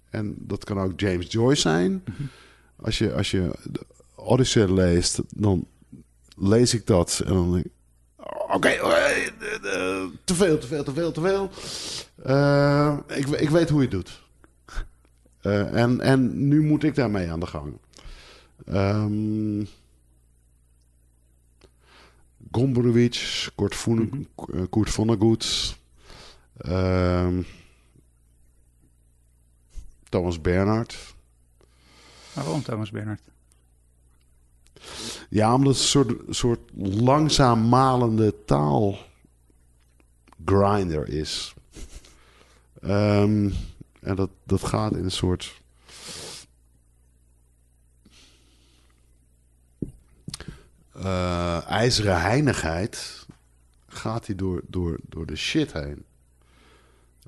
En 0.09 0.35
dat 0.37 0.63
kan 0.63 0.79
ook 0.79 0.99
James 0.99 1.31
Joyce 1.31 1.61
zijn. 1.61 2.03
Als 2.75 2.97
je, 2.97 3.13
als 3.13 3.31
je 3.31 3.51
de 3.63 3.85
Odyssey 4.15 4.67
leest, 4.67 5.21
dan 5.29 5.67
lees 6.37 6.73
ik 6.73 6.87
dat 6.87 7.21
en 7.25 7.33
dan 7.33 7.51
denk 7.53 7.65
ik... 7.65 7.71
Oké, 8.53 8.79
oké, 8.81 8.95
eh, 8.95 9.27
eh, 9.27 10.07
te 10.23 10.35
veel, 10.35 10.57
te 10.57 10.67
veel, 10.67 10.83
te 10.83 10.93
veel, 10.93 11.11
te 11.11 11.21
veel. 11.21 11.49
Eh, 12.23 12.97
ik, 13.07 13.27
ik 13.27 13.49
weet 13.49 13.69
hoe 13.69 13.81
je 13.81 13.87
het 13.87 13.95
doet. 13.95 14.21
Eh, 15.41 15.81
en, 15.81 16.01
en 16.01 16.47
nu 16.47 16.61
moet 16.61 16.83
ik 16.83 16.95
daarmee 16.95 17.31
aan 17.31 17.39
de 17.39 17.45
gang. 17.45 17.77
Ehm 18.65 19.63
Gombrowicz, 22.51 23.49
Kurt, 23.55 23.85
eh, 23.87 24.61
Kurt 24.69 24.89
Vonnegut, 24.89 25.75
ehm, 26.57 27.41
Thomas 30.09 30.41
Bernhard. 30.41 31.15
Waarom 32.33 32.63
Thomas 32.63 32.91
Bernhard? 32.91 33.21
Ja, 35.29 35.53
omdat 35.53 35.73
het 35.73 35.81
een 35.81 35.87
soort, 35.87 36.35
soort 36.35 36.59
langzaam 36.75 37.69
malende 37.69 38.35
taal 38.45 38.97
grinder 40.45 41.07
is. 41.09 41.53
Ehm, 42.81 43.49
en 43.99 44.15
dat, 44.15 44.29
dat 44.43 44.63
gaat 44.63 44.95
in 44.95 45.03
een 45.03 45.11
soort... 45.11 45.60
eh, 50.93 51.67
ijzeren 51.67 52.21
heinigheid 52.21 53.25
gaat 53.87 54.25
hij 54.25 54.35
door, 54.35 54.61
door, 54.67 54.99
door 55.09 55.25
de 55.25 55.35
shit 55.35 55.73
heen. 55.73 56.03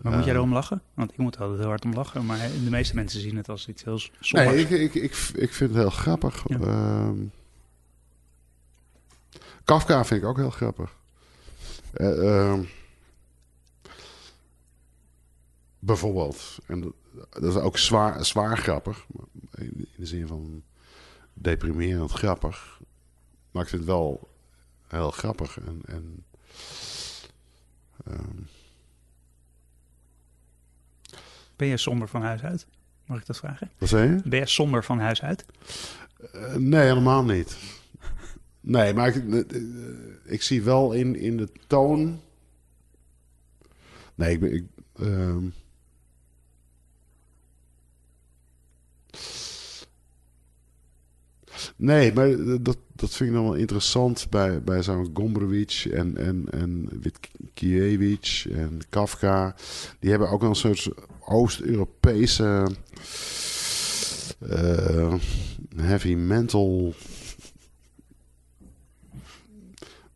Maar 0.02 0.12
moet 0.14 0.24
jij 0.24 0.34
Eh, 0.34 0.38
erom 0.40 0.54
lachen? 0.54 0.82
Want 0.94 1.12
ik 1.12 1.18
moet 1.18 1.40
altijd 1.40 1.60
heel 1.60 1.68
hard 1.68 1.86
om 1.86 1.94
lachen. 1.94 2.26
Maar 2.26 2.38
de 2.38 2.70
meeste 2.70 2.96
mensen 2.96 3.20
zien 3.22 3.38
het 3.38 3.50
als 3.50 3.68
iets 3.68 3.84
heel 3.84 4.00
somber. 4.20 4.52
Nee, 4.54 4.62
ik, 4.62 4.70
ik, 4.70 4.94
ik, 4.94 5.16
ik 5.36 5.54
vind 5.54 5.70
het 5.70 5.80
heel 5.80 5.90
grappig. 5.90 6.44
Ja. 6.48 6.60
Ehm, 6.60 7.26
Kafka 9.64 10.06
vind 10.06 10.22
ik 10.22 10.28
ook 10.28 10.38
heel 10.38 10.50
grappig. 10.50 10.96
Eh, 11.94 12.50
ehm, 12.50 12.64
bijvoorbeeld. 15.80 16.58
En 16.68 16.82
dat, 16.82 16.94
dat 17.30 17.44
is 17.44 17.56
ook 17.56 17.78
zwaar, 17.78 18.26
zwaar 18.26 18.58
grappig. 18.58 19.06
In 19.58 19.88
de 19.96 20.06
zin 20.06 20.28
van 20.28 20.64
deprimerend 21.34 22.12
grappig. 22.12 22.82
Maar 23.54 23.64
ik 23.64 23.70
vind 23.70 23.82
het 23.82 23.90
wel 23.92 24.30
heel 24.88 25.12
grappig. 25.12 25.60
En, 25.60 25.82
en 25.86 26.26
ehm, 28.06 28.42
Ben 31.56 31.68
je 31.68 31.78
somber 31.78 32.08
van 32.08 32.22
huis 32.22 32.44
uit? 32.44 32.68
Mag 33.06 33.20
ik 33.20 33.26
dat 33.26 33.38
vragen? 33.38 33.72
Wat 33.78 33.90
zei 33.90 34.10
je? 34.10 34.22
Ben 34.30 34.40
je 34.40 34.48
somber 34.48 34.84
van 34.84 35.00
huis 35.00 35.22
uit? 35.22 35.46
Eh, 36.32 36.56
nee, 36.56 36.82
helemaal 36.82 37.24
niet. 37.24 37.58
Nee, 38.60 38.94
maar 38.94 39.16
ik, 39.16 39.48
eh, 39.52 39.60
ik 40.24 40.42
zie 40.42 40.62
wel 40.62 40.92
in, 40.94 41.16
in 41.16 41.38
de 41.38 41.50
toon. 41.68 42.22
Nee, 44.16 44.34
ik 44.34 44.40
ben. 44.40 44.54
Ik, 44.54 44.66
ehm, 44.96 45.46
Nee, 51.76 52.14
maar 52.14 52.62
dat, 52.62 52.78
dat 52.96 53.14
vind 53.14 53.30
ik 53.30 53.36
dan 53.36 53.44
wel 53.44 53.54
interessant 53.54 54.30
bij, 54.30 54.64
bij 54.64 54.84
zo'n 54.84 55.10
Gombrowicz 55.14 55.86
en, 55.86 56.18
en, 56.18 56.46
en 56.52 56.90
Witkiewicz 57.02 58.46
en 58.46 58.82
Kafka. 58.90 59.56
Die 60.00 60.10
hebben 60.10 60.30
ook 60.30 60.42
een 60.42 60.56
soort 60.56 60.90
Oost-Europese 61.20 62.68
eh, 64.40 65.14
heavy 65.76 66.14
mental. 66.14 66.94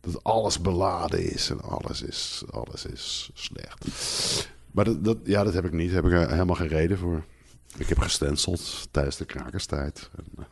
Dat 0.00 0.24
alles 0.24 0.60
beladen 0.60 1.32
is 1.32 1.50
en 1.50 1.60
alles 1.60 2.02
is, 2.02 2.42
alles 2.50 2.84
is 2.84 3.30
slecht. 3.34 3.84
Maar 4.70 4.84
dat, 4.84 5.04
dat, 5.04 5.18
ja, 5.24 5.44
dat 5.44 5.54
heb 5.54 5.64
ik 5.64 5.72
niet. 5.72 5.92
Daar 5.92 6.02
heb 6.02 6.12
ik 6.12 6.18
er 6.18 6.30
helemaal 6.30 6.56
geen 6.56 6.68
reden 6.68 6.98
voor. 6.98 7.24
Ik 7.76 7.88
heb 7.88 7.98
gestenceld 7.98 8.88
tijdens 8.90 9.16
de 9.16 9.24
krakerstijd. 9.24 10.10
En, 10.16 10.24
eh, 10.36 10.44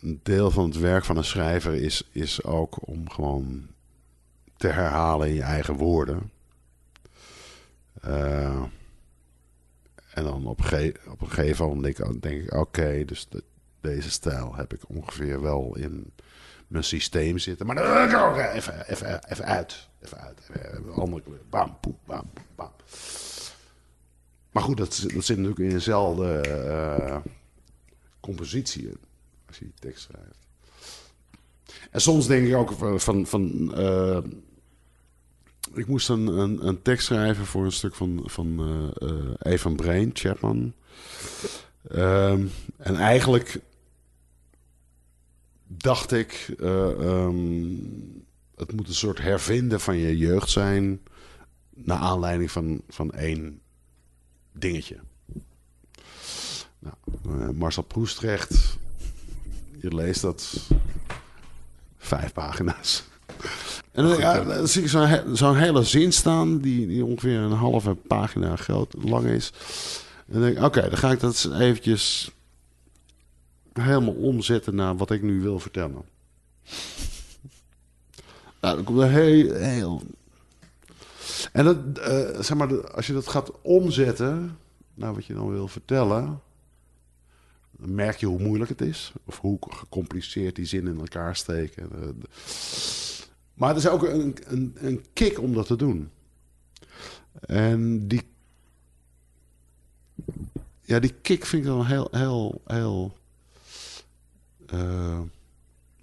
een 0.00 0.20
deel 0.22 0.50
van 0.50 0.64
het 0.64 0.78
werk 0.78 1.04
van 1.04 1.16
een 1.16 1.24
schrijver 1.24 1.74
is, 1.74 2.08
is 2.12 2.44
ook 2.44 2.88
om 2.88 3.10
gewoon 3.10 3.66
te 4.56 4.68
herhalen 4.68 5.28
in 5.28 5.34
je 5.34 5.42
eigen 5.42 5.74
woorden. 5.74 6.30
Uh, 8.04 8.62
en 10.14 10.24
dan 10.24 10.46
op, 10.46 10.60
op 11.08 11.20
een 11.20 11.30
gegeven 11.30 11.66
moment 11.66 12.22
denk 12.22 12.42
ik, 12.42 12.54
oké, 12.54 13.04
dus 13.04 13.28
de, 13.28 13.44
deze 13.80 14.10
stijl 14.10 14.54
heb 14.54 14.72
ik 14.72 14.88
ongeveer 14.88 15.40
wel 15.40 15.76
in 15.76 16.12
mijn 16.68 16.84
systeem 16.84 17.38
zitten. 17.38 17.66
Maar 17.66 17.74
dan 17.74 18.38
even, 18.38 18.88
even, 18.88 19.30
even 19.30 19.44
uit. 19.44 19.88
Even 20.02 20.18
uit. 20.18 20.38
Even, 20.50 20.92
andere. 20.94 21.22
Bam, 21.50 21.78
bam, 22.06 22.30
bam. 22.56 22.70
Maar 24.50 24.62
goed, 24.62 24.76
dat, 24.76 25.06
dat 25.14 25.24
zit 25.24 25.36
natuurlijk 25.36 25.58
in 25.58 25.70
dezelfde 25.70 27.22
compositie 28.20 28.92
als 29.46 29.58
je 29.58 29.64
die 29.64 29.74
tekst 29.78 30.02
schrijft. 30.02 30.46
En 31.90 32.00
soms 32.00 32.26
denk 32.26 32.46
ik 32.46 32.54
ook 32.54 33.00
van. 33.00 33.26
van 33.26 33.72
ik 35.74 35.86
moest 35.86 36.08
een, 36.08 36.26
een, 36.26 36.66
een, 36.66 36.82
tekst 36.82 37.06
schrijven 37.06 37.46
voor 37.46 37.64
een 37.64 37.72
stuk 37.72 37.94
van, 37.94 38.22
van 38.24 38.60
Evan 39.38 39.76
Brain, 39.76 40.10
Chapman. 40.12 40.72
Uh, 41.90 42.30
en 42.76 42.96
eigenlijk 42.96 43.60
dacht 45.68 46.12
ik, 46.12 46.54
um, 46.60 48.26
het 48.56 48.72
moet 48.72 48.88
een 48.88 48.94
soort 48.94 49.18
hervinden 49.18 49.80
van 49.80 49.96
je 49.96 50.16
jeugd 50.16 50.50
zijn. 50.50 51.00
Naar 51.74 51.98
aanleiding 51.98 52.50
van, 52.50 52.82
van 52.88 53.12
één 53.12 53.60
dingetje. 54.52 54.96
Nou, 56.78 56.94
uh, 57.26 57.48
Marcel 57.48 57.82
Proestrecht, 57.82 58.78
je 59.80 59.94
leest 59.94 60.20
dat 60.20 60.68
vijf 61.98 62.32
pagina's. 62.32 63.04
En 63.92 64.04
dan, 64.04 64.18
ja, 64.18 64.44
dan 64.44 64.68
zie 64.68 64.82
ik 64.82 64.88
zo'n 64.88 65.36
zo 65.36 65.52
hele 65.52 65.82
zin 65.82 66.12
staan, 66.12 66.58
die, 66.58 66.86
die 66.86 67.04
ongeveer 67.04 67.38
een 67.38 67.52
halve 67.52 67.94
pagina 67.94 68.56
groot, 68.56 68.94
lang 68.98 69.26
is. 69.26 69.52
En 70.26 70.32
dan 70.32 70.42
denk 70.42 70.56
ik, 70.56 70.64
oké, 70.64 70.80
dan 70.80 70.98
ga 70.98 71.10
ik 71.10 71.20
dat 71.20 71.50
eventjes 71.58 72.30
helemaal 73.80 74.14
omzetten 74.14 74.74
naar 74.74 74.96
wat 74.96 75.10
ik 75.10 75.22
nu 75.22 75.40
wil 75.40 75.58
vertellen. 75.58 76.02
Nou, 78.60 78.76
dan 78.76 78.84
komt 78.84 78.98
er 78.98 79.10
heel, 79.10 80.02
en 81.52 81.64
dat, 81.64 81.76
uh, 81.98 82.40
zeg 82.40 82.54
maar, 82.54 82.90
als 82.90 83.06
je 83.06 83.12
dat 83.12 83.28
gaat 83.28 83.60
omzetten 83.62 84.58
naar 84.94 85.14
wat 85.14 85.26
je 85.26 85.34
dan 85.34 85.50
wil 85.50 85.68
vertellen, 85.68 86.40
dan 87.70 87.94
merk 87.94 88.16
je 88.16 88.26
hoe 88.26 88.40
moeilijk 88.40 88.70
het 88.70 88.80
is. 88.80 89.12
Of 89.24 89.40
hoe 89.40 89.58
gecompliceerd 89.60 90.56
die 90.56 90.64
zinnen 90.64 90.92
in 90.92 91.00
elkaar 91.00 91.36
steken. 91.36 91.88
Maar 93.54 93.68
het 93.68 93.78
is 93.78 93.88
ook 93.88 94.02
een, 94.02 94.36
een, 94.44 94.76
een 94.80 95.04
kick 95.12 95.40
om 95.40 95.54
dat 95.54 95.66
te 95.66 95.76
doen. 95.76 96.10
En 97.40 98.08
die, 98.08 98.22
ja, 100.80 100.98
die 100.98 101.14
kick 101.22 101.44
vind 101.44 101.62
ik 101.62 101.68
dan 101.68 101.86
heel, 101.86 102.08
heel, 102.10 102.60
heel 102.66 103.16
uh, 104.74 105.20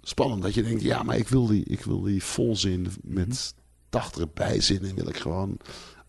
spannend. 0.02 0.42
Dat 0.42 0.54
je 0.54 0.62
denkt, 0.62 0.82
ja, 0.82 1.02
maar 1.02 1.16
ik 1.16 1.28
wil 1.28 1.46
die, 1.46 1.64
ik 1.64 1.84
wil 1.84 2.00
die 2.00 2.24
volzin 2.24 2.88
met 3.02 3.54
80 3.88 4.32
bijzinnen 4.32 4.94
wil 4.94 5.08
ik 5.08 5.16
gewoon 5.16 5.58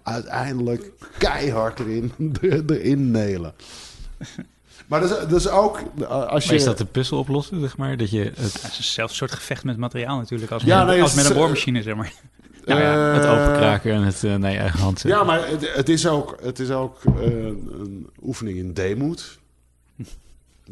uiteindelijk 0.03 0.91
keihard 1.17 1.79
erin, 1.79 2.11
erin 2.67 3.11
nelen. 3.11 3.53
Maar 4.87 4.99
dat 4.99 5.11
is, 5.11 5.17
dat 5.17 5.39
is 5.39 5.47
ook 5.47 5.83
als 6.07 6.43
je... 6.43 6.49
Maar 6.49 6.59
is 6.59 6.63
dat 6.63 6.77
de 6.77 6.85
puzzel 6.85 7.17
oplossen, 7.17 7.59
zeg 7.59 7.77
maar? 7.77 7.97
Dat 7.97 8.09
je 8.09 8.19
het... 8.19 8.53
Ja, 8.53 8.67
het 8.67 8.77
is 8.79 8.93
zelfs 8.93 9.11
een 9.11 9.17
soort 9.17 9.31
gevecht 9.31 9.63
met 9.63 9.77
materiaal 9.77 10.17
natuurlijk, 10.17 10.51
als, 10.51 10.63
ja, 10.63 10.77
met, 10.77 10.87
nee, 10.87 11.01
als 11.01 11.13
met 11.13 11.25
een 11.25 11.35
boormachine, 11.35 11.81
zeg 11.81 11.95
maar. 11.95 12.13
Ja, 12.65 12.79
ja, 12.79 13.13
het 13.13 13.25
openkraken 13.25 13.91
en 13.91 14.01
het 14.01 14.23
uh, 14.23 14.35
naar 14.35 14.51
je 14.51 14.57
eigen 14.57 14.79
hand 14.79 14.99
zetten. 14.99 15.19
Ja, 15.19 15.25
maar 15.25 15.47
het, 15.47 15.73
het, 15.73 15.89
is 15.89 16.07
ook, 16.07 16.37
het 16.41 16.59
is 16.59 16.69
ook 16.69 16.97
uh, 17.05 17.23
een 17.45 18.09
oefening 18.21 18.57
in 18.57 18.73
deemoed. 18.73 19.39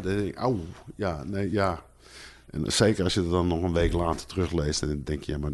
Denk 0.02 0.36
auw, 0.36 0.60
ja, 0.96 1.24
nee, 1.24 1.52
ja. 1.52 1.84
En 2.50 2.72
zeker 2.72 3.04
als 3.04 3.14
je 3.14 3.22
het 3.22 3.30
dan 3.30 3.48
nog 3.48 3.64
een 3.64 3.74
week 3.74 3.94
later 3.94 4.28
terugleest... 4.28 4.82
en 4.82 4.88
dan 4.88 5.02
denk 5.04 5.24
je, 5.24 5.32
ja, 5.32 5.38
maar 5.38 5.52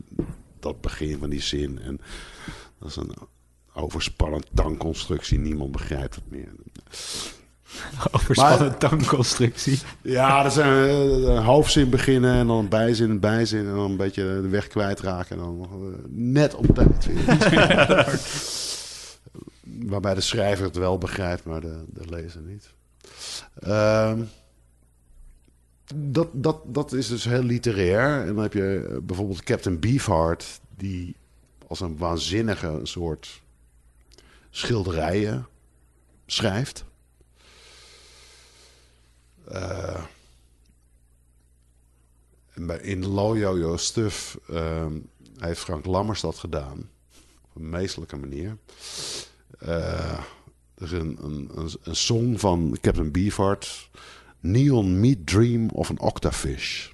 dat 0.59 0.81
begin 0.81 1.17
van 1.19 1.29
die 1.29 1.41
zin. 1.41 1.79
En 1.79 2.01
dat 2.79 2.89
is 2.89 2.95
een 2.95 3.13
overspannend 3.73 4.45
tankconstructie. 4.53 5.39
Niemand 5.39 5.71
begrijpt 5.71 6.15
het 6.15 6.29
meer. 6.29 6.51
Overspannend 8.11 8.79
tankconstructie. 8.79 9.79
Ja, 10.01 10.43
dat 10.43 10.53
zijn 10.53 10.71
een 10.71 11.35
eh, 11.35 11.45
hoofdzin 11.45 11.89
beginnen 11.89 12.33
en 12.33 12.47
dan 12.47 12.57
een 12.57 12.69
bijzin, 12.69 13.09
een 13.09 13.19
bijzin 13.19 13.65
en 13.65 13.75
dan 13.75 13.91
een 13.91 13.97
beetje 13.97 14.23
de 14.23 14.47
weg 14.47 14.67
kwijtraken 14.67 15.37
en 15.37 15.43
dan 15.43 15.69
uh, 15.81 15.95
net 16.09 16.55
op 16.55 16.65
tijd 16.65 17.09
Waarbij 19.91 20.13
de 20.13 20.21
schrijver 20.21 20.65
het 20.65 20.75
wel 20.75 20.97
begrijpt, 20.97 21.43
maar 21.43 21.61
de, 21.61 21.83
de 21.87 22.09
lezer 22.09 22.41
niet. 22.41 22.73
Uh, 23.67 24.19
dat, 25.95 26.27
dat, 26.31 26.61
dat 26.65 26.93
is 26.93 27.07
dus 27.07 27.23
heel 27.23 27.43
literair. 27.43 28.21
En 28.21 28.35
dan 28.35 28.43
heb 28.43 28.53
je 28.53 28.87
eh, 28.89 28.97
bijvoorbeeld 29.01 29.43
Captain 29.43 29.79
Beefheart, 29.79 30.59
die 30.77 31.15
als 31.67 31.79
een 31.79 31.97
waanzinnige 31.97 32.79
soort 32.83 33.41
schilderijen 34.49 35.47
schrijft. 36.25 36.85
Uh, 39.51 40.03
in 42.81 43.05
Loyo 43.05 43.77
Stuff 43.77 44.39
uh, 44.49 44.85
heeft 45.37 45.59
Frank 45.59 45.85
Lammers 45.85 46.21
dat 46.21 46.37
gedaan. 46.37 46.89
Op 47.41 47.55
een 47.55 47.69
meestelijke 47.69 48.15
manier. 48.15 48.57
Uh, 49.63 50.23
er 50.81 50.93
is 50.93 50.99
een, 50.99 51.17
een, 51.21 51.49
een, 51.83 51.95
song 51.95 52.37
van 52.37 52.77
Captain 52.81 53.11
Beefheart 53.11 53.89
Neon 54.39 54.99
Meat 54.99 55.17
Dream 55.25 55.69
of 55.69 55.89
een 55.89 55.99
Octafish. 55.99 56.89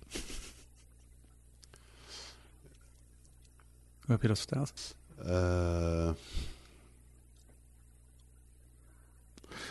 Hoe 3.99 4.15
heb 4.15 4.21
je 4.21 4.27
dat 4.27 4.37
vertaald? 4.37 4.95
Uh, 5.19 6.11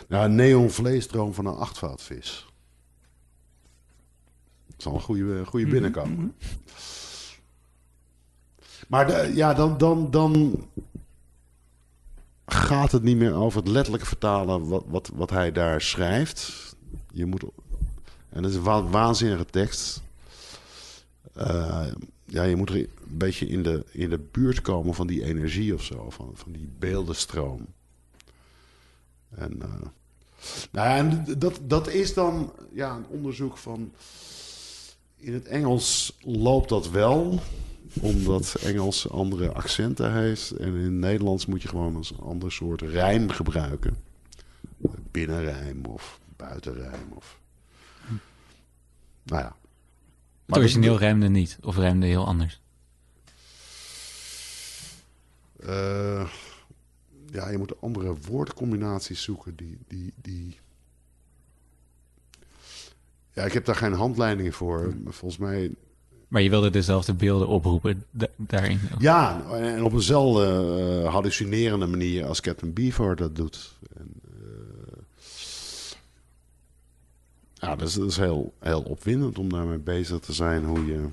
nou, 0.07 0.25
een 0.25 0.35
neon 0.35 0.69
vleesdroom 0.69 1.33
van 1.33 1.45
een 1.45 1.55
achtvaatvis. 1.55 2.45
Dat 4.67 4.75
is 4.77 4.85
al 4.85 4.93
een 4.93 5.01
goede, 5.01 5.45
goede 5.45 5.65
mhm, 5.65 5.73
binnenkomen. 5.73 6.35
Maar 8.87 9.07
de, 9.07 9.31
ja, 9.35 9.53
dan, 9.53 9.77
dan, 9.77 10.11
dan 10.11 10.65
gaat 12.47 12.91
het 12.91 13.03
niet 13.03 13.17
meer 13.17 13.33
over 13.33 13.59
het 13.59 13.69
letterlijke 13.69 14.07
vertalen 14.07 14.67
wat, 14.67 14.83
wat, 14.87 15.11
wat 15.13 15.29
hij 15.29 15.51
daar 15.51 15.81
schrijft. 15.81 16.75
Je 17.11 17.25
moet 17.25 17.43
en 18.29 18.41
dat 18.41 18.51
is 18.51 18.57
een 18.57 18.91
waanzinnige 18.91 19.45
tekst. 19.45 20.01
Uh, 21.37 21.87
ja, 22.25 22.43
je 22.43 22.55
moet 22.55 22.69
er 22.69 22.75
een 22.75 22.89
beetje 23.07 23.47
in 23.47 23.63
de, 23.63 23.85
in 23.91 24.09
de 24.09 24.19
buurt 24.31 24.61
komen 24.61 24.93
van 24.93 25.07
die 25.07 25.23
energie 25.23 25.73
of 25.73 25.83
zo, 25.83 26.09
van, 26.09 26.31
van 26.33 26.51
die 26.51 26.69
beeldenstroom. 26.79 27.67
En, 29.29 29.57
uh, 29.61 29.87
nou 30.71 31.37
dat, 31.37 31.59
dat 31.63 31.87
is 31.87 32.13
dan 32.13 32.53
ja, 32.71 32.95
een 32.95 33.05
onderzoek 33.07 33.57
van. 33.57 33.91
In 35.15 35.33
het 35.33 35.47
Engels 35.47 36.17
loopt 36.21 36.69
dat 36.69 36.89
wel. 36.89 37.39
Omdat 38.01 38.55
Engels 38.63 39.09
andere 39.09 39.53
accenten 39.53 40.13
heeft. 40.13 40.51
En 40.51 40.67
in 40.67 40.83
het 40.83 40.91
Nederlands 40.91 41.45
moet 41.45 41.61
je 41.61 41.67
gewoon 41.67 41.95
een 41.95 42.19
ander 42.19 42.51
soort 42.51 42.81
rijm 42.81 43.29
gebruiken. 43.29 43.97
Binnenrijm 45.11 45.85
of 45.85 46.19
buitenrijm. 46.35 47.11
Of... 47.13 47.39
Nou 49.23 49.41
ja. 49.41 49.55
Het 50.45 50.57
origineel 50.57 50.97
rijmde 50.97 51.29
niet, 51.29 51.57
of 51.61 51.77
rijmde 51.77 52.05
heel 52.05 52.25
anders. 52.25 52.61
Uh, 55.65 56.29
ja, 57.31 57.49
je 57.49 57.57
moet 57.57 57.81
andere 57.81 58.15
woordcombinaties 58.15 59.21
zoeken 59.21 59.55
die, 59.55 59.77
die, 59.87 60.13
die... 60.21 60.59
Ja, 63.33 63.43
ik 63.43 63.53
heb 63.53 63.65
daar 63.65 63.75
geen 63.75 63.93
handleidingen 63.93 64.53
voor. 64.53 64.95
Volgens 65.05 65.37
mij... 65.37 65.71
Maar 66.27 66.41
je 66.41 66.49
wilde 66.49 66.69
dezelfde 66.69 67.13
beelden 67.13 67.47
oproepen 67.47 68.05
daarin? 68.35 68.79
Ja, 68.99 69.45
en 69.51 69.83
op 69.83 69.91
dezelfde 69.91 71.01
uh, 71.03 71.11
hallucinerende 71.13 71.85
manier 71.85 72.25
als 72.25 72.41
Captain 72.41 72.73
Beefheart 72.73 73.17
dat 73.17 73.35
doet. 73.35 73.77
En, 73.97 74.13
uh, 74.39 74.97
ja, 77.53 77.75
dat 77.75 77.87
is, 77.87 77.93
dat 77.93 78.09
is 78.09 78.17
heel, 78.17 78.53
heel 78.59 78.81
opwindend 78.81 79.37
om 79.37 79.49
daarmee 79.49 79.77
bezig 79.77 80.19
te 80.19 80.33
zijn. 80.33 80.65
Hoe 80.65 80.85
je, 80.85 81.07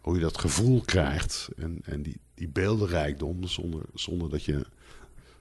hoe 0.00 0.14
je 0.14 0.20
dat 0.20 0.38
gevoel 0.38 0.80
krijgt. 0.80 1.48
En, 1.56 1.78
en 1.84 2.02
die, 2.02 2.20
die 2.34 2.48
beeldenrijkdom 2.48 3.46
zonder, 3.46 3.82
zonder 3.94 4.30
dat 4.30 4.44
je 4.44 4.66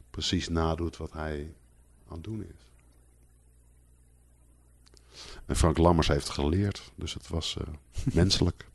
precies 0.10 0.50
nadoet 0.50 0.98
wat 0.98 1.12
hij 1.12 1.54
aan 2.08 2.16
het 2.16 2.24
doen 2.24 2.44
is. 2.44 2.71
En 5.52 5.58
Frank 5.58 5.78
Lammers 5.78 6.08
heeft 6.08 6.30
geleerd, 6.30 6.92
dus 6.96 7.14
het 7.14 7.28
was 7.28 7.58
uh, 7.62 7.68
menselijk. 8.14 8.66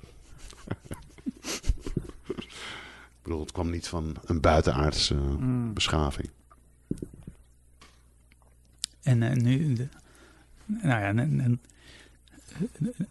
Ik 3.17 3.23
bedoel, 3.23 3.41
het 3.41 3.53
kwam 3.53 3.71
niet 3.71 3.89
van 3.89 4.17
een 4.25 4.41
buitenaardse 4.41 5.15
mm. 5.15 5.75
beschaving. 5.75 6.31
En 9.03 9.23
uh, 9.23 9.33
nu, 9.33 9.73
de, 9.73 9.89
nou 10.67 10.89
ja, 11.01 11.03
en, 11.03 11.41
en, 11.41 11.61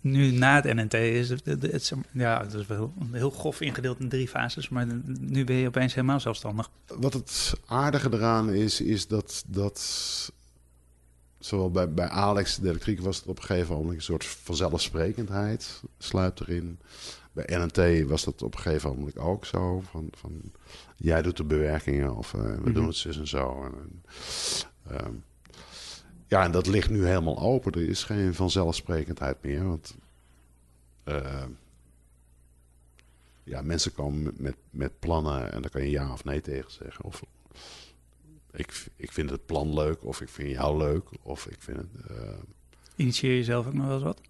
nu 0.01 0.31
na 0.31 0.61
het 0.61 0.75
NNT 0.75 0.93
is 0.93 1.29
het, 1.29 1.45
het, 1.45 1.93
ja, 2.11 2.41
het 2.43 2.53
is 2.53 2.65
wel 2.65 2.93
heel 3.11 3.29
grof 3.29 3.61
ingedeeld 3.61 3.99
in 3.99 4.09
drie 4.09 4.27
fases, 4.27 4.69
maar 4.69 4.87
nu 5.19 5.43
ben 5.43 5.55
je 5.55 5.67
opeens 5.67 5.93
helemaal 5.93 6.19
zelfstandig. 6.19 6.69
Wat 6.87 7.13
het 7.13 7.53
aardige 7.65 8.13
eraan 8.13 8.53
is, 8.53 8.81
is 8.81 9.07
dat, 9.07 9.43
dat 9.47 10.31
zowel 11.45 11.71
bij, 11.71 11.93
bij 11.93 12.07
Alex 12.07 12.55
de 12.55 12.69
elektriek 12.69 13.01
was 13.01 13.17
het 13.17 13.27
op 13.27 13.37
een 13.37 13.43
gegeven 13.43 13.75
moment 13.75 13.95
een 13.95 14.01
soort 14.01 14.25
vanzelfsprekendheid 14.25 15.81
sluipt 15.97 16.39
erin. 16.39 16.79
Bij 17.31 17.57
NNT 17.57 18.09
was 18.09 18.23
dat 18.23 18.41
op 18.41 18.53
een 18.53 18.59
gegeven 18.59 18.95
moment 18.95 19.17
ook 19.17 19.45
zo. 19.45 19.81
Van, 19.81 20.07
van 20.11 20.41
jij 20.95 21.21
doet 21.21 21.37
de 21.37 21.43
bewerkingen 21.43 22.15
of 22.15 22.33
uh, 22.33 22.41
we 22.41 22.47
mm-hmm. 22.47 22.73
doen 22.73 22.87
het 22.87 22.95
zus 22.95 23.17
en 23.17 23.27
zo. 23.27 23.63
En, 23.63 24.03
um, 25.05 25.23
ja, 26.27 26.43
en 26.43 26.51
dat 26.51 26.67
ligt 26.67 26.89
nu 26.89 27.05
helemaal 27.05 27.39
open. 27.39 27.71
Er 27.71 27.89
is 27.89 28.03
geen 28.03 28.33
vanzelfsprekendheid 28.33 29.37
meer. 29.41 29.67
Want 29.67 29.95
uh, 31.05 31.43
ja, 33.43 33.61
mensen 33.61 33.93
komen 33.93 34.33
met, 34.37 34.55
met 34.69 34.99
plannen 34.99 35.51
en 35.51 35.61
daar 35.61 35.71
kan 35.71 35.81
je 35.81 35.89
ja 35.89 36.11
of 36.11 36.23
nee 36.23 36.41
tegen 36.41 36.71
zeggen. 36.71 37.05
Of 37.05 37.23
ik, 38.55 38.85
ik 38.95 39.11
vind 39.11 39.29
het 39.29 39.45
plan 39.45 39.73
leuk, 39.73 40.03
of 40.03 40.21
ik 40.21 40.29
vind 40.29 40.49
jou 40.49 40.77
leuk, 40.77 41.03
of 41.21 41.45
ik 41.45 41.57
vind 41.59 41.77
het. 41.77 41.87
Uh... 42.11 42.17
Initieer 42.95 43.35
je 43.35 43.43
zelf 43.43 43.67
ook 43.67 43.73
nog 43.73 43.85
wel 43.85 43.93
eens 43.93 44.03
wat? 44.03 44.21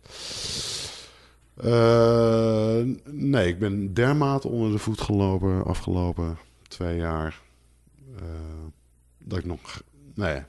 Uh, 1.63 2.95
nee, 3.05 3.47
ik 3.47 3.59
ben 3.59 3.93
dermate 3.93 4.47
onder 4.47 4.71
de 4.71 4.77
voet 4.77 5.01
gelopen 5.01 5.65
afgelopen 5.65 6.37
twee 6.67 6.97
jaar. 6.97 7.41
Uh, 8.15 8.21
dat 9.17 9.37
ik 9.37 9.45
nog. 9.45 9.81
Nee, 10.13 10.43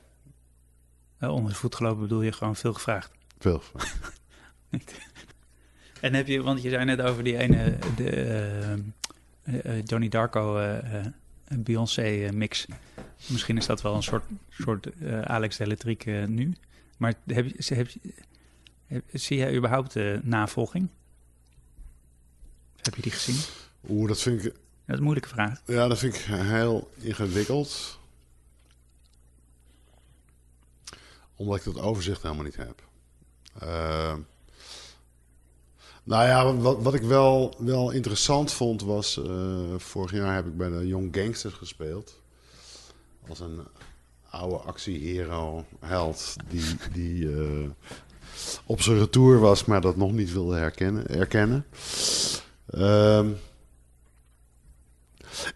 onder 1.19 1.51
de 1.51 1.57
voet 1.57 1.75
gelopen 1.75 2.01
bedoel 2.01 2.21
je 2.21 2.31
gewoon 2.31 2.55
veel 2.55 2.73
gevraagd? 2.73 3.11
Veel 3.39 3.61
en 6.01 6.13
heb 6.13 6.27
je, 6.27 6.41
want 6.41 6.61
je 6.61 6.69
zei 6.69 6.85
net 6.85 7.01
over 7.01 7.23
die 7.23 7.37
ene, 7.37 7.77
de, 7.95 8.83
Johnny 9.83 10.07
Darko 10.07 10.57
Beyoncé 11.55 12.29
mix. 12.33 12.65
Misschien 13.27 13.57
is 13.57 13.65
dat 13.65 13.81
wel 13.81 13.95
een 13.95 14.03
soort, 14.03 14.23
soort 14.49 14.87
Alex 15.23 15.59
Elektriek 15.59 16.05
nu. 16.05 16.55
Maar 16.97 17.13
heb, 17.25 17.47
je, 17.47 17.75
heb, 17.75 17.89
heb, 18.85 19.03
zie 19.13 19.37
jij 19.37 19.55
überhaupt 19.55 19.95
navolging? 20.23 20.89
Heb 22.81 22.95
je 22.95 23.01
die 23.01 23.11
gezien? 23.11 23.53
Oeh, 23.89 24.07
dat 24.07 24.21
vind 24.21 24.43
ik... 24.43 24.43
Dat 24.43 24.55
is 24.85 24.97
een 24.97 25.03
moeilijke 25.03 25.29
vraag. 25.29 25.61
Ja, 25.65 25.87
dat 25.87 25.99
vind 25.99 26.15
ik 26.15 26.21
heel 26.21 26.91
ingewikkeld. 26.97 27.99
Omdat 31.35 31.57
ik 31.57 31.63
dat 31.63 31.79
overzicht 31.79 32.21
helemaal 32.21 32.43
niet 32.43 32.55
heb. 32.55 32.87
Uh, 33.63 34.15
nou 36.07 36.27
ja, 36.27 36.55
wat, 36.55 36.81
wat 36.81 36.93
ik 36.93 37.01
wel, 37.01 37.55
wel 37.57 37.91
interessant 37.91 38.53
vond 38.53 38.81
was... 38.81 39.17
Uh, 39.17 39.59
vorig 39.77 40.11
jaar 40.11 40.35
heb 40.35 40.45
ik 40.45 40.57
bij 40.57 40.69
de 40.69 40.87
Young 40.87 41.15
Gangsters 41.15 41.53
gespeeld. 41.53 42.21
Als 43.29 43.39
een 43.39 43.59
oude 44.29 44.55
actiehero, 44.55 45.65
held... 45.79 46.35
die, 46.49 46.75
die 46.93 47.23
uh, 47.23 47.69
op 48.65 48.81
zijn 48.81 48.97
retour 48.97 49.39
was, 49.39 49.65
maar 49.65 49.81
dat 49.81 49.95
nog 49.95 50.11
niet 50.11 50.33
wilde 50.33 50.55
herkennen, 50.55 51.07
erkennen. 51.07 51.65
Uh, 52.69 53.17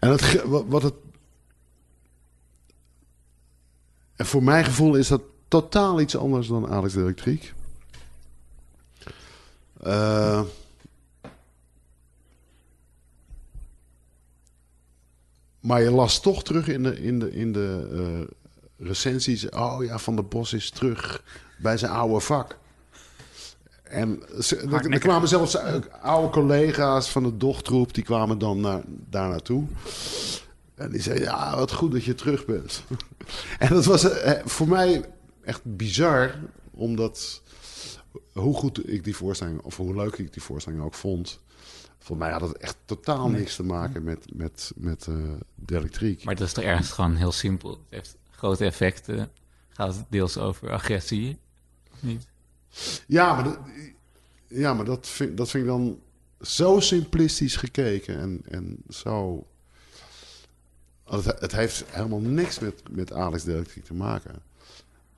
het, 0.00 0.42
wat, 0.44 0.82
het... 0.82 0.94
En 4.16 4.26
voor 4.26 4.42
mijn 4.42 4.64
gevoel 4.64 4.94
is 4.94 5.08
dat 5.08 5.22
totaal 5.48 6.00
iets 6.00 6.16
anders 6.16 6.46
dan 6.46 6.68
Alex 6.68 6.92
de 6.92 7.00
Elektriek. 7.00 7.54
Uh, 9.86 10.42
maar 15.60 15.82
je 15.82 15.90
las 15.90 16.20
toch 16.20 16.44
terug 16.44 16.68
in 16.68 16.82
de, 16.82 17.02
in 17.02 17.18
de, 17.18 17.32
in 17.32 17.52
de 17.52 17.88
uh, 17.92 18.86
recensies... 18.88 19.48
oh 19.48 19.84
ja, 19.84 19.98
Van 19.98 20.14
der 20.14 20.26
Bos 20.26 20.52
is 20.52 20.70
terug 20.70 21.22
bij 21.58 21.76
zijn 21.76 21.92
oude 21.92 22.20
vak. 22.20 22.58
En 23.82 24.22
er 24.70 24.98
kwamen 24.98 25.28
zelfs 25.28 25.56
oude 26.00 26.28
collega's 26.28 27.10
van 27.10 27.22
de 27.22 27.36
dochtroep... 27.36 27.94
die 27.94 28.04
kwamen 28.04 28.38
dan 28.38 28.60
naar, 28.60 28.82
daar 28.86 29.28
naartoe. 29.28 29.64
En 30.74 30.90
die 30.90 31.02
zeiden, 31.02 31.24
ja, 31.24 31.56
wat 31.56 31.72
goed 31.72 31.92
dat 31.92 32.04
je 32.04 32.14
terug 32.14 32.44
bent. 32.44 32.82
en 33.58 33.68
dat 33.68 33.84
was 33.84 34.06
voor 34.44 34.68
mij 34.68 35.04
echt 35.44 35.60
bizar, 35.64 36.34
omdat 36.70 37.41
hoe 38.32 38.54
goed 38.54 38.88
ik 38.88 39.04
die 39.04 39.16
voorstelling, 39.16 39.60
of 39.60 39.76
hoe 39.76 39.94
leuk 39.94 40.16
ik 40.16 40.32
die 40.32 40.42
voorstelling 40.42 40.82
ook 40.82 40.94
vond. 40.94 41.40
Voor 41.98 42.16
mij 42.16 42.30
had 42.30 42.40
het 42.40 42.56
echt 42.56 42.76
totaal 42.84 43.28
niks 43.28 43.56
te 43.56 43.62
maken 43.62 44.02
met, 44.02 44.34
met, 44.34 44.72
met 44.76 45.06
uh, 45.06 45.32
de 45.54 45.76
elektriek. 45.76 46.24
Maar 46.24 46.34
dat 46.34 46.46
is 46.46 46.52
toch 46.52 46.64
ergens 46.64 46.90
gewoon 46.90 47.16
heel 47.16 47.32
simpel. 47.32 47.70
Het 47.70 47.80
heeft 47.88 48.16
grote 48.30 48.64
effecten. 48.64 49.30
Gaat 49.68 49.94
het 49.94 50.04
deels 50.08 50.38
over 50.38 50.70
agressie? 50.70 51.38
Niet? 52.00 52.26
Ja, 53.06 53.34
maar, 53.34 53.44
dat, 53.44 53.58
ja, 54.46 54.74
maar 54.74 54.84
dat, 54.84 55.08
vind, 55.08 55.36
dat 55.36 55.50
vind 55.50 55.64
ik 55.64 55.70
dan 55.70 56.00
zo 56.40 56.80
simplistisch 56.80 57.56
gekeken 57.56 58.18
en, 58.18 58.42
en 58.48 58.76
zo... 58.88 59.46
Het, 61.04 61.24
het 61.24 61.52
heeft 61.52 61.84
helemaal 61.86 62.20
niks 62.20 62.58
met, 62.58 62.82
met 62.90 63.12
Alex 63.12 63.44
de 63.44 63.52
Elektriek 63.52 63.84
te 63.84 63.94
maken. 63.94 64.42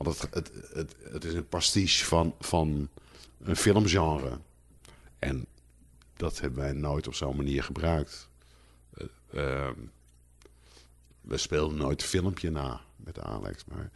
Want 0.05 0.21
het, 0.21 0.35
het, 0.35 0.51
het, 0.73 0.95
het 1.13 1.25
is 1.25 1.35
een 1.35 1.49
pastiche 1.49 2.05
van, 2.05 2.35
van 2.41 2.89
een 3.43 3.57
filmgenre. 3.57 4.39
En 5.19 5.47
dat 6.17 6.41
hebben 6.41 6.59
wij 6.59 6.73
nooit 6.73 7.07
op 7.07 7.15
zo'n 7.15 7.37
manier 7.37 7.63
gebruikt. 7.63 8.29
Uh, 9.35 9.71
we 11.21 11.37
speelden 11.37 11.79
nooit 11.79 12.03
een 12.03 12.09
filmpje 12.09 12.51
na 12.51 12.81
met 12.97 13.21
Alex. 13.21 13.65
Maar 13.65 13.91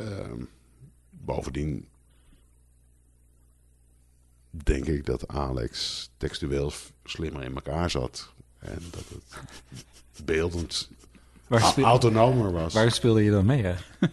uh, 0.00 0.32
bovendien 1.10 1.88
denk 4.50 4.86
ik 4.86 5.06
dat 5.06 5.28
Alex 5.28 6.10
textueel 6.16 6.72
slimmer 7.04 7.42
in 7.42 7.54
elkaar 7.54 7.90
zat. 7.90 8.32
En 8.58 8.82
dat 8.90 9.04
het 9.08 9.44
beeldend 10.24 10.90
autonomer 11.76 12.52
was. 12.52 12.74
Waar 12.74 12.90
speelde 12.90 13.22
je 13.22 13.30
dan 13.30 13.46
mee? 13.46 13.62
Hè? 13.62 13.74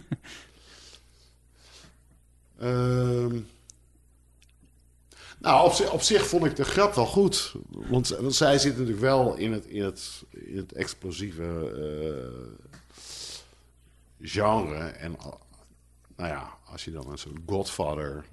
Uh, 2.62 3.40
nou, 5.38 5.88
op, 5.90 6.02
zich 6.02 6.26
vond 6.26 6.44
ik 6.44 6.56
de 6.56 6.64
grap 6.64 6.94
wel 6.94 7.06
goed. 7.06 7.54
Want, 7.68 8.16
zij 8.28 8.58
zit 8.58 8.72
natuurlijk 8.72 9.00
wel 9.00 9.34
in 9.34 9.52
het, 9.52 9.66
in 9.66 9.82
het, 9.82 10.22
in 10.30 10.56
het 10.56 10.72
explosieve 10.72 11.72
uh, 14.20 14.28
genre. 14.28 14.78
En 14.78 15.16
nou 16.16 16.28
ja, 16.28 16.58
als 16.64 16.84
je 16.84 16.90
dan 16.90 17.10
een 17.10 17.18
soort 17.18 17.38
Godfather 17.46 18.24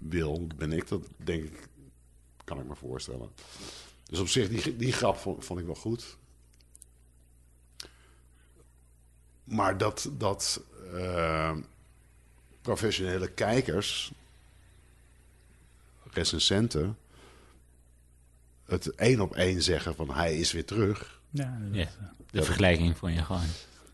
wil, 0.00 0.46
ben 0.56 0.72
ik 0.72 0.88
dat 0.88 1.02
denk 1.16 1.44
ik 1.44 1.68
kan 2.44 2.60
ik 2.60 2.66
me 2.66 2.74
voorstellen. 2.74 3.30
Dus 4.04 4.18
op 4.18 4.28
zich, 4.28 4.48
die, 4.48 4.76
die 4.76 4.92
grap 4.92 5.16
vond, 5.16 5.44
vond 5.44 5.60
ik 5.60 5.66
wel 5.66 5.74
goed. 5.74 6.16
Maar 9.44 9.78
dat, 9.78 10.10
dat 10.12 10.62
eh, 10.94 11.56
professionele 12.64 13.28
kijkers, 13.30 14.12
recensenten, 16.10 16.96
het 18.66 18.94
één 18.94 19.20
op 19.20 19.34
één 19.34 19.62
zeggen 19.62 19.94
van 19.94 20.10
hij 20.14 20.36
is 20.38 20.52
weer 20.52 20.64
terug. 20.64 21.20
Ja, 21.30 21.58
dat- 21.72 21.74
Ja. 21.80 21.88
De 22.30 22.42
vergelijking 22.42 22.96
vond 22.98 23.14
je 23.14 23.22
gewoon. 23.24 23.40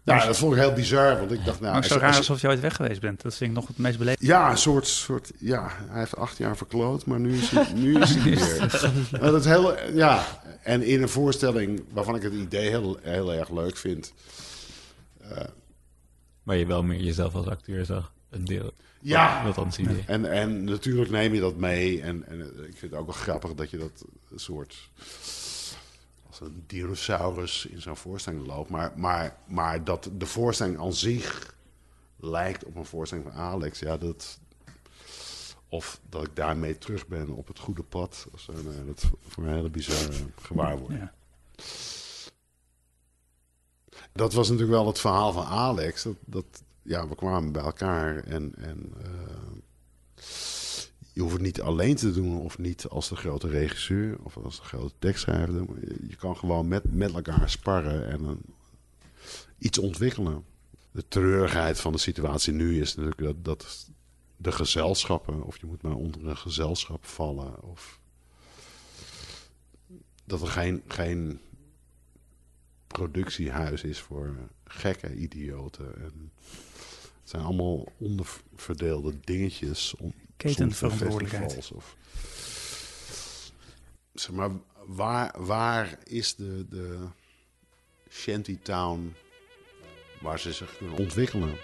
Ja, 0.02 0.26
dat 0.26 0.38
vond 0.38 0.52
ik 0.54 0.58
heel 0.60 0.72
bizar, 0.72 1.18
want 1.18 1.30
ik 1.32 1.44
dacht, 1.44 1.60
nou... 1.60 1.72
maar 1.72 1.74
als 1.82 1.86
zo 1.86 1.94
je- 1.94 2.00
raar 2.00 2.16
alsof 2.16 2.40
je 2.40 2.48
ooit 2.48 2.60
weg 2.60 2.76
geweest 2.76 3.00
bent. 3.00 3.22
Dat 3.22 3.34
vind 3.34 3.50
ik 3.50 3.56
nog 3.56 3.66
het 3.66 3.78
meest 3.78 3.98
beleefd. 3.98 4.22
Ja, 4.22 4.50
een 4.50 4.58
soort, 4.58 4.86
soort. 4.86 5.32
Ja, 5.38 5.70
hij 5.88 5.98
heeft 5.98 6.16
acht 6.16 6.36
jaar 6.36 6.56
verkloot, 6.56 7.06
maar 7.06 7.20
nu 7.20 7.38
is 7.38 7.50
hij, 7.50 7.72
nu 7.84 8.00
is 8.00 8.14
hij 8.14 8.22
weer. 8.22 8.58
Maar 9.20 9.30
dat 9.30 9.40
is 9.40 9.46
heel. 9.46 9.92
Ja, 9.94 10.42
en 10.62 10.82
in 10.82 11.02
een 11.02 11.08
voorstelling 11.08 11.82
waarvan 11.92 12.16
ik 12.16 12.22
het 12.22 12.32
idee 12.32 12.68
heel, 12.68 12.98
heel 13.02 13.32
erg 13.32 13.50
leuk 13.50 13.76
vind. 13.76 14.12
Waar 16.42 16.56
je 16.56 16.66
wel 16.66 16.82
meer 16.82 17.00
jezelf 17.00 17.34
als 17.34 17.46
acteur 17.46 17.84
zag. 17.84 18.12
Een 18.30 18.44
deel. 18.44 18.72
Ja. 19.00 19.44
Dat 19.44 19.54
dan 19.54 19.72
idee. 19.78 20.04
En, 20.06 20.32
en 20.32 20.64
natuurlijk 20.64 21.10
neem 21.10 21.34
je 21.34 21.40
dat 21.40 21.56
mee. 21.56 22.02
En, 22.02 22.26
en 22.26 22.40
ik 22.40 22.76
vind 22.76 22.92
het 22.92 22.94
ook 22.94 23.06
wel 23.06 23.14
grappig 23.14 23.54
dat 23.54 23.70
je 23.70 23.78
dat 23.78 24.04
een 24.30 24.38
soort. 24.38 24.90
als 26.26 26.40
een 26.40 26.64
dinosaurus 26.66 27.66
in 27.66 27.80
zo'n 27.80 27.96
voorstelling 27.96 28.46
loopt. 28.46 28.70
Maar, 28.70 28.92
maar, 28.96 29.36
maar 29.46 29.84
dat 29.84 30.10
de 30.18 30.26
voorstelling 30.26 30.78
aan 30.78 30.92
zich 30.92 31.54
lijkt 32.16 32.64
op 32.64 32.76
een 32.76 32.84
voorstelling 32.84 33.26
van 33.32 33.40
Alex. 33.40 33.78
Ja, 33.78 33.96
dat. 33.96 34.38
Of 35.68 36.00
dat 36.08 36.26
ik 36.26 36.36
daarmee 36.36 36.78
terug 36.78 37.06
ben 37.06 37.28
op 37.28 37.48
het 37.48 37.58
goede 37.58 37.82
pad. 37.82 38.26
of 38.32 38.40
zo, 38.40 38.52
nee, 38.52 38.84
dat 38.84 39.02
is 39.02 39.10
voor 39.28 39.42
mij 39.42 39.52
een 39.52 39.58
hele 39.58 39.70
bizarre 39.70 40.12
gewaarwording. 40.40 41.00
Ja. 41.00 41.12
Dat 44.12 44.32
was 44.32 44.48
natuurlijk 44.48 44.78
wel 44.78 44.86
het 44.86 45.00
verhaal 45.00 45.32
van 45.32 45.44
Alex. 45.44 46.02
Dat, 46.02 46.16
dat, 46.24 46.62
ja, 46.82 47.08
we 47.08 47.14
kwamen 47.14 47.52
bij 47.52 47.62
elkaar 47.62 48.24
en, 48.24 48.54
en 48.54 48.92
eh, 49.02 49.50
je 51.12 51.20
hoeft 51.20 51.32
het 51.32 51.42
niet 51.42 51.60
alleen 51.60 51.96
te 51.96 52.12
doen 52.12 52.40
of 52.40 52.58
niet 52.58 52.86
als 52.88 53.08
de 53.08 53.16
grote 53.16 53.48
regisseur 53.48 54.18
of 54.22 54.36
als 54.36 54.56
de 54.56 54.62
grote 54.62 54.94
tekstschrijver. 54.98 55.54
Je, 56.08 56.16
kan 56.16 56.36
gewoon 56.36 56.68
met, 56.68 56.94
met 56.94 57.12
elkaar 57.12 57.50
sparren 57.50 58.08
en 58.08 58.40
iets 59.58 59.78
ontwikkelen. 59.78 60.44
De 60.90 61.04
treurigheid 61.08 61.80
van 61.80 61.92
de 61.92 61.98
situatie 61.98 62.52
nu 62.52 62.80
is 62.80 62.94
natuurlijk 62.94 63.20
dat, 63.20 63.44
dat 63.44 63.90
de 64.36 64.52
gezelschappen, 64.52 65.42
of 65.42 65.60
je 65.60 65.66
moet 65.66 65.82
maar 65.82 65.94
onder 65.94 66.26
een 66.26 66.36
gezelschap 66.36 67.06
vallen, 67.06 67.62
of 67.62 68.00
dat 70.24 70.42
er 70.42 70.48
geen, 70.48 70.82
geen 70.86 71.40
productiehuis 72.86 73.82
is 73.82 74.00
voor 74.00 74.36
gekke 74.64 75.14
idioten. 75.14 76.02
En 76.02 76.32
het 77.30 77.40
zijn 77.40 77.52
allemaal 77.52 77.92
onderverdeelde 77.98 79.20
dingetjes. 79.24 79.94
On, 79.98 80.14
Ketenverantwoordelijkheid. 80.36 81.72
Of, 81.74 81.96
zeg 84.14 84.30
maar, 84.30 84.50
waar, 84.86 85.44
waar 85.44 85.98
is 86.04 86.34
de, 86.34 86.66
de 86.68 87.06
shantytown 88.08 89.14
waar 90.20 90.38
ze 90.38 90.52
zich 90.52 90.76
kunnen 90.76 90.98
ontwikkelen? 90.98 91.56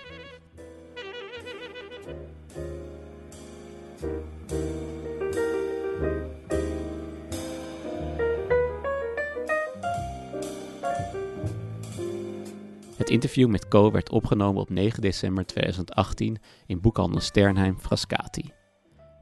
Het 12.97 13.11
interview 13.11 13.49
met 13.49 13.69
Co 13.69 13.91
werd 13.91 14.11
opgenomen 14.11 14.61
op 14.61 14.71
9 14.71 15.01
december 15.01 15.47
2018 15.47 16.39
in 16.67 16.81
boekhandel 16.81 17.21
Sternheim 17.21 17.79
Frascati. 17.79 18.51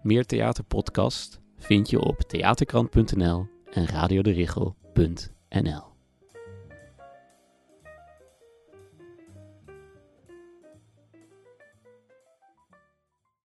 Meer 0.03 0.27
theaterpodcast 0.27 1.41
vind 1.59 1.91
je 1.91 2.01
op 2.01 2.21
theaterkrant.nl 2.21 3.47
en 3.71 3.87
radioderichel.nl. 3.87 5.94